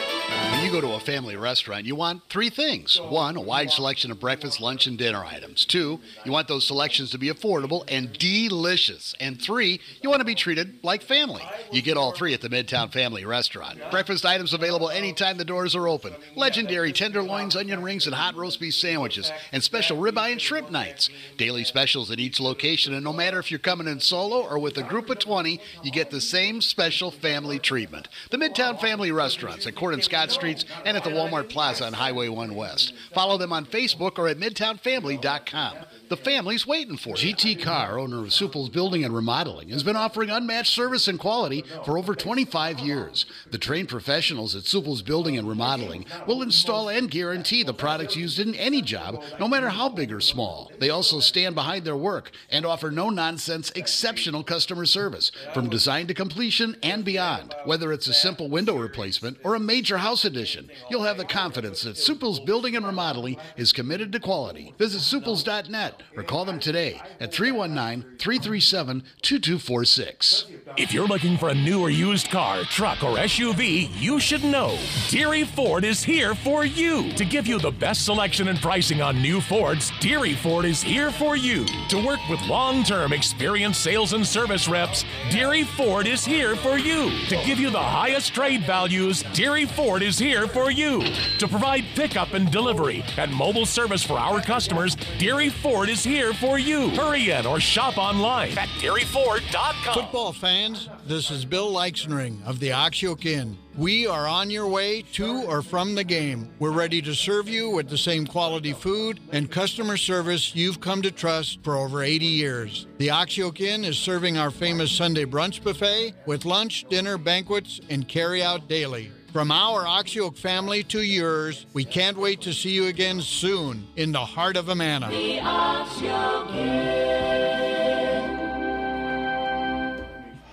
[0.50, 3.00] When you go to a family restaurant, you want three things.
[3.02, 5.66] One, a wide selection of breakfast, lunch, and dinner items.
[5.66, 9.16] Two, you want those selections to be affordable and delicious.
[9.20, 11.42] And three, you want to be treated like family.
[11.72, 13.80] You get all three at the Midtown Family Restaurant.
[13.90, 16.14] Breakfast items available anytime the doors are open.
[16.36, 19.32] Legendary tenderloins, onion rings, and hot roast beef sandwiches.
[19.52, 21.10] And special ribeye and shrimp nights.
[21.38, 22.94] Daily specials at each location.
[22.94, 25.92] And no matter if you're coming in solo or with a group of 20, you
[25.92, 28.08] get the same special family treatment.
[28.30, 32.28] The Midtown Family Restaurants at Court and Streets and at the Walmart Plaza on Highway
[32.28, 32.94] 1 West.
[33.14, 35.78] Follow them on Facebook or at MidtownFamily.com.
[36.12, 37.34] The family's waiting for you.
[37.34, 41.64] GT Carr, owner of Supple's Building and Remodeling, has been offering unmatched service and quality
[41.86, 43.26] for over 25 years.
[43.50, 48.40] The trained professionals at Supple's Building and Remodeling will install and guarantee the products used
[48.40, 50.70] in any job, no matter how big or small.
[50.80, 56.08] They also stand behind their work and offer no nonsense, exceptional customer service from design
[56.08, 57.56] to completion and beyond.
[57.64, 61.84] Whether it's a simple window replacement or a major house addition, you'll have the confidence
[61.84, 64.74] that Supple's Building and Remodeling is committed to quality.
[64.78, 70.45] Visit supples.net or call them today at 319 337 2246.
[70.78, 74.78] If you're looking for a new or used car, truck, or SUV, you should know
[75.10, 77.11] Deery Ford is here for you.
[77.14, 81.11] To give you the best selection and pricing on new Fords, Deery Ford is here
[81.11, 81.65] for you.
[81.90, 86.78] To work with long term experienced sales and service reps, Deery Ford is here for
[86.78, 87.10] you.
[87.28, 91.03] To give you the highest trade values, Deery Ford is here for you.
[91.40, 96.34] To provide pickup and delivery and mobile service for our customers, Deery Ford is here
[96.34, 96.90] for you.
[96.92, 99.94] Hurry in or shop online at DeeryFord.com.
[99.94, 103.58] Football fans, this is Bill Leixenring of the Oxyoke Inn.
[103.76, 106.50] We are on your way to or from the game.
[106.60, 111.02] We're ready to serve you with the same quality food and customer service you've come
[111.02, 112.88] to trust for over 80 years.
[112.98, 118.08] The Oxyoke Inn is serving our famous Sunday brunch buffet with lunch, dinner, banquets, and
[118.08, 119.12] carry out daily.
[119.32, 124.12] From our Oxyoke family to yours, we can't wait to see you again soon in
[124.12, 125.08] the heart of Amana.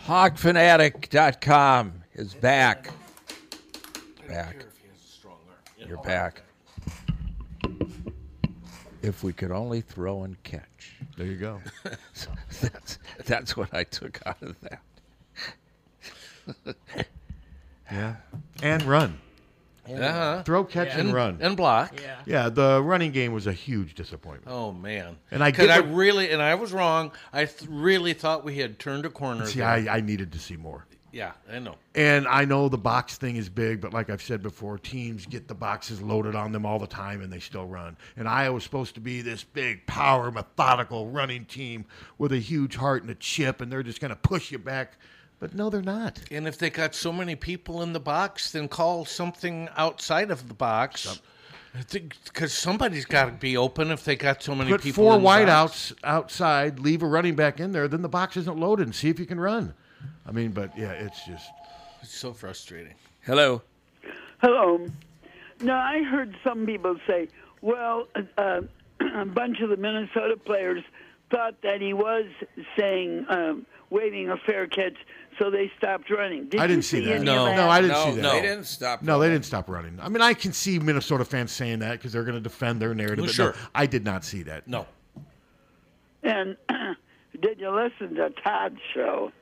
[0.07, 2.91] HawkFanatic.com is back.
[4.29, 4.65] Back.
[5.85, 6.43] You're back.
[9.03, 10.95] If we could only throw and catch.
[11.17, 11.61] There you go.
[12.61, 14.83] that's, that's what I took out of that.
[17.91, 18.17] Yeah.
[18.63, 19.19] And run.
[19.89, 20.43] Uh-huh.
[20.43, 20.99] Throw, catch, Yeah.
[20.99, 21.39] and, And- run.
[21.41, 21.99] and block.
[21.99, 22.17] Yeah.
[22.27, 24.55] Yeah, the running game was a huge disappointment.
[24.55, 25.17] Oh man!
[25.31, 27.11] And I 'Cause get I what- really and I was wrong.
[27.33, 29.47] I th- really thought we had turned a corner.
[29.47, 29.69] See, there.
[29.69, 30.85] I, I needed to see more.
[31.11, 31.77] yeah, I know.
[31.95, 35.49] And I know the box thing is big, but like I've said before, teams get
[35.49, 37.97] the boxes loaded on them all the time and they still run.
[38.19, 41.87] And Iowa's supposed to be this big, power, methodical running team
[42.19, 44.99] with a huge heart and a chip, and they're just going to push you back.
[45.41, 46.19] But no, they're not.
[46.31, 50.49] And if they got so many people in the box, then call something outside of
[50.49, 51.21] the box.
[51.93, 55.05] Because somebody's got to be open if they got so many Put people.
[55.05, 55.93] four in the box.
[55.93, 59.11] wideouts outside, leave a running back in there, then the box isn't loaded, and see
[59.11, 59.75] if you can run.
[60.27, 61.49] I mean, but yeah, it's just.
[62.03, 62.95] It's so frustrating.
[63.23, 63.63] Hello.
[64.41, 64.87] Hello.
[65.61, 67.29] Now, I heard some people say,
[67.61, 68.63] well, uh,
[69.15, 70.83] a bunch of the Minnesota players
[71.31, 72.27] thought that he was
[72.77, 74.97] saying, um, waving a fair catch,
[75.39, 76.49] so they stopped running.
[76.49, 77.23] Did I didn't see that.
[77.23, 78.23] No, of no, I didn't No, see that.
[78.23, 78.33] no.
[78.33, 79.99] they didn't stop No, they didn't stop running.
[80.01, 82.95] I mean, I can see Minnesota fans saying that because they're going to defend their
[82.95, 83.19] narrative.
[83.19, 83.53] Well, but sure.
[83.53, 84.67] no, I did not see that.
[84.67, 84.87] No.
[86.23, 86.57] And
[87.41, 89.33] did you listen to Todd's show?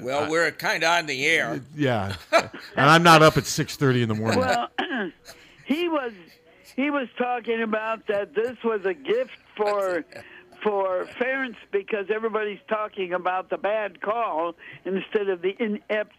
[0.00, 1.60] Well, we're kind of on the air.
[1.76, 4.40] Yeah, and I'm not up at six thirty in the morning.
[4.40, 4.68] Well,
[5.66, 6.12] he was
[6.74, 10.04] he was talking about that this was a gift for
[10.64, 16.16] for fairness because everybody's talking about the bad call instead of the inept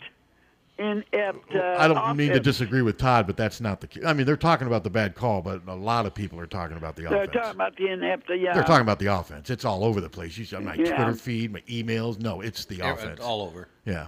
[0.77, 1.53] inept.
[1.55, 3.88] Uh, I don't mean to disagree with Todd, but that's not the.
[3.88, 4.03] key.
[4.05, 6.76] I mean, they're talking about the bad call, but a lot of people are talking
[6.77, 7.31] about the They're offense.
[7.34, 8.30] talking about the inept.
[8.30, 9.49] Yeah, They're talking about the offense.
[9.49, 10.38] It's all over the place.
[10.38, 10.95] You see on my Yeah.
[10.95, 12.19] Twitter feed, my emails.
[12.19, 13.11] No, it's the Yeah, offense.
[13.19, 13.67] It's all over.
[13.85, 14.07] Yeah.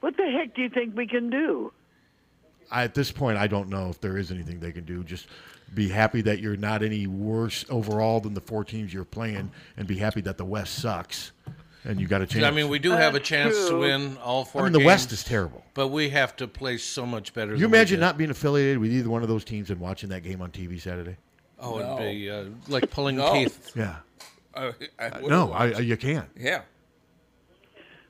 [0.00, 1.72] What the heck do you think we can do?
[2.70, 5.02] I, at this point, I don't know if there is anything they can do.
[5.04, 5.28] Just
[5.74, 9.86] be happy that you're not any worse overall than the four teams you're playing, and
[9.86, 11.32] be happy that the West sucks,
[11.84, 12.44] and you got a chance.
[12.44, 14.62] I mean, we do have a chance to win all four.
[14.62, 15.64] I mean, the West is terrible.
[15.74, 17.52] but we have to play so much better.
[17.52, 18.04] You than we imagine did.
[18.06, 20.80] not being affiliated with either one of those teams and watching that game on TV
[20.80, 21.16] Saturday?
[21.60, 21.96] Oh, No.
[21.98, 23.32] it'd be uh, like pulling No.
[23.32, 23.72] teeth.
[23.76, 23.96] Yeah.
[24.54, 25.74] Uh, I Uh, no, watch.
[25.76, 26.28] I, you can't.
[26.36, 26.62] Yeah.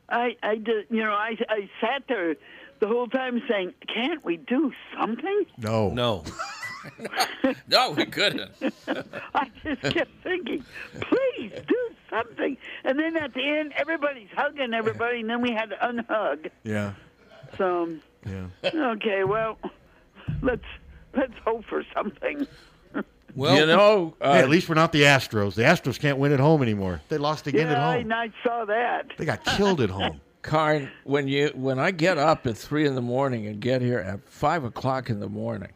[0.09, 0.87] I I did.
[0.91, 2.37] You know, I I sat there
[2.81, 5.91] the whole time saying, "Can't we do something?" No.
[5.91, 6.25] No.
[7.69, 8.51] No, we couldn't.
[9.35, 10.65] I just kept thinking,
[11.01, 12.57] please do something.
[12.85, 16.51] And then at the end, everybody's hugging everybody, and then we had to unhug.
[16.65, 16.93] Yeah.
[17.57, 17.89] So,
[18.27, 18.47] Yeah.
[18.75, 19.59] okay, well,
[20.43, 20.65] let's
[21.15, 22.47] let's hope for something.
[23.35, 25.55] Well, you know, uh, Hey, at least we're not the Astros.
[25.55, 27.01] The Astros can't win at home anymore.
[27.09, 28.13] They lost again yeah, at I, home.
[28.13, 29.07] I saw that.
[29.17, 30.21] They got killed at home.
[30.43, 33.99] Karn, when you when I get up at three in the morning and get here
[33.99, 35.71] at five o'clock in the morning,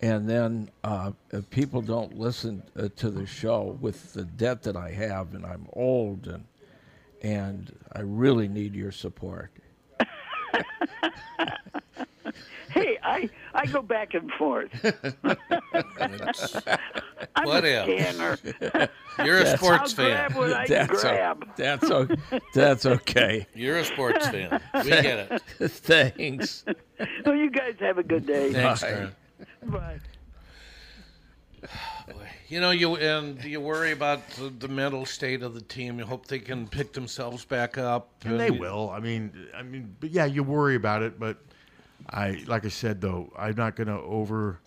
[0.00, 4.76] and then uh, if people don't listen uh, to the show with the debt that
[4.76, 6.44] I have, and I'm old, and
[7.22, 9.50] and I really need your support.
[12.70, 14.68] Hey, I I go back and forth.
[17.36, 18.00] I'm What a if?
[18.16, 18.38] scanner.
[19.24, 20.30] You're a That's- sports I'll fan.
[20.30, 21.46] grab what I That's o- grab.
[21.56, 22.08] that's o-
[22.52, 23.46] that's okay.
[23.54, 24.60] You're a sports fan.
[24.82, 25.42] We get it.
[25.70, 26.64] Thanks.
[27.24, 28.52] Well, you guys have a good day.
[28.52, 28.88] Thanks, Bye.
[28.88, 29.12] Karen.
[29.70, 30.00] Bye.
[32.48, 35.98] You know, you and you worry about the, the mental state of the team.
[35.98, 38.10] You hope they can pick themselves back up.
[38.24, 38.90] And they will.
[38.90, 41.18] I mean, I mean, but yeah, you worry about it.
[41.18, 41.38] But
[42.10, 44.60] I, like I said, though, I'm not going to over.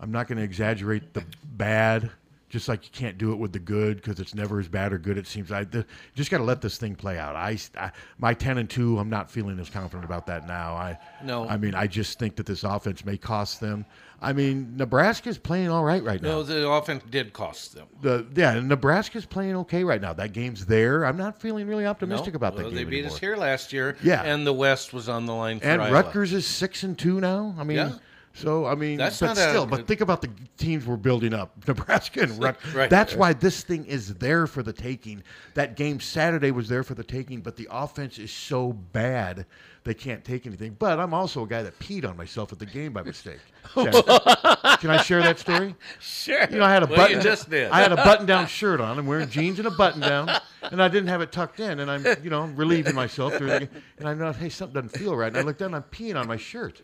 [0.00, 2.10] I'm not going to exaggerate the bad.
[2.48, 4.98] Just like you can't do it with the good because it's never as bad or
[4.98, 5.18] good.
[5.18, 5.52] It seems.
[5.52, 5.84] I the,
[6.14, 7.36] just got to let this thing play out.
[7.36, 8.98] I, I my ten and two.
[8.98, 10.74] I'm not feeling as confident about that now.
[10.74, 11.46] I No.
[11.46, 13.84] I mean, I just think that this offense may cost them.
[14.20, 16.28] I mean, Nebraska's playing all right right now.
[16.28, 17.86] No, the offense did cost them.
[18.00, 20.14] The yeah, Nebraska's playing okay right now.
[20.14, 21.04] That game's there.
[21.04, 22.38] I'm not feeling really optimistic No?
[22.38, 23.12] about Well, that game They beat anymore.
[23.14, 23.96] us here last year.
[24.02, 24.22] Yeah.
[24.22, 25.92] and the West was on the line for and Iowa.
[25.92, 27.54] Rutgers is six and two now.
[27.58, 27.92] I mean, Yeah.
[28.38, 31.34] So I mean, That's but not a still, but think about the teams we're building
[31.34, 32.74] up, Nebraska and Rutgers.
[32.74, 32.90] Right.
[32.90, 35.22] That's why this thing is there for the taking.
[35.54, 39.46] That game Saturday was there for the taking, but the offense is so bad
[39.84, 40.76] they can't take anything.
[40.78, 43.40] But I'm also a guy that peed on myself at the game by mistake.
[44.80, 45.74] Can I share that story?
[46.00, 46.46] Sure.
[46.50, 47.20] You know, I had a Well, button.
[47.20, 47.70] just did.
[47.70, 48.98] I had a button-down shirt on.
[48.98, 50.30] I'm wearing jeans and a button-down,
[50.62, 51.80] and I didn't have it tucked in.
[51.80, 53.32] And I'm, you know, relieving myself.
[53.34, 53.68] The,
[53.98, 55.28] and I know, hey, something doesn't feel right.
[55.28, 56.82] And I look down, and I'm peeing on my shirt.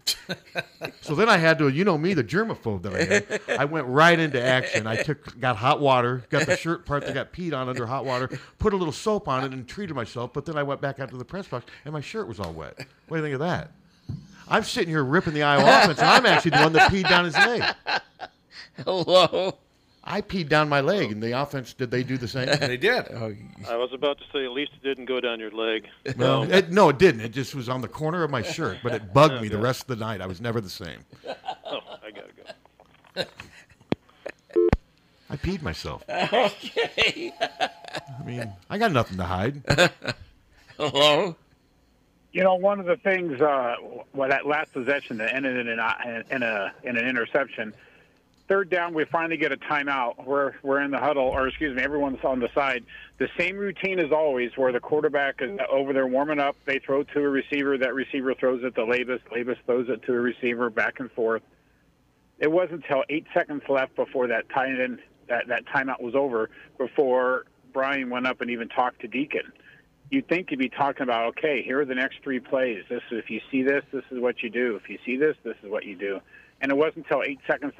[1.00, 3.60] So then I had to, you know, me, the germaphobe that I am.
[3.60, 4.86] I went right into action.
[4.86, 8.04] I took, got hot water, got the shirt part that got peed on under hot
[8.04, 8.28] water,
[8.58, 10.32] put a little soap on it, and treated myself.
[10.32, 12.52] But then I went back out to the press box, and my shirt was all
[12.52, 12.76] wet.
[13.08, 13.70] What do you think of that?
[14.48, 17.24] I'm sitting here ripping the Iowa offense, and I'm actually the one that peed down
[17.24, 17.62] his leg.
[18.84, 19.56] Hello.
[20.06, 22.48] I peed down my leg, and the offense did they do the same?
[22.60, 23.08] They did.
[23.10, 25.88] I was about to say, at least it didn't go down your leg.
[26.16, 27.22] No, it, no, it didn't.
[27.22, 29.82] It just was on the corner of my shirt, but it bugged me the rest
[29.82, 30.20] of the night.
[30.20, 30.98] I was never the same.
[31.26, 32.32] Oh, I gotta
[33.16, 33.24] go.
[35.30, 36.04] I peed myself.
[36.10, 37.32] Okay.
[37.40, 39.62] I mean, I got nothing to hide.
[40.76, 41.36] Hello.
[42.34, 43.76] You know, one of the things, uh,
[44.12, 47.72] well, that last possession that ended in, an, in a in an interception.
[48.48, 50.26] third down, we finally get a timeout.
[50.26, 52.84] We're we're in the huddle, or excuse me, everyone's on the side.
[53.18, 56.56] The same routine as always, where the quarterback is over there warming up.
[56.64, 57.78] They throw to a receiver.
[57.78, 59.20] That receiver throws it to Labas.
[59.32, 61.42] Labas throws it to a receiver, back and forth.
[62.40, 64.98] It wasn't until eight seconds left before that time in
[65.28, 69.52] that that timeout was over before Brian went up and even talked to Deacon.
[70.14, 72.84] You'd think he'd be talking about, okay, here are the next three plays.
[72.88, 74.76] This is if you see this, this is what you do.
[74.76, 76.20] If you see this, this is what you do.
[76.60, 77.72] And it wasn't until eight seconds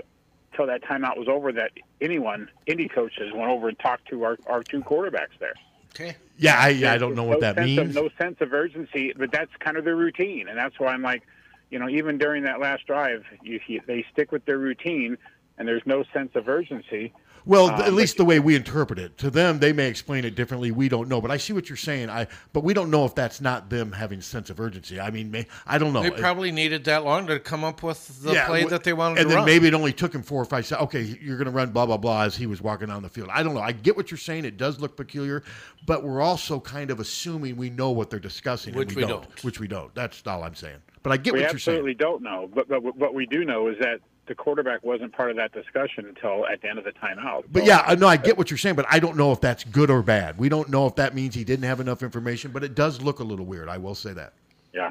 [0.56, 1.70] till that timeout was over that
[2.00, 5.54] anyone, any coaches, went over and talked to our, our two quarterbacks there.
[5.94, 6.16] Okay.
[6.36, 7.78] Yeah, I, yeah, I don't know what that means.
[7.78, 11.02] Of, no sense of urgency, but that's kind of their routine, and that's why I'm
[11.02, 11.22] like,
[11.70, 15.18] you know, even during that last drive, you, you, they stick with their routine,
[15.56, 17.12] and there's no sense of urgency.
[17.46, 19.18] Well, Um, at least the way we interpret it.
[19.18, 20.70] To them, they may explain it differently.
[20.70, 22.08] We don't know, but I see what you're saying.
[22.08, 24.98] I, but we don't know if that's not them having sense of urgency.
[24.98, 26.02] I mean, may, I don't know.
[26.02, 28.92] They probably needed that long to come up with the Yeah, play w- that they
[28.94, 29.46] wanted and to then run.
[29.46, 30.86] maybe it only took him four or five seconds.
[30.86, 33.28] Okay, you're going to run blah blah blah as he was walking down the field.
[33.30, 33.60] I don't know.
[33.60, 34.44] I get what you're saying.
[34.46, 35.42] It does look peculiar,
[35.86, 39.22] but we're also kind of assuming we know what they're discussing, and Which we don't,
[39.22, 39.44] don't.
[39.44, 39.94] Which we don't.
[39.94, 40.78] That's all I'm saying.
[41.02, 41.76] But I get we what you're saying.
[41.76, 45.30] absolutely don't know, but, but what we do know is that the quarterback wasn't part
[45.30, 47.44] of that discussion until at the end of the timeout.
[47.50, 49.90] But yeah, no, I get what you're saying, but I don't know if that's good
[49.90, 50.38] or bad.
[50.38, 53.20] We don't know if that means he didn't have enough information, but it does look
[53.20, 53.68] a little weird.
[53.68, 54.32] I will say that.
[54.72, 54.90] Yeah.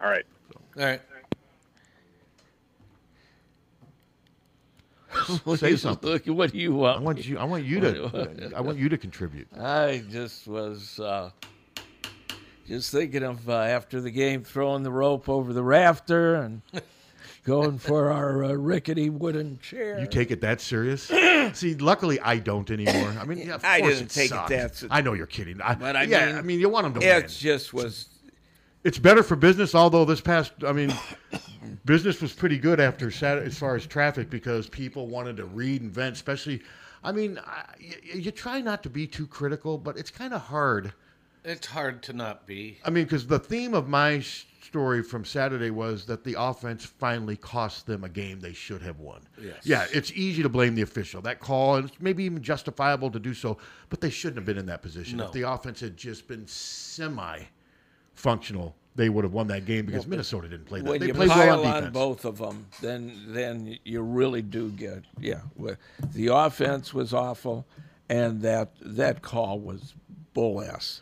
[0.00, 0.24] All right.
[0.76, 1.00] All right.
[5.56, 6.10] Say something.
[6.10, 6.98] Look, what do you want?
[6.98, 7.38] I want you.
[7.38, 8.52] I want you to.
[8.54, 9.48] I want you to contribute.
[9.58, 11.30] I just was uh,
[12.66, 16.60] just thinking of uh, after the game throwing the rope over the rafter and
[17.46, 19.98] going for our uh, rickety wooden chair.
[20.00, 21.04] You take it that serious?
[21.54, 23.14] See, luckily I don't anymore.
[23.20, 24.48] I mean, yeah, of I course didn't it take it sucked.
[24.50, 25.60] that se- I know you're kidding.
[25.62, 27.28] I, But I yeah, mean, I mean, you want them to it win.
[27.30, 28.08] just was.
[28.84, 30.92] It's better for business, although this past, I mean,
[31.84, 35.82] business was pretty good after Saturday as far as traffic because people wanted to read
[35.82, 36.62] and vent, especially.
[37.04, 40.40] I mean, I, you, you try not to be too critical, but it's kind of
[40.42, 40.92] hard.
[41.44, 42.78] It's hard to not be.
[42.84, 44.44] I mean, because the theme of my s-
[44.76, 49.00] story from Saturday was that the offense finally cost them a game they should have
[49.00, 49.22] won.
[49.42, 49.56] Yes.
[49.64, 51.22] Yeah, it's easy to blame the official.
[51.22, 53.56] That call, and it's maybe even justifiable to do so,
[53.88, 55.16] but they shouldn't have been in that position.
[55.16, 55.24] No.
[55.24, 57.40] If the offense had just been semi
[58.12, 60.90] functional, they would have won that game because Well, Minnesota didn't play that.
[60.90, 64.42] When They you played pile well on on both of them, then then you really
[64.42, 65.40] do get yeah.
[66.12, 67.66] The offense was awful,
[68.10, 69.94] and that that call was
[70.34, 71.00] bull ass.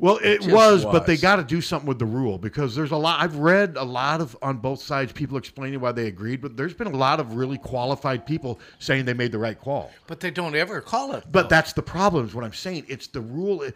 [0.00, 2.92] Well, it just was, but they got to do something with the rule because there's
[2.92, 3.20] a lot.
[3.20, 6.74] I've read a lot of on both sides people explaining why they agreed, but there's
[6.74, 9.90] been a lot of really qualified people saying they made the right call.
[10.06, 11.24] But they don't ever call it.
[11.30, 12.26] But that's the problem.
[12.26, 12.86] Is what I'm saying.
[12.88, 13.68] It's the rule.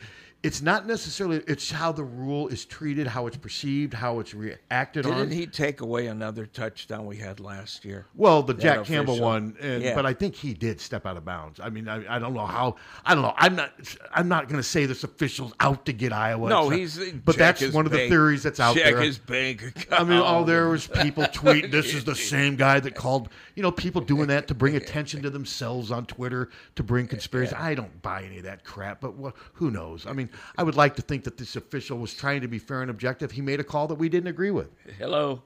[0.43, 1.37] It's not necessarily.
[1.47, 5.13] It's how the rule is treated, how it's perceived, how it's reacted on.
[5.17, 8.07] Didn't he take away another touchdown we had last year?
[8.17, 9.95] Well, the That Jack Campbell one, and, Yeah.
[9.95, 11.61] but I think he did step out of bounds.
[11.61, 12.75] I mean, I, I don't know how.
[13.07, 13.35] I don't know.
[13.37, 13.73] I'm not.
[14.13, 16.49] I'm not going to say this official's out to get Iowa.
[16.49, 19.01] No, he's- But that's one of the theories that's out check there.
[19.01, 20.01] his bank account.
[20.01, 20.47] I mean, oh, account.
[20.49, 21.71] there was people tweeting.
[21.71, 23.29] This is the same guy that called.
[23.55, 27.55] You know, people doing that to bring attention to themselves on Twitter to bring conspiracy.
[27.55, 29.01] I don't buy any of that crap.
[29.01, 30.05] But what, who knows?
[30.05, 32.83] I mean, I would like to think that this official was trying to be fair
[32.83, 33.33] and objective.
[33.33, 34.71] He made a call that we didn't agree with.
[34.99, 35.43] Hello.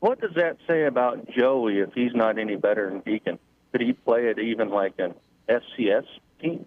[0.00, 3.38] What does that say about Joey if he's not any better than Deacon?
[3.72, 5.14] Could he play it even like an
[5.48, 6.06] FCS
[6.40, 6.66] team?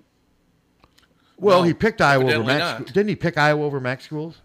[1.38, 2.80] Well, he picked Iowa over evidently Max.
[2.80, 2.94] not.
[2.94, 4.42] Didn't he pick Iowa over Max schools?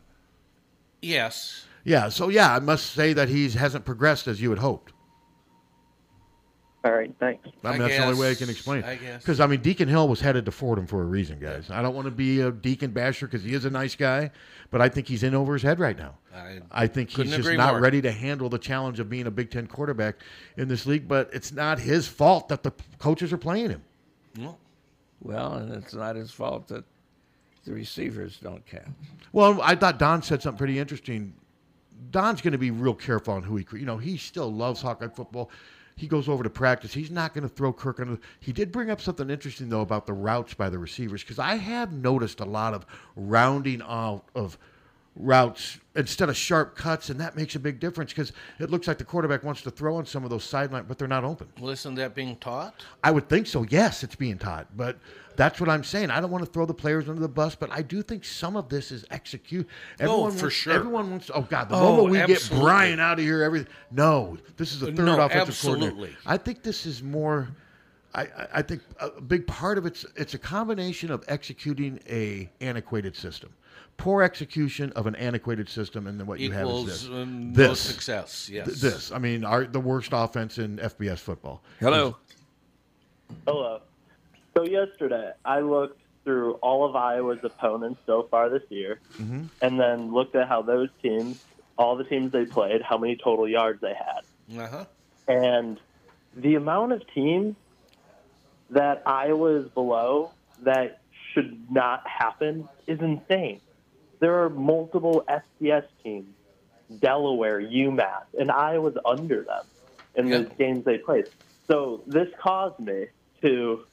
[1.03, 1.67] Yes.
[1.85, 2.09] Yeah.
[2.09, 4.93] So yeah, I must say that he hasn't progressed as you had hoped.
[6.89, 7.47] All right, thanks.
[7.65, 9.03] I mean, that's the only way I can explain I it.
[9.03, 9.21] guess.
[9.21, 11.69] Because I mean, Deacon Hill was headed to Fordham for a reason, guys.
[11.71, 14.31] I don't want to be a Deacon basher because he is a nice guy,
[14.71, 16.15] but I think he's in over his head right now.
[16.73, 17.83] I think he's couldn't just agree not more.
[17.83, 20.17] ready to handle the challenge of being a Big Ten quarterback
[20.57, 21.07] in this league.
[21.07, 23.83] But it's not his fault that the coaches are playing him.
[25.21, 26.85] Well, and it's not his fault that
[27.67, 28.87] the receivers don't catch.
[29.33, 31.35] Well, I thought Don said something pretty interesting.
[32.13, 35.09] Don's going to be real careful on who he, you know, he still loves Hawkeye
[35.09, 35.51] football.
[35.99, 36.95] He goes over to practice.
[36.95, 38.19] He's not going to throw Kirk under.
[38.39, 41.57] He did bring up something interesting though about the routes by the receivers because I
[41.57, 44.57] have noticed a lot of rounding out of
[45.17, 48.99] routes instead of sharp cuts, and that makes a big difference because it looks like
[48.99, 51.49] the quarterback wants to throw on some of those sideline, but they're not open.
[51.59, 52.85] Well, isn't that being taught?
[53.03, 53.67] I would think so.
[53.69, 54.99] Yes, it's being taught, but
[55.39, 56.11] that's what I'm saying.
[56.11, 58.57] I don't want to throw the players under the bus, but I do think some
[58.57, 59.67] of this is execute.
[60.01, 60.73] Oh, for wants, sure.
[60.75, 61.31] Everyone wants.
[61.33, 62.57] Oh God, the Oh, moment we absolutely.
[62.57, 63.73] get Brian out of here, everything.
[63.91, 65.93] No, this is a third No, offensive coordinator.
[65.93, 66.17] absolutely.
[66.27, 67.49] I think this is more
[68.15, 72.51] I, I- I think a big part of it's it's a combination of executing a
[72.61, 73.51] antiquated system,
[73.97, 77.07] poor execution of an antiquated system, and then what you have is this.
[77.09, 78.81] um, no this success, Th- yes.
[78.81, 79.13] this.
[79.13, 81.63] I mean, our, the worst offense in FBS football.
[81.81, 82.17] Hello.
[83.47, 83.83] Hello.
[84.57, 89.45] So yesterday, I looked through all of Iowa's opponents so far this year, Mm-hmm.
[89.63, 91.37] and then looked at how those teams,
[91.77, 94.85] all the teams they played, how many total yards they had, Uh-huh.
[95.27, 95.79] and
[96.37, 97.57] the amount of teams
[98.71, 101.01] that Iowa is below that
[101.33, 103.61] should not happen is insane.
[104.21, 106.35] There are multiple FCS teams,
[107.01, 109.65] Delaware, UMass, and Iowa's under them
[110.15, 111.27] in the games they played.
[111.71, 113.07] So this caused me
[113.43, 113.85] to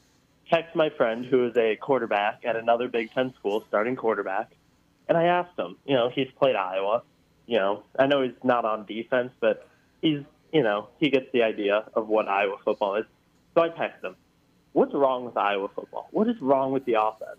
[0.49, 4.51] text my friend who is a quarterback at another Big Ten school, starting quarterback,
[5.07, 7.03] and I asked him, you know, he's played Iowa.
[7.47, 9.67] You know, I know he's not on defense, but
[10.01, 13.05] he's, you know, he gets the idea of what Iowa football is.
[13.53, 14.15] So I text him,
[14.73, 16.07] what's wrong with Iowa football?
[16.11, 17.37] What is wrong with the offense?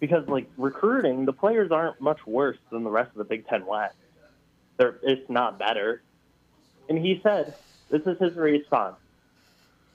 [0.00, 3.64] Because like recruiting, the players aren't much worse than the rest of the Big Ten
[3.66, 3.96] West.
[4.76, 6.02] They're, it's not better.
[6.88, 7.54] And he said,
[7.90, 8.96] this is his response.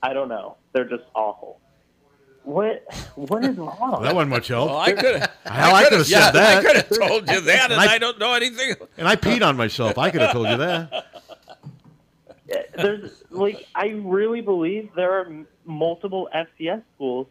[0.01, 0.57] I don't know.
[0.73, 1.59] They're just awful.
[2.43, 2.83] What
[3.15, 4.03] what is wrong?
[4.03, 4.69] That wasn't much help.
[4.69, 5.31] Well, I could have.
[5.45, 6.57] Hell, I could have yeah, said that.
[6.57, 8.75] I could have told you that, and And I- I, don't know anything.
[8.97, 9.97] And I peed on myself.
[9.97, 11.05] I could have told you that.
[12.75, 15.31] There's like I really believe there are
[15.65, 17.27] multiple FCS schools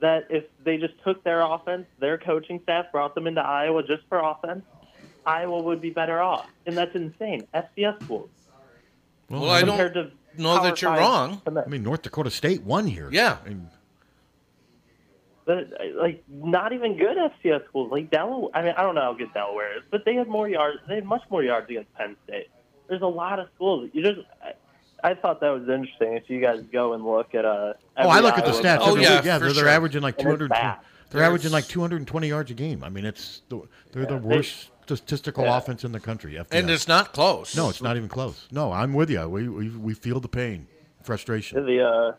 [0.00, 4.04] that if they just took their offense, their coaching staff brought them into Iowa just
[4.08, 4.64] for offense,
[5.26, 6.46] Iowa would be better off.
[6.66, 7.46] And that's insane.
[7.52, 8.30] FCS schools.
[9.28, 9.78] Well, I don't
[10.38, 11.42] know that you're wrong.
[11.46, 13.08] I mean, North Dakota State won here.
[13.10, 13.38] Yeah.
[13.44, 13.68] I mean,
[15.48, 18.50] But like not even good FCS schools like Delaware.
[18.52, 20.80] I mean, I don't know how good Delaware is, but they had more yards.
[20.86, 22.48] They had much more yards against Penn State.
[22.86, 23.88] There's a lot of schools.
[23.94, 24.52] You just, I,
[25.10, 26.12] I thought that was interesting.
[26.12, 28.80] If you guys go and look at uh, oh, I every look at the stats.
[28.80, 28.88] game.
[28.88, 29.24] every week.
[29.24, 30.54] yeah, they're, they're averaging like And two it's
[31.08, 32.84] They're averaging like two hundred and twenty yards a game.
[32.84, 33.62] I mean, it's the,
[33.92, 35.56] they're the Yeah, they- worst statistical Yeah.
[35.56, 36.34] offense in the country.
[36.34, 36.46] FBS.
[36.50, 37.56] And it's not close.
[37.56, 38.48] No, it's not even close.
[38.50, 39.26] No, I'm with you.
[39.30, 40.66] We we, we feel the pain,
[41.02, 41.64] frustration.
[41.64, 42.12] the uh,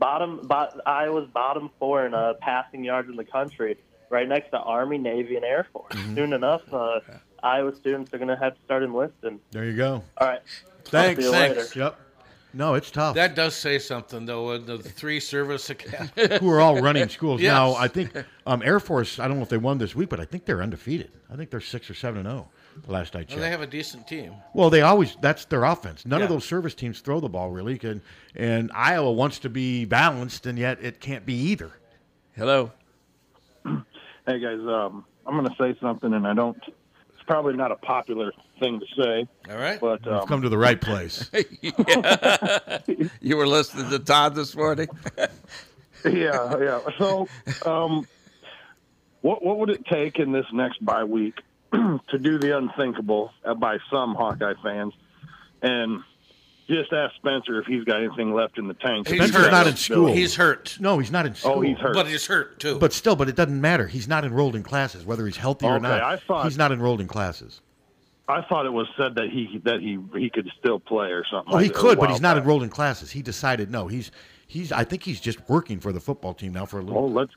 [0.00, 3.76] bottom, bot, Iowa's bottom four in uh, passing yards in the country,
[4.08, 5.94] right next to Army, Navy, and Air Force.
[5.94, 6.14] Mm-hmm.
[6.16, 6.98] Soon enough, uh,
[7.42, 9.38] Iowa students are going to have to start enlisting.
[9.52, 10.02] There you go.
[10.18, 10.40] All right.
[10.86, 11.20] Thanks.
[11.20, 11.64] See you later.
[11.76, 11.98] Yep.
[12.52, 13.14] No, it's tough.
[13.14, 14.50] That does say something, though.
[14.52, 16.40] in The three service academies.
[16.40, 17.52] who are all running schools Yes.
[17.52, 17.74] now.
[17.74, 18.10] I think
[18.44, 19.20] um, Air Force.
[19.20, 21.12] I don't know if they won this week, but I think they're undefeated.
[21.32, 22.48] I think they're six or seven and zero.
[22.86, 23.40] The last I Well, checked.
[23.40, 24.34] they have a decent team.
[24.54, 26.06] Well, they always that's their offense.
[26.06, 28.00] None of those service teams throw the ball really, and
[28.34, 31.72] and Iowa wants to be balanced, and yet it can't be either.
[32.36, 32.72] Hello.
[34.26, 36.56] Hey guys, um, I'm going to say something, and I don't.
[36.66, 39.26] It's probably not a popular thing to say.
[39.50, 41.28] All right, but You've um, come to the right place.
[43.20, 44.88] you were listening to Todd this morning.
[46.04, 46.80] yeah, yeah.
[46.98, 47.26] So,
[47.64, 48.06] um,
[49.22, 51.40] what what would it take in this next bye week
[52.08, 54.92] to do the unthinkable uh, by some Hawkeye fans,
[55.62, 56.02] and
[56.68, 59.08] just ask Spencer if he's got anything left in the tank?
[59.08, 60.12] Spencer's not in school.
[60.12, 60.76] He's hurt.
[60.80, 61.54] No, he's not in school.
[61.56, 61.94] Oh, he's hurt.
[61.94, 62.78] But he's hurt too.
[62.78, 63.86] But still, but it doesn't matter.
[63.86, 66.00] He's not enrolled in classes, whether he's healthy or not.
[66.02, 67.60] I thought- he's not enrolled in classes.
[68.28, 71.52] I thought it was said that he that he he could still play or something.
[71.52, 72.42] Oh, he like that could, but he's not back.
[72.42, 73.10] enrolled in classes.
[73.10, 73.88] He decided no.
[73.88, 74.12] He's
[74.46, 74.70] he's.
[74.70, 77.02] I think he's just working for the football team now for a little.
[77.02, 77.32] Well, let's.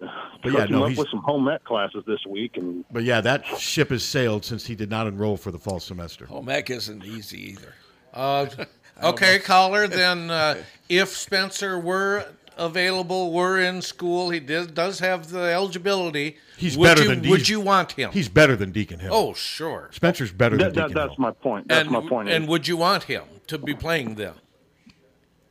[0.40, 2.84] But yeah, hook him no, up he's- with some home ec classes this week, and
[2.92, 6.26] But yeah, that ship has sailed since he did not enroll for the fall semester.
[6.26, 7.74] Home ec isn't easy either.
[8.14, 8.46] Uh,
[9.02, 9.88] okay, caller.
[9.88, 12.24] Then, uh, if Spencer were
[12.56, 16.36] available, were in school, he did, does have the eligibility.
[16.56, 18.12] He's would better you, than Would you want him?
[18.12, 19.12] He's better than Deacon Hill.
[19.12, 19.90] Oh, sure.
[19.92, 21.16] Spencer's better that, than that, Deacon that's Hill.
[21.18, 21.66] my point.
[21.68, 22.28] That's and, my point.
[22.28, 24.34] And is- would you want him to be playing then?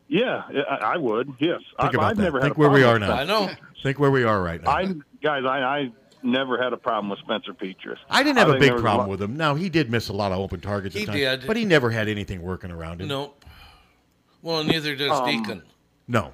[0.08, 1.34] yeah, I, I would.
[1.40, 2.24] Yes, Think I, about I've that.
[2.24, 3.26] never Think had a where we are with now.
[3.26, 3.58] Spencer.
[3.84, 4.72] Think where we are right now.
[4.72, 4.86] I
[5.22, 5.92] guys, I, I
[6.24, 7.98] never had a problem with Spencer Petras.
[8.10, 9.38] I didn't have a big problem with him.
[9.38, 10.96] Now he did miss a lot of open targets.
[10.96, 11.48] He at times, did.
[11.48, 13.08] but he never had anything working around him.
[13.08, 13.44] Nope.
[14.42, 15.64] Well, neither does Um, Deacon.
[16.08, 16.34] No.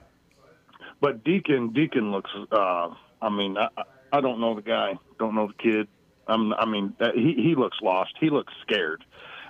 [1.01, 2.31] But Deacon, Deacon looks.
[2.51, 2.89] Uh,
[3.21, 3.83] I mean, I, I-
[4.13, 4.93] I don't know the guy.
[5.17, 5.87] Don't know the kid.
[6.27, 8.13] I'm, I mean, he he looks lost.
[8.19, 9.03] He looks scared.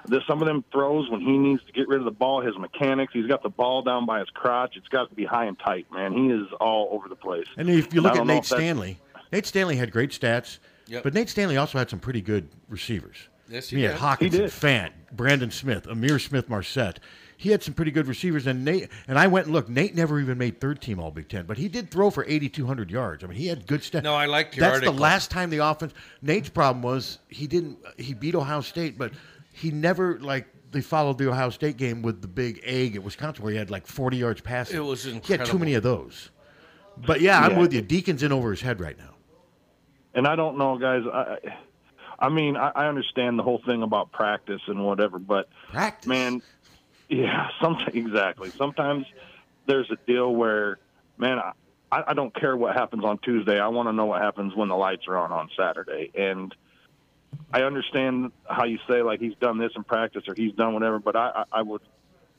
[0.07, 2.41] There's some of them throws when he needs to get rid of the ball.
[2.41, 3.13] His mechanics.
[3.13, 4.75] He's got the ball down by his crotch.
[4.75, 6.13] It's got to be high and tight, man.
[6.13, 7.47] He is all over the place.
[7.57, 8.99] And if you look at Nate Stanley,
[9.31, 11.03] Nate Stanley had great stats, Yep.
[11.03, 13.29] but Nate Stanley also had some pretty good receivers.
[13.47, 13.99] Yes, he, he had did.
[14.01, 14.49] Hockenson, He did.
[14.51, 16.99] Fant, Brandon Smith, Ihmir Smith, Marsette.
[17.37, 19.67] He had some pretty good receivers, and Nate and I went and looked.
[19.69, 22.89] Nate never even made third team All Big Ten, but he did throw for 8,200
[22.91, 23.23] yards.
[23.23, 24.03] I mean, he had good stats.
[24.03, 24.93] No, I like your That's article.
[24.93, 25.93] the last time the offense.
[26.21, 27.79] Nate's problem was he didn't.
[27.97, 29.11] He beat Ohio State, but
[29.53, 33.43] he never like they followed the Ohio State game with the big egg at Wisconsin,
[33.43, 34.75] where he had like 40 yards passing.
[34.77, 35.51] It was He had incredible.
[35.51, 36.31] too many of those.
[37.05, 37.59] But yeah, I'm Yeah.
[37.59, 37.81] with you.
[37.81, 39.13] Deacon's in over his head right now.
[40.15, 41.03] and I don't know, guys.
[41.11, 41.37] I,
[42.19, 46.41] I mean, I, I understand the whole thing about practice and whatever, but practice, man,
[47.09, 48.51] yeah, sometimes exactly.
[48.57, 49.05] Sometimes
[49.65, 50.77] there's a deal where,
[51.17, 51.39] man,
[51.91, 53.59] I, I don't care what happens on Tuesday.
[53.59, 56.53] I want to know what happens when the lights are on on Saturday, and
[57.51, 60.99] I understand how you say like he's done this in practice or he's done whatever,
[60.99, 61.81] but I, I, I would.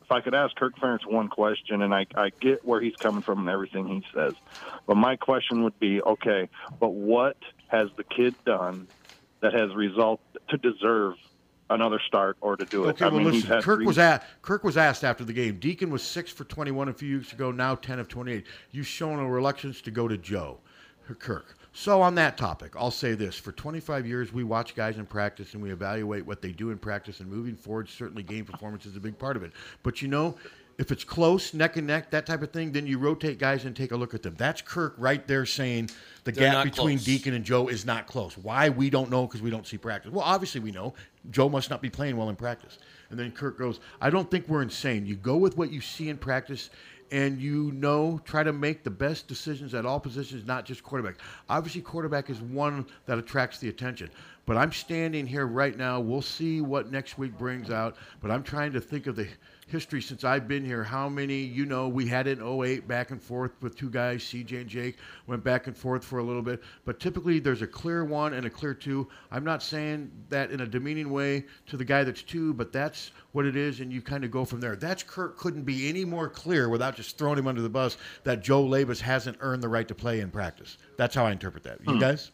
[0.03, 3.23] If I could ask Kirk Ferentz one question, and I, I get where he's coming
[3.23, 4.35] from and everything he says,
[4.87, 7.39] but my question would be, okay, but what
[7.69, 8.87] has the kid done
[9.41, 11.15] that has result to deserve
[11.71, 12.89] another start or to do it?
[12.89, 13.49] Okay, I well, mean, listen.
[13.63, 15.59] Kirk three- was at Kirk was asked after the game.
[15.59, 17.51] Deacon was six for twenty-one a few weeks ago.
[17.51, 18.47] Now ten of twenty-eight.
[18.73, 20.59] You've shown a reluctance to go to Joe,
[21.19, 21.57] Kirk.
[21.77, 25.53] So on that topic, I'll say this: for twenty-five years, we watch guys in practice
[25.55, 27.21] and we evaluate what they do in practice.
[27.21, 29.53] And moving forward, certainly game performance is a big part of it.
[29.83, 30.37] But you know.
[30.77, 33.77] If it's close, neck and neck, that type of thing, then you rotate guys and
[33.77, 34.35] take a look at them.
[34.37, 35.91] That's Kirk right there saying
[36.25, 37.05] the They're gap between close.
[37.05, 38.37] Deacon and Joe is not close.
[38.37, 40.11] Why we don't know because we don't see practice.
[40.11, 40.95] Well, obviously we know
[41.31, 42.79] Joe must not be playing well in practice.
[43.11, 45.07] And then Kirk goes, I don't think we're insane.
[45.07, 46.71] You go with what you see in practice,
[47.15, 51.15] and you know try to make the best decisions at all positions, not just quarterback.
[51.49, 54.11] Obviously, quarterback is one that attracts the attention.
[54.47, 56.01] But I'm standing here right now.
[56.01, 57.95] We'll see what next week brings out.
[58.21, 59.29] But I'm trying to think of the
[59.67, 60.83] history since I've been here.
[60.83, 64.61] How many, you know, we had in 08 back and forth with two guys, CJ
[64.61, 64.97] and Jake,
[65.27, 66.63] went back and forth for a little bit.
[66.85, 69.09] But typically there's a clear one and a clear two.
[69.31, 73.13] I'm not saying that in a demeaning way to the guy that's two, but that's
[73.33, 74.77] what it is, and you kind of go from there.
[74.77, 78.43] That's Kirk couldn't be any more clear without just throwing him under the bus that
[78.43, 80.79] Joe Labas hasn't earned the right to play in practice.
[80.97, 81.81] That's how I interpret that.
[81.87, 82.01] You hmm.
[82.01, 82.31] guys?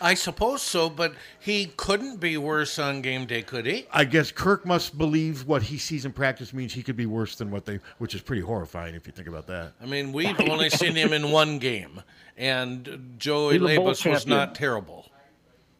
[0.00, 3.86] I suppose so, but he couldn't be worse on game day, could he?
[3.90, 7.36] I guess Kirk must believe what he sees in practice means he could be worse
[7.36, 9.72] than what they, which is pretty horrifying if you think about that.
[9.80, 12.02] I mean, we've only seen him in one game,
[12.36, 15.10] and Joey He's Labas was not terrible.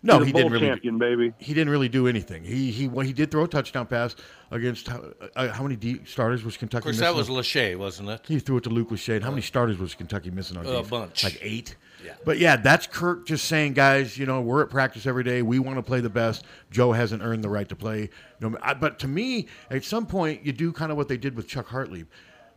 [0.02, 0.66] No, he didn't really.
[0.68, 1.32] champion, baby.
[1.38, 2.44] He didn't really do anything.
[2.44, 4.14] He he well, he did throw a touchdown pass
[4.52, 5.02] against how,
[5.34, 6.78] uh, how many D starters was Kentucky?
[6.78, 7.04] Of course, missing?
[7.04, 8.20] that was Lachey, wasn't it?
[8.28, 9.16] He threw it to Luke Lachey.
[9.16, 10.88] And how many starters was Kentucky missing on A defense?
[10.90, 11.24] bunch.
[11.24, 11.74] like eight.
[12.24, 15.42] But yeah, that's Kirk just saying, guys, you know, we're at practice every day.
[15.42, 16.44] We want to play the best.
[16.70, 18.10] Joe hasn't earned the right to play.
[18.40, 21.36] No, I- but to me, at some point, you do kind of what they did
[21.36, 22.06] with Chuck Hartlieb.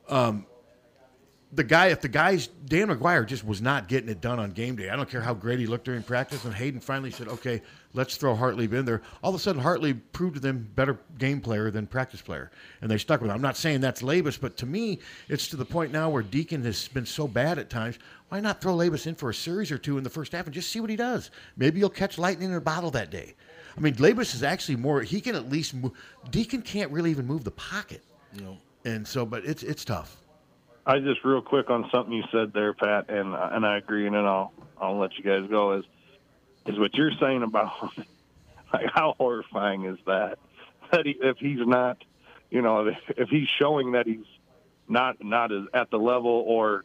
[0.07, 0.45] Um,
[1.51, 4.75] the guy, if the guy's Dan McGwire just was not getting it done on game
[4.75, 4.91] day.
[4.91, 6.45] I don't care how great he looked during practice.
[6.45, 7.63] And Hayden finally said, "Okay,
[7.93, 11.41] let's throw Hartlieb in there." All of a sudden, Hartlieb proved to them better game
[11.41, 12.51] player than practice player,
[12.81, 13.35] and they stuck with him.
[13.35, 16.63] I'm not saying that's Labas, but to me, it's to the point now where Deacon
[16.65, 17.97] has been so bad at times.
[18.29, 20.53] Why not throw Labas in for a series or two in the first half and
[20.53, 21.31] just see what he does?
[21.57, 23.35] Maybe he'll catch lightning in a bottle that day.
[23.75, 25.01] I mean, Labas is actually more.
[25.01, 25.73] He can at least.
[25.73, 25.91] Move,
[26.29, 28.03] Deacon can't really even move the pocket,
[28.39, 28.57] No.
[28.85, 30.17] and so, but it's it's tough.
[30.85, 34.15] I just real quick on something you said there, Pat, and and I agree, and
[34.15, 35.73] then I'll I'll let you guys go.
[35.73, 35.85] Is
[36.65, 37.71] is what you're saying about
[38.73, 40.37] like how horrifying is that?
[40.91, 42.03] That he, if he's not,
[42.49, 44.25] you know, if, if he's showing that he's
[44.87, 46.83] not not as at the level or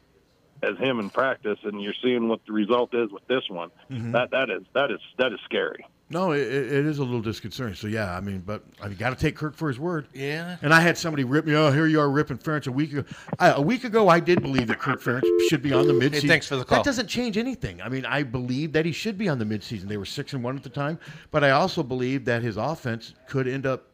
[0.63, 4.13] as him in practice, and you're seeing what the result is with this one, Mhm.
[4.13, 5.85] that that is that is that is scary.
[6.11, 7.75] No, it, it it is a little disconcerting.
[7.75, 10.07] So yeah, I mean, but I mean, got to take Kirk for his word.
[10.13, 10.57] Yeah.
[10.63, 11.55] And I had somebody rip me.
[11.55, 13.05] Oh, here you are ripping Ferentz a week ago.
[13.39, 16.29] I, a week ago, I did believe that Kirk Ferentz should be on the midseason.
[16.29, 16.79] thanks for the call.
[16.79, 17.81] That doesn't change anything.
[17.81, 19.89] I mean, I believe that he should be on the midseason.
[19.89, 20.99] They were six and one at the time,
[21.31, 23.87] but I also believe that his offense could end up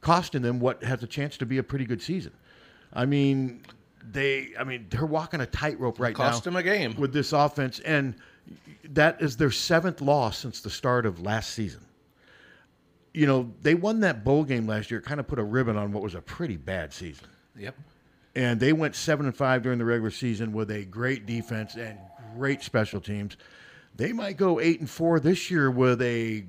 [0.00, 2.32] costing them what has a chance to be a pretty good season.
[2.92, 3.62] I mean,
[4.10, 4.48] they.
[4.58, 6.30] I mean, they're walking a tightrope right now.
[6.30, 6.94] Cost them a game.
[6.96, 8.14] with this offense, and
[8.90, 11.84] that is their seventh loss since the start of last season.
[13.14, 15.00] You know, they won that bowl game last year.
[15.00, 17.26] Kind of put a ribbon on what was a pretty bad season
[17.58, 17.74] Yep.
[18.34, 21.98] and they went seven and five during the regular season with a great defense and
[22.36, 23.36] great special teams.
[23.94, 26.44] They might go eight and four this year with a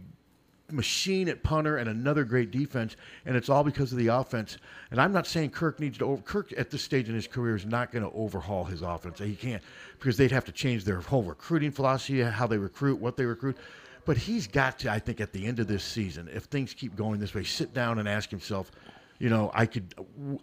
[0.73, 2.95] machine at punter and another great defense,
[3.25, 4.57] and it's all because of the offense.
[4.91, 6.05] And I'm not saying Kirk needs to.
[6.05, 9.19] Over, Kirk at this stage in his career is not going to overhaul his offense.
[9.19, 9.63] He can't
[9.99, 13.57] because they'd have to change their whole recruiting philosophy, how they recruit, what they recruit.
[14.05, 16.95] But he's got to, I think, at the end of this season, if things keep
[16.95, 18.69] going this way, sit down and ask himself,
[19.19, 19.93] you know, I could,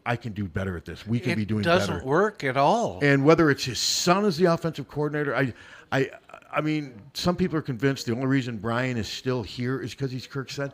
[0.07, 1.07] I can do better at this.
[1.07, 2.07] We can It be doing doesn't better.
[2.07, 3.01] work at all.
[3.03, 5.53] And whether it's his son as the offensive coordinator, I,
[5.93, 6.09] I,
[6.53, 10.11] I mean, some people are convinced the only reason Brian is still here is because
[10.11, 10.73] he's Kirk said.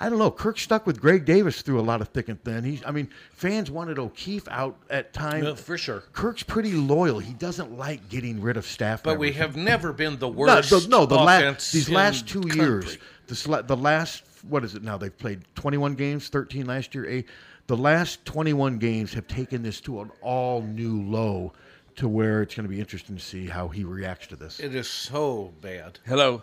[0.00, 0.30] I don't know.
[0.30, 2.62] Kirk stuck with Greg Davis through a lot of thick and thin.
[2.62, 5.42] He's, I mean, fans wanted O'Keefe out at times.
[5.42, 6.04] No, for sure.
[6.12, 7.18] Kirk's pretty loyal.
[7.18, 9.02] He doesn't like getting rid of staff.
[9.02, 10.70] But we have never been the No, worst.
[10.70, 12.60] the, no, the last these last two country.
[12.60, 14.96] years, this the last what is it now?
[14.96, 17.04] They've played 21 games, 13 last year.
[17.08, 17.26] Eight.
[17.66, 21.52] the last 21 games have taken this to an all new low
[21.98, 24.60] to where it's going to be interesting to see how he reacts to this.
[24.60, 25.98] It is so bad.
[26.06, 26.42] Hello.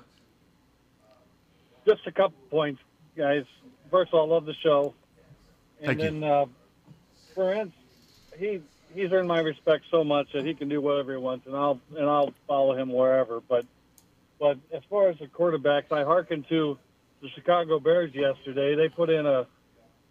[1.88, 2.82] Just a couple points,
[3.15, 3.45] guys.
[3.90, 4.94] First of all, love the show.
[5.80, 6.19] And Thank you.
[6.19, 6.45] then, uh,
[7.34, 7.73] for instance,
[8.38, 8.61] he
[8.94, 11.80] he's earned my respect so much that he can do whatever he wants, and I'll
[11.95, 13.40] and I'll follow him wherever.
[13.40, 13.65] But
[14.40, 16.77] but as far as the quarterbacks, I hearken to
[17.22, 18.76] the Chicago Bears yesterday.
[18.76, 19.48] They put in a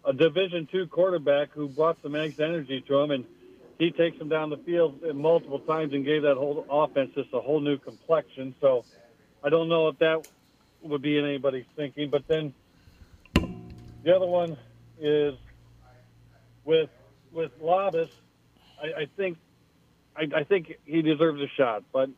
[0.05, 3.25] a Division two quarterback who brought some eggs energy to him, and
[3.77, 7.39] he takes them down the field multiple times and gave that whole offense just a
[7.39, 8.55] whole new complexion.
[8.61, 8.85] So
[9.43, 10.27] I don't know if that
[10.81, 12.09] would be in anybody's thinking.
[12.09, 12.53] But then
[13.33, 14.57] the other one
[14.99, 15.35] is
[16.63, 16.89] with
[17.31, 18.09] with Labas.
[18.81, 19.37] I, I think
[20.15, 22.09] I, I think he deserves a shot, but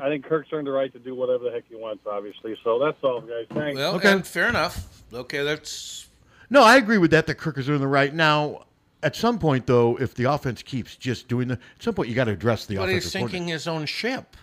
[0.00, 2.56] I think Kirk's earned the right to do whatever the heck he wants, obviously.
[2.64, 3.46] So that's all, guys.
[3.52, 3.78] Thanks.
[3.78, 5.04] Well, and fair enough.
[5.12, 6.08] Okay, that's
[6.50, 7.26] No, I agree with that.
[7.26, 8.64] That Kirk is doing the right now.
[9.04, 12.14] At some point, though, if the offense keeps just doing the, at some point you
[12.14, 14.36] got to address the but offensive he's sinking his own ship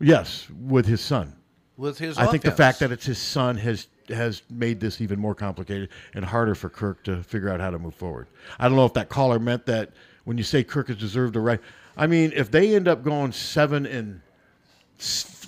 [0.00, 1.34] Yes, with his son.
[1.76, 2.18] with his.
[2.18, 5.90] I think the fact that it's his son has has made this even more complicated
[6.14, 8.26] and harder for Kirk to figure out how to move forward.
[8.58, 9.90] I don't know if that caller meant that
[10.24, 11.60] when you say Kirk has deserved a right.
[11.96, 14.20] I mean, if they end up going seven and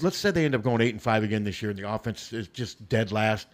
[0.01, 2.33] let's say they end up going eight and five again this year, and the offense
[2.33, 3.47] is just dead last.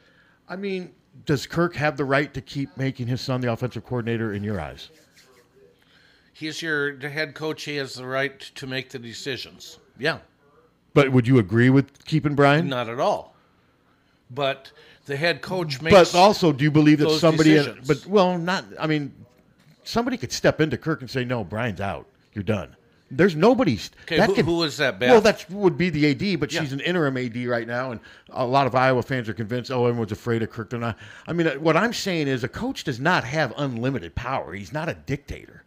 [0.49, 0.93] I mean,
[1.25, 4.61] does Kirk have the right to keep making his son the offensive coordinator in your
[4.61, 4.91] eyes?
[6.39, 7.65] He's your head coach.
[7.65, 9.79] He has the right to make the decisions.
[9.99, 10.19] Yeah,
[10.95, 12.69] But would you agree with keeping Brian?
[12.69, 13.35] not at all.
[14.31, 14.73] But
[15.07, 15.95] the head coach makes.
[15.97, 17.51] But also, do you believe that somebody?
[17.55, 17.87] decisions.
[17.87, 18.65] But well, not.
[18.79, 19.13] I mean,
[19.85, 22.07] somebody could step into Kirk and say, "No, Brian's out.
[22.35, 22.75] You're done."
[23.09, 25.11] There's nobody Okay, who- who is that, Beth?
[25.11, 26.61] Well, that would be the AD, but Yeah.
[26.61, 28.01] she's an interim AD right now, and
[28.31, 29.71] a lot of Iowa fans are convinced.
[29.71, 30.71] Oh, everyone's afraid of Kirk.
[30.71, 30.99] They're not.
[31.29, 34.55] I mean, uh, what I'm saying is, a coach does not have unlimited power.
[34.55, 35.63] He's not a dictator.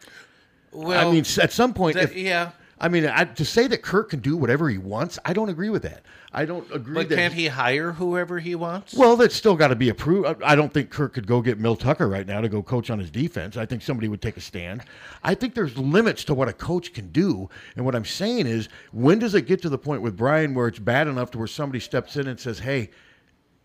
[0.71, 2.51] Well, I mean, at some point, that- if, yeah.
[2.81, 5.69] I mean, I, to say that Kirk can do whatever he wants, I don't agree
[5.69, 6.01] with that.
[6.31, 6.93] I don't agree.
[6.93, 8.93] But that can't he hire whoever he wants?
[8.93, 10.27] well, that's still got to be approved.
[10.43, 12.89] I- I don't think Kirk could go get Mel Tucker right now to go coach
[12.89, 13.57] on his defense.
[13.57, 14.83] I think somebody would take a stand.
[15.25, 17.49] I think there's limits to what a coach can do.
[17.75, 20.67] And what I'm saying is, when does it get to the point with Brian where
[20.67, 22.91] it's bad enough to where somebody steps in and says, hey,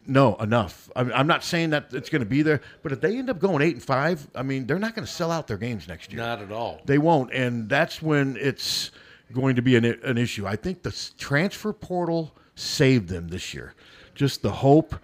[0.07, 0.91] no, enough.
[0.95, 3.39] I'm, I'm not saying that it's going to be there, but if they end up
[3.39, 6.13] going eight and five, I mean, they're not going to sell out their games next
[6.13, 6.21] year.
[6.21, 6.81] Not at all.
[6.85, 8.91] They won't, and that's when it's
[9.33, 10.47] going to be an, an issue.
[10.47, 13.75] I think the transfer portal saved them this year.
[14.15, 14.95] Just the hope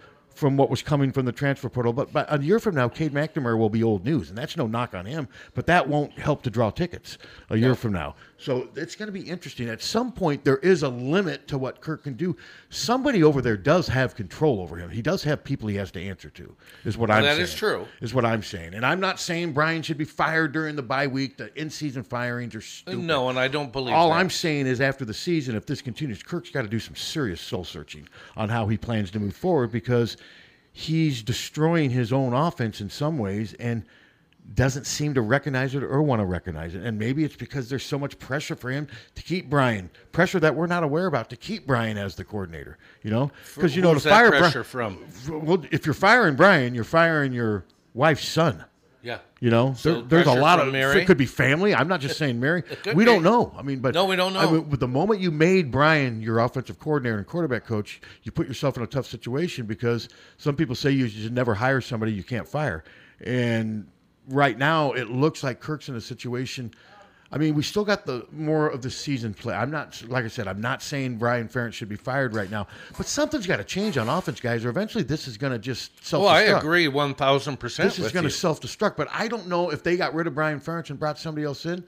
[0.41, 1.93] from what was coming from the transfer portal.
[1.93, 4.67] But, but a year from now, Cade McNamara will be old news, and that's no
[4.67, 5.29] knock on him.
[5.55, 7.19] But that won't help to draw tickets
[7.51, 8.15] a year from now.
[8.41, 9.69] So it's going to be interesting.
[9.69, 12.35] At some point, there is a limit to what Kirk can do.
[12.71, 14.89] Somebody over there does have control over him.
[14.89, 16.57] He does have people he has to answer to.
[16.87, 17.43] Is what Well, I'm that saying.
[17.43, 17.87] is true.
[18.01, 18.73] Is what I'm saying.
[18.73, 21.37] And I'm not saying Brian should be fired during the bye week.
[21.37, 23.01] The in-season firings are stupid.
[23.01, 24.17] No, and I don't believe All that.
[24.17, 27.43] I'm saying is, after the season, if this continues, Kirk's got to do some serious
[27.43, 28.09] soul searching
[28.39, 30.17] on how he plans to move forward because
[30.73, 33.85] he's destroying his own offense in some ways and
[34.55, 36.83] doesn't seem to recognize it or want to recognize it.
[36.83, 40.55] And maybe it's because there's so much pressure for him to keep Brian, pressure that
[40.55, 42.79] we're not aware about to keep Brian as the coordinator.
[43.03, 44.99] You know, because you know to fire pressure from?
[45.29, 47.65] Well, if you're firing Brian, you're firing your
[47.95, 48.65] wife's son.
[49.03, 49.19] Yeah.
[49.41, 50.71] You know, So there, there's a lot of.
[50.73, 51.01] Mary?
[51.01, 51.75] It could be family.
[51.75, 52.63] I'm not just saying Mary.
[52.87, 53.05] we be.
[53.07, 53.55] don't know.
[53.57, 54.51] I mean, but No, we don't I know.
[54.51, 58.47] mean, with the moment you made Brian your offensive coordinator and quarterback coach, you put
[58.47, 62.23] yourself in a tough situation because some people say you should never hire somebody you
[62.23, 62.85] can't fire,
[63.23, 63.87] and
[64.31, 66.73] right now it looks like Kirk's in a situation.
[67.33, 69.55] I mean, we still got the more of the season play.
[69.55, 72.67] I'm not, like I said, I'm not saying Brian Ferentz should be fired right now,
[72.97, 76.05] but something's got to change on offense, guys, or eventually this is going to just
[76.05, 76.25] self.
[76.25, 77.89] Well, I agree one thousand percent.
[77.89, 80.35] This is going to self destruct, but I don't know if they got rid of
[80.35, 81.85] Brian Ferentz and brought somebody else in.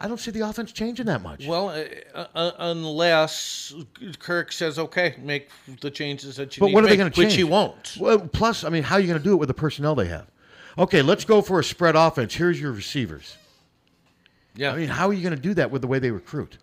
[0.00, 1.46] I don't see the offense changing that much.
[1.46, 3.74] Well, uh, uh, unless
[4.18, 5.50] Kirk says, "Okay, make
[5.80, 7.32] the changes that you But need," what are they going to change?
[7.32, 7.96] Which he won't.
[7.98, 10.06] Well, plus, I mean, how are you going to do it with the personnel they
[10.06, 10.26] have?
[10.78, 12.34] Okay, let's go for a spread offense.
[12.34, 13.36] Here's your receivers.
[14.56, 14.72] Yeah.
[14.72, 16.58] I mean, how are you going to do that with the way they recruit?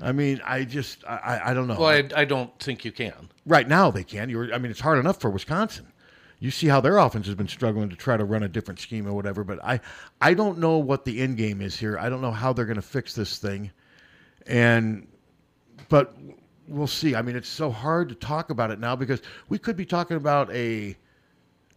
[0.00, 1.76] I mean, I just, I, I- don't know.
[1.78, 3.28] Well, I, I don't think you can.
[3.46, 4.30] right now they can.
[4.30, 5.86] You're, I mean, it's hard enough for Wisconsin.
[6.38, 9.06] You see how their offense has been struggling to try to run a different scheme
[9.06, 9.44] or whatever.
[9.44, 9.80] But I,
[10.22, 11.98] I don't know what the end game is here.
[11.98, 13.70] I don't know how they're going to fix this thing,
[14.46, 15.06] and
[15.90, 16.16] but
[16.66, 17.14] we'll see.
[17.14, 19.20] I mean, it's so hard to talk about it now because
[19.50, 20.96] we could be talking about a,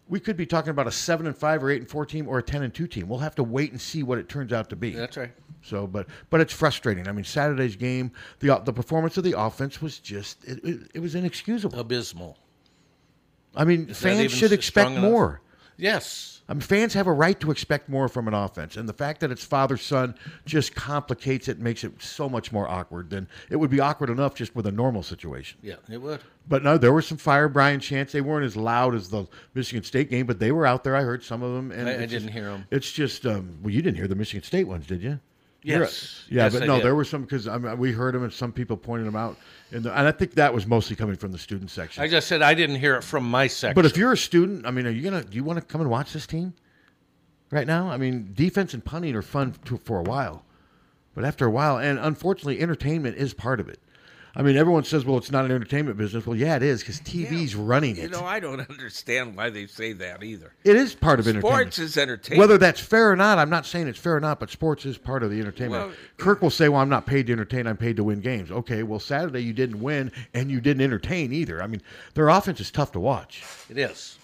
[0.07, 2.39] we could be talking about a seven and five or eight and four team or
[2.39, 3.07] a ten and two team.
[3.07, 4.91] We'll have to wait and see what it turns out to be.
[4.91, 5.31] That's right.
[5.61, 7.07] So, but but it's frustrating.
[7.07, 10.91] I mean, Saturday's game, the uh, the performance of the offense was just it, it,
[10.95, 11.79] it was inexcusable.
[11.79, 12.37] Abysmal.
[13.55, 15.03] I mean, Is that fans even should expect enough?
[15.03, 15.41] more.
[15.77, 16.32] Yes.
[16.49, 19.21] I mean, fans have a right to expect more from an offense, and the fact
[19.21, 20.13] that it's father son
[20.45, 24.35] just complicates it, makes it so much more awkward than it would be awkward enough
[24.35, 25.57] just with a normal situation.
[25.63, 26.19] Yeah, it would.
[26.49, 28.11] But no, there were some fire Brian chants.
[28.11, 30.97] They weren't as loud as the Michigan State game, but they were out there.
[30.97, 32.65] I heard some of them, and I- I didn't just- them.
[32.71, 35.19] It's just, um, well, you didn't hear the Michigan State ones, did you?
[35.63, 36.23] Yes.
[36.29, 36.85] Yeah, Yes, but I no, did.
[36.85, 39.37] there were some because I mean, we heard them, and some people pointed them out,
[39.71, 42.03] and, and I think that was mostly coming from the student section.
[42.03, 43.75] I just said I didn't hear it from my section.
[43.75, 45.23] But if you're a student, I mean, are you gonna?
[45.23, 46.53] Do you want to come and watch this team
[47.51, 47.89] right now?
[47.89, 50.43] I mean, defense and punting are fun to, for a while,
[51.15, 53.79] but after a while, and unfortunately, entertainment is part of it.
[54.35, 56.99] I mean, everyone says, "Well, it's not an entertainment business." Well, yeah, it is because
[57.01, 58.03] TV's running it.
[58.03, 60.53] You know, I don't understand why they say that either.
[60.63, 61.53] It is part of entertainment.
[61.61, 62.39] Sports is entertainment.
[62.39, 64.97] Whether that's fair or not, I'm not saying it's fair or not, but sports is
[64.97, 65.87] part of the entertainment.
[65.87, 68.49] Well- Kirk will say, "Well, I'm not paid to entertain; I'm paid to win games."
[68.49, 71.61] Okay, well, Saturday you didn't win and you didn't entertain either.
[71.61, 71.81] I mean,
[72.15, 73.43] their offense is tough to watch.
[73.69, 74.17] It is.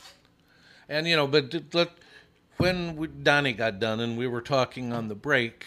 [0.87, 1.91] And, you know, but look,
[2.57, 5.65] when we, Donnie got done and we were talking on the break,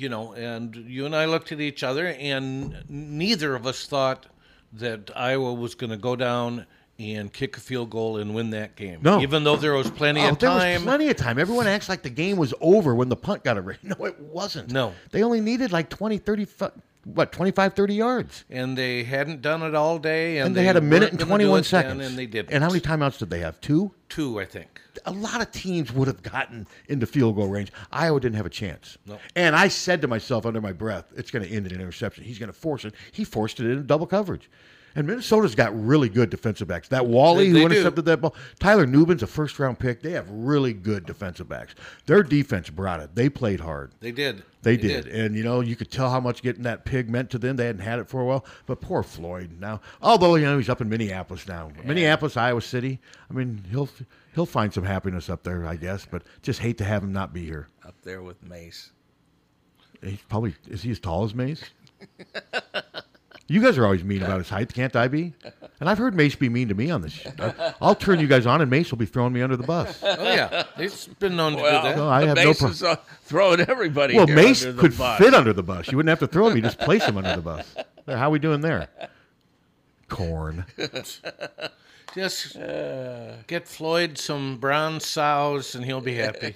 [0.00, 4.26] you know, and you and I looked at each other, and neither of us thought
[4.72, 6.66] that Iowa was going to go down
[6.98, 9.00] and kick a field goal and win that game.
[9.02, 9.20] No.
[9.20, 10.58] Even though there was plenty Oh, of time.
[10.58, 11.38] there was plenty of time.
[11.38, 13.76] Everyone acts like the game was over when the punt got away.
[13.82, 14.70] No, it wasn't.
[14.70, 14.92] No.
[15.10, 16.70] They only needed like 20, 30, fu-
[17.04, 18.44] what, 25, 30 yards.
[18.50, 20.38] and they hadn't done it all day.
[20.38, 22.04] And, And, they, had a minute and 21 seconds.
[22.06, 22.50] And they did.
[22.50, 23.60] And how many timeouts did they have?
[23.60, 23.92] Two?
[24.08, 24.80] Two, I think.
[25.06, 27.72] A lot of teams would have gotten into field goal range.
[27.92, 28.98] Iowa didn't have a chance.
[29.06, 29.18] No.
[29.36, 32.24] And I said to myself under my breath, it's going to end in an interception.
[32.24, 32.94] He's going to force it.
[33.12, 34.50] He forced it into double coverage.
[34.96, 36.88] And Minnesota's got really good defensive backs.
[36.88, 37.66] That Wally They- who they do.
[37.66, 40.02] intercepted that ball, Tyler Nubin's a first round pick.
[40.02, 41.74] They have really good defensive backs.
[42.06, 43.14] Their defense brought it.
[43.14, 43.92] They played hard.
[44.00, 44.42] They did.
[44.62, 45.04] They, They did.
[45.04, 45.14] did.
[45.14, 47.56] And, you know, you could tell how much getting that pig meant to them.
[47.56, 48.44] They hadn't had it for a while.
[48.66, 49.80] But poor Floyd now.
[50.02, 51.70] Although, you know, he's up in Minneapolis now.
[51.84, 53.00] Minneapolis, Iowa City.
[53.30, 53.88] I mean, he'll
[54.34, 56.04] he'll find some happiness up there, I guess.
[56.04, 57.68] But just hate to have him not be here.
[57.86, 58.90] Up there with Mace.
[60.02, 61.62] He's probably, is he as tall as Mace?
[63.50, 64.72] You guys are always mean about his height.
[64.72, 65.32] Can't I be?
[65.80, 67.12] And I've heard Mace be mean to me on this.
[67.14, 67.32] Show.
[67.80, 69.98] I'll turn you guys on, and Mace will be throwing me under the bus.
[70.04, 70.64] Oh, yeah.
[70.76, 71.96] He's been known to Well, do that.
[71.96, 72.94] No, I have no Mace pro- is uh,
[73.24, 74.14] throwing everybody.
[74.14, 75.18] Well, here Mace under the could bus.
[75.18, 75.90] fit under the bus.
[75.90, 76.54] You wouldn't have to throw him.
[76.56, 77.74] You just place him under the bus.
[78.06, 78.88] There, How we doing there?
[80.08, 80.64] Corn.
[82.14, 82.54] Just
[83.46, 86.54] get Floyd some brown sows and he'll be happy.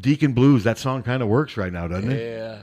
[0.00, 0.64] Deacon Blues.
[0.64, 2.22] That song kind of works right now, doesn't it?
[2.22, 2.58] Yeah.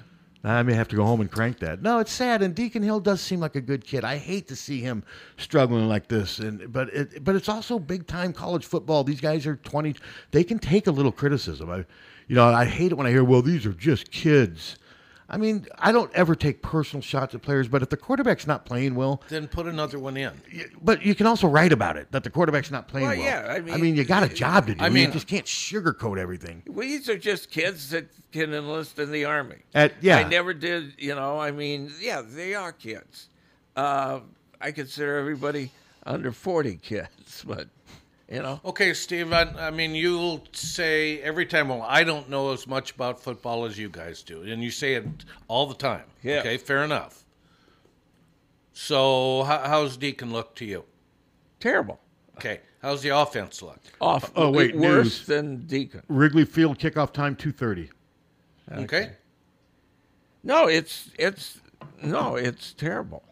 [0.51, 1.81] I may have to go home and crank that.
[1.81, 2.41] No, it's sad.
[2.41, 4.03] And Deacon Hill does seem like a good kid.
[4.03, 5.03] I hate to see him
[5.37, 6.39] struggling like this.
[6.39, 9.03] And but it, but it's also big time college football.
[9.03, 9.95] These guys are twenty.
[10.31, 11.69] They can take a little criticism.
[11.69, 11.85] I,
[12.27, 14.77] you know, I hate it when I hear, "Well, these are just kids."
[15.29, 18.65] I mean, I don't ever take personal shots at players, but if the quarterback's not
[18.65, 20.31] playing well, Then put another one in.
[20.81, 23.25] but you can also write about it that the quarterback's not playing Well, well.
[23.25, 24.83] yeah, I mean- I mean, you got a job to do.
[24.83, 26.63] I mean, you just can't sugarcoat everything.
[26.67, 29.57] Well, these are just kids that can enlist in the army.
[29.75, 30.17] At- yeah.
[30.17, 30.93] I never did.
[30.97, 33.27] You know, I mean, yeah, they are kids.
[33.75, 34.21] Uh,
[34.61, 35.71] I consider everybody
[36.05, 37.67] under forty kids, but
[38.29, 42.51] you know, Okay, Steve, I, I mean, you'll say every time, well, I don't know
[42.51, 44.41] as much about football as you guys do.
[44.43, 45.05] And you say it
[45.47, 46.03] all the time.
[46.23, 46.39] Yeah.
[46.39, 47.23] Okay, fair enough.
[48.73, 50.83] So, how, how's Deacon look to you?
[51.59, 51.99] terrible.
[52.37, 53.79] Okay, how's the offense look?
[53.99, 54.31] Off.
[54.35, 55.25] Oh, oh wait, worse news.
[55.25, 56.03] than Deacon.
[56.07, 57.89] Wrigley Field kickoff time two thirty.
[58.71, 59.13] Okay.
[60.43, 61.59] No, it's it's
[62.03, 63.23] no, it's terrible.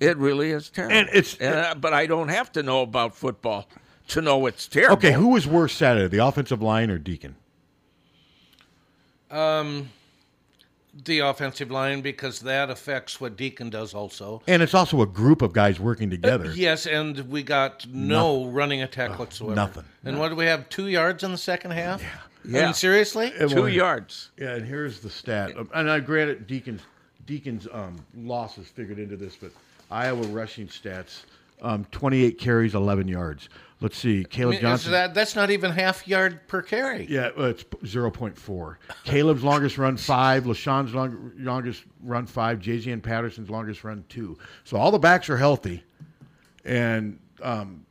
[0.00, 0.96] It really is terrible.
[0.96, 3.68] And it's- uh, but I don't have to know about football
[4.08, 4.96] to know it's terrible.
[4.96, 7.34] Okay, who was worse Saturday, the offensive line or Deacon?
[9.30, 9.90] Um,
[11.04, 14.42] the offensive line, because that affects what Deacon does also.
[14.46, 16.52] And it's also a group of guys working together.
[16.54, 19.54] Yes, and we got no running attack whatsoever.
[19.54, 19.84] nothing.
[20.04, 20.68] And what do we have?
[20.70, 22.00] Two yards in the second half?
[22.02, 22.08] Yeah.
[22.08, 22.64] I Yeah.
[22.66, 23.32] mean, seriously?
[23.38, 24.30] And Two when- yards.
[24.38, 25.52] Yeah, and here's the stat.
[25.74, 26.82] And I granted Deacon's
[27.26, 29.50] Deacon's um, losses figured into this, but
[29.90, 31.22] Iowa rushing stats:
[31.62, 33.48] um, 28 carries, 11 yards.
[33.80, 34.90] Let's see, I Kaleb mean, Johnson.
[34.90, 37.06] that, that's not even half yard per carry.
[37.08, 38.76] Yeah, well, it's 0.4.
[39.04, 40.44] Kaleb's longest run five.
[40.44, 42.58] Leshon's long, longest run five.
[42.58, 44.36] Jaziun Patterson's longest run two.
[44.64, 45.84] So all the backs are healthy,
[46.64, 47.86] and um,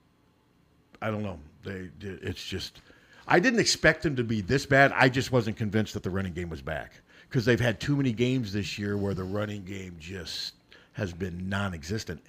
[1.02, 1.40] I don't know.
[1.64, 2.82] They it's just
[3.26, 4.92] I didn't expect them to be this bad.
[4.94, 6.94] I just wasn't convinced that the running game was back
[7.30, 10.54] because they've had too many games this year where the running game just
[10.98, 12.20] has been non-existent.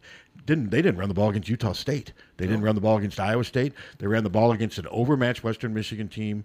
[0.45, 2.13] Didn't they didn't run the ball against Utah State?
[2.37, 3.73] They didn't run the ball against Iowa State.
[3.97, 6.45] They ran the ball against an overmatched Western Michigan team,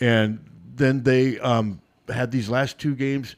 [0.00, 0.42] and
[0.74, 3.36] then they um, had these last two games.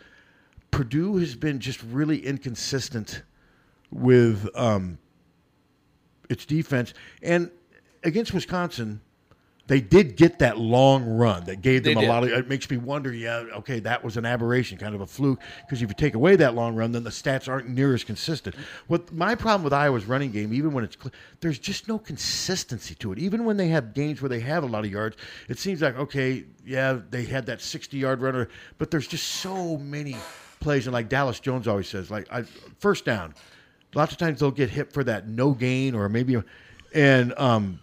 [0.70, 3.22] Purdue has been just really inconsistent
[3.90, 4.98] with um,
[6.30, 6.94] its defense,
[7.24, 7.50] and
[8.04, 9.00] against Wisconsin,
[9.68, 12.08] they did get that long run that gave them They a did.
[12.08, 12.30] lot of.
[12.30, 13.12] It makes me wonder.
[13.12, 15.40] Yeah, okay, that was an aberration, kind of a fluke.
[15.60, 18.56] Because if you take away that long run, then the stats aren't near as consistent.
[18.88, 20.96] What my problem with Iowa's running game, even when it's
[21.40, 23.18] there's just no consistency to it.
[23.18, 25.16] Even when they have games where they have a lot of yards,
[25.48, 28.48] it seems like okay, yeah, they had that 60 yard runner,
[28.78, 30.16] but there's just so many
[30.58, 32.42] plays, and like Dallas Jones always says, like I,
[32.78, 33.34] first down.
[33.94, 36.42] Lots of times they'll get hit for that no gain or maybe,
[36.94, 37.78] and um,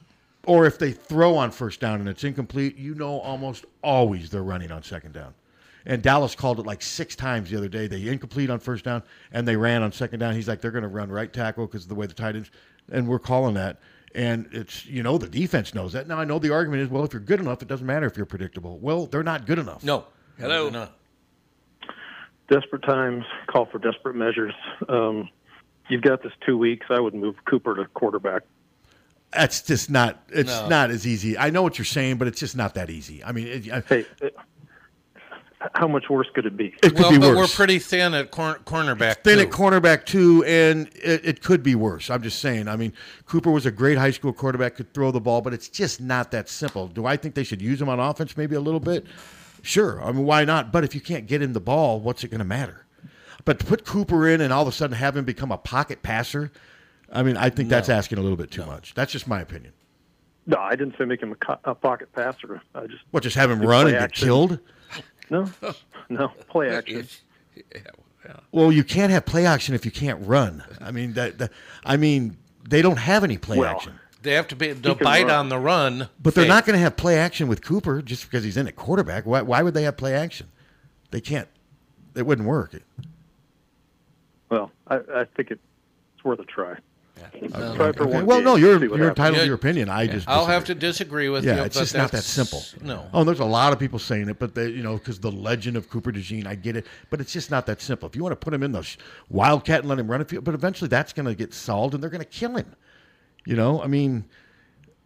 [0.50, 4.42] or if they throw on first down and it's incomplete, you know almost always they're
[4.42, 5.32] running on second down.
[5.86, 7.86] And Dallas called it like six times the other day.
[7.86, 10.34] They incomplete on first down and they ran on second down.
[10.34, 12.50] He's like, they're going to run right tackle because of the way the tight ends,
[12.92, 13.78] and we're calling that.
[14.16, 16.08] And it's you know the defense knows that.
[16.08, 18.18] Now I know the argument is well if you're good enough it doesn't matter if
[18.18, 18.80] you're predictable.
[18.80, 19.84] Well they're not good enough.
[19.84, 20.06] No.
[20.40, 20.70] Hello.
[20.70, 20.90] No.
[22.50, 24.56] Desperate times call for desperate measures.
[24.88, 25.30] Um,
[25.90, 26.88] you've got this two weeks.
[26.90, 28.42] I would move Cooper to quarterback.
[29.32, 30.24] That's just not.
[30.30, 30.68] It's No.
[30.70, 31.38] not as easy.
[31.38, 33.24] I know what you're saying, but it's just not that easy.
[33.24, 34.06] I mean, it, I, Hey,
[35.76, 36.68] how much worse could it be?
[36.82, 37.38] It could well, be but worse.
[37.52, 39.24] we're pretty thin at cor- cornerback.
[39.24, 39.44] thin too.
[39.44, 42.10] at cornerback too, and it, it could be worse.
[42.10, 42.68] I'm just saying.
[42.70, 42.94] I mean,
[43.26, 46.32] Cooper was a great high school quarterback, could throw the ball, but it's just not
[46.32, 46.88] that simple.
[46.88, 49.06] Do I think they should use him on offense maybe a little bit?
[49.62, 50.02] Sure.
[50.02, 50.72] I mean, why not?
[50.72, 52.86] But if you can't get him the ball, what's it going to matter?
[53.44, 56.02] But to put Cooper in and all of a sudden have him become a pocket
[56.02, 56.52] passer,
[57.12, 58.94] I mean, I think that's asking a little bit too much.
[58.94, 59.74] That's just my opinion.
[60.46, 62.62] No, I didn't say make him a, co- a pocket passer.
[62.74, 64.60] I just What, just have him run play and get killed?
[65.30, 65.50] No,
[66.10, 67.08] no play action.
[68.52, 70.64] Well, you can't have play action if you can't run.
[70.82, 71.52] I mean, that, that
[71.86, 72.38] I mean,
[72.68, 73.94] they don't have any play Well, action.
[74.22, 75.32] They have to be to can bite run.
[75.36, 76.10] on the run.
[76.22, 78.76] But they're not going to have play action with Cooper just because he's in at
[78.76, 79.26] quarterback.
[79.26, 80.48] Why, why would they have play action?
[81.12, 81.48] They can't.
[82.16, 82.74] It wouldn't work.
[84.50, 85.62] Well, I, I think it's
[86.24, 86.76] worth a try.
[87.28, 87.48] Okay.
[87.48, 88.14] Try for Okay.
[88.14, 89.20] one Well, game, no, you're see what you're happens.
[89.20, 89.90] entitled to your opinion.
[89.90, 91.52] I just I'll have to disagree with you.
[91.52, 91.64] yeah, you.
[91.64, 92.64] it's but just not that that's- simple.
[92.82, 93.08] No.
[93.14, 95.78] Oh, there's a lot of people saying it, but they, you know, because the legend
[95.78, 98.08] of Cooper DeJean, I get it, but it's just not that simple.
[98.10, 98.98] If you want to put him in the sh-
[99.30, 102.02] wildcat and let him run a few, but eventually that's going to get solved, and
[102.04, 102.76] they're going to kill him.
[103.46, 104.26] You know, I mean,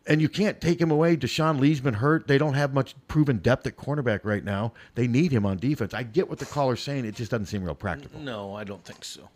[0.06, 1.15] and you can't take him away.
[1.15, 2.27] Deshaun Lee's been hurt.
[2.27, 4.73] They don't have much proven depth at cornerback right now.
[4.95, 5.94] They need him on defense.
[5.94, 7.06] I get what the caller's saying.
[7.06, 8.19] It just doesn't seem real practical.
[8.19, 9.30] No, I don't think so.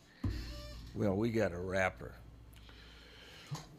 [0.93, 2.11] Well, we got a rapper.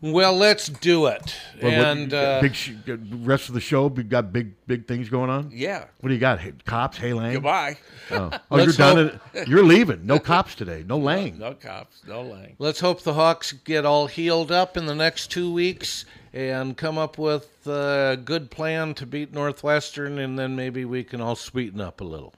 [0.01, 1.35] Well, let's do it.
[1.61, 5.09] Well, what- and uh, big sh- rest of the show, we got big big things
[5.09, 5.51] going on.
[5.53, 5.87] Yeah.
[6.01, 6.39] What do you got?
[6.39, 7.33] Hey, cops, hey Lang.
[7.35, 7.79] Goodbye.
[8.13, 8.97] Oh, oh you're Let's done.
[9.09, 9.49] hope- It.
[9.49, 10.07] You're leaving.
[10.07, 10.85] No cops today.
[10.87, 11.37] No Lang.
[11.39, 12.01] No cops.
[12.07, 12.55] No Lang.
[12.61, 16.97] let's hope the Hawks get all healed up in the next two weeks and come
[16.97, 21.81] up with a good plan to beat Northwestern, and then maybe we can all sweeten
[21.81, 22.35] up a little.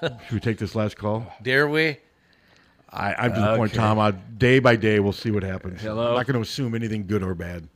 [0.00, 1.32] Should we take this last call?
[1.42, 1.98] Dare we?
[2.90, 3.78] I, I'm to the point, Okay.
[3.78, 3.98] Tom.
[3.98, 5.82] I, day by day, we'll see what happens.
[5.82, 6.08] Hello?
[6.08, 7.68] I'm not going to assume anything good or bad.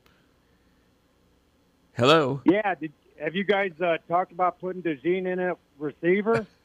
[1.95, 2.41] Hello.
[2.45, 6.47] Yeah, did, have you guys uh, talked about putting DeJean in a receiver?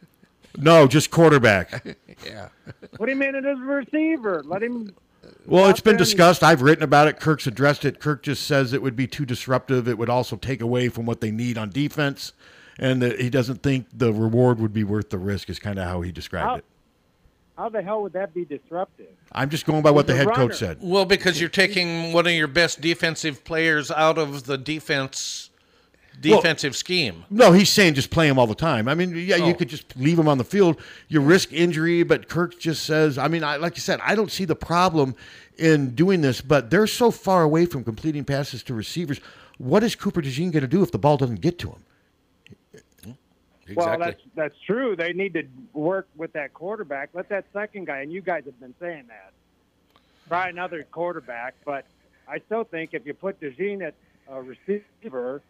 [0.57, 1.85] No, just quarterback.
[2.25, 2.49] yeah.
[2.93, 4.41] Put him in as a receiver.
[4.45, 4.95] Let him.
[5.45, 6.43] Well, it's been discussed.
[6.43, 7.19] I've written about it.
[7.19, 7.99] Kirk's addressed it.
[7.99, 9.87] Kirk just says it would be too disruptive.
[9.87, 12.33] It would also take away from what they need on defense,
[12.79, 15.49] and that he doesn't think the reward would be worth the risk.
[15.49, 16.65] Is kind of how he described How, it.
[17.57, 19.07] How the hell would that be disruptive?
[19.31, 20.47] I'm just going by what the He's a head runner.
[20.49, 20.77] coach said.
[20.81, 25.49] Well, because you're taking one of your best defensive players out of the defense
[26.23, 27.25] Well- defensive scheme.
[27.29, 28.87] No, he's saying just play him all the time.
[28.87, 29.47] I mean, yeah, Oh.
[29.47, 30.77] you could just leave him on the field.
[31.09, 34.31] You risk injury, but Kirk just says, I mean, I, like you said, I don't
[34.31, 35.15] see the problem
[35.57, 39.19] in doing this, but they're so far away from completing passes to receivers.
[39.57, 41.79] What is Cooper DeJean going to do if the ball doesn't get to him?
[43.73, 44.95] Well, that's that's true.
[44.95, 45.43] They need to
[45.73, 47.09] work with that quarterback.
[47.13, 49.31] Let that second guy, and you guys have been saying that.
[50.27, 51.85] Try another quarterback, but
[52.27, 53.93] I still think if you put DeJean at
[54.27, 55.41] a receiver,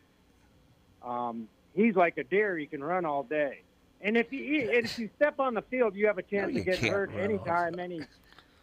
[1.03, 2.57] um, he's like a deer.
[2.57, 3.59] He can run all day.
[4.01, 6.59] And if you and if you step on the field, you have a chance No,
[6.59, 8.01] to get hurt anytime, any.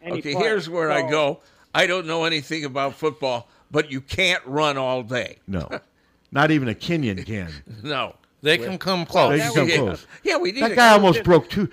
[0.02, 0.42] any Okay, play.
[0.44, 1.40] here's where I go.
[1.74, 5.38] I don't know anything about football, but you can't run all day.
[5.46, 5.68] No,
[6.32, 7.50] not even a Kenyan can.
[7.82, 8.14] No.
[8.43, 9.31] They can come close.
[9.39, 10.06] They can come close.
[10.24, 11.69] Yeah, we need that guy almost broke two.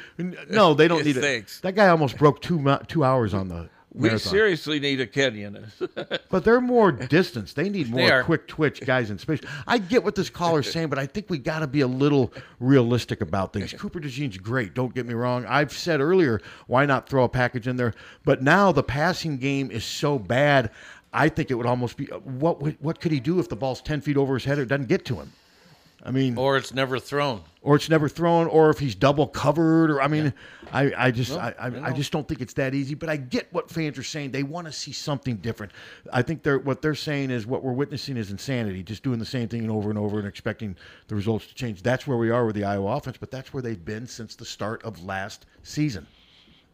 [0.50, 1.60] No, they don't need it.
[1.64, 4.32] That guy almost broke two mi- two hours on the We marathon.
[4.32, 5.72] seriously need a Kenyan.
[6.30, 7.54] But they're more distance.
[7.54, 8.24] They need more are.
[8.24, 9.40] quick twitch guys in space.
[9.66, 12.32] I get what this caller's saying, but I think we got to be a little
[12.60, 13.74] realistic about things.
[13.78, 14.76] Cooper DeJean's great.
[14.76, 15.44] Don't get me wrong.
[15.48, 17.96] I've said earlier, why not throw a package in there?
[18.26, 20.70] But now the passing game is so bad.
[21.12, 23.56] I think it would almost be uh, what would, what could he do if the
[23.56, 25.34] ball's ten feet over his head or it doesn't get to him?
[26.04, 27.42] I mean, or it's never thrown.
[27.62, 30.34] or it's never thrown, or if he's double covered, or I mean,
[30.72, 32.96] I, I just I, I, you I just don't think it's that easy.
[32.96, 34.32] But I get what fans are saying.
[34.32, 35.74] They want to see something different.
[36.14, 39.26] I think they're what they're saying is what we're witnessing is insanity, just doing the
[39.26, 40.78] same thing over and over and expecting
[41.08, 41.82] the results to change.
[41.84, 44.46] That's where we are with the Iowa offense, but that's where they've been since the
[44.46, 46.08] start of last season.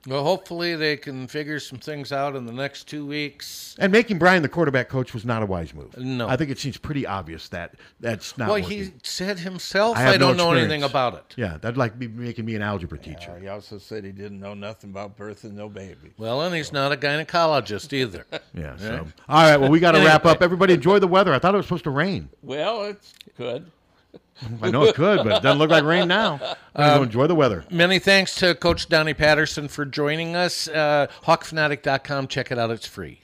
[0.07, 3.76] Well, hopefully they can figure some things out in the next two weeks.
[3.80, 5.98] And making Brian the quarterback coach was not a wise move.
[5.98, 6.27] No.
[6.27, 8.49] I think it seems pretty obvious that that's not.
[8.49, 8.84] well, working.
[8.84, 11.34] he said himself, I I, don't know anything about it.
[11.38, 13.32] Yeah, that'd like be making me an algebra teacher.
[13.32, 16.14] Uh, he also said he didn't know nothing about birthing no baby.
[16.18, 18.26] Well, and he's not a gynecologist either.
[18.53, 18.77] Yeah.
[18.77, 19.57] So, all right.
[19.57, 20.11] Well, we got to Anyway.
[20.11, 20.41] wrap up.
[20.41, 21.34] Everybody enjoy the weather.
[21.34, 22.30] I thought it was supposed to rain.
[22.41, 23.69] Well, it's good.
[24.62, 26.40] I know it could, but it doesn't look like rain now.
[26.76, 27.64] Um, enjoy the weather.
[27.70, 30.68] Many thanks to Coach Donnie Patterson for joining us.
[30.68, 32.28] Uh, HawkFanatic.com.
[32.28, 32.72] Check it out.
[32.72, 33.22] It's free.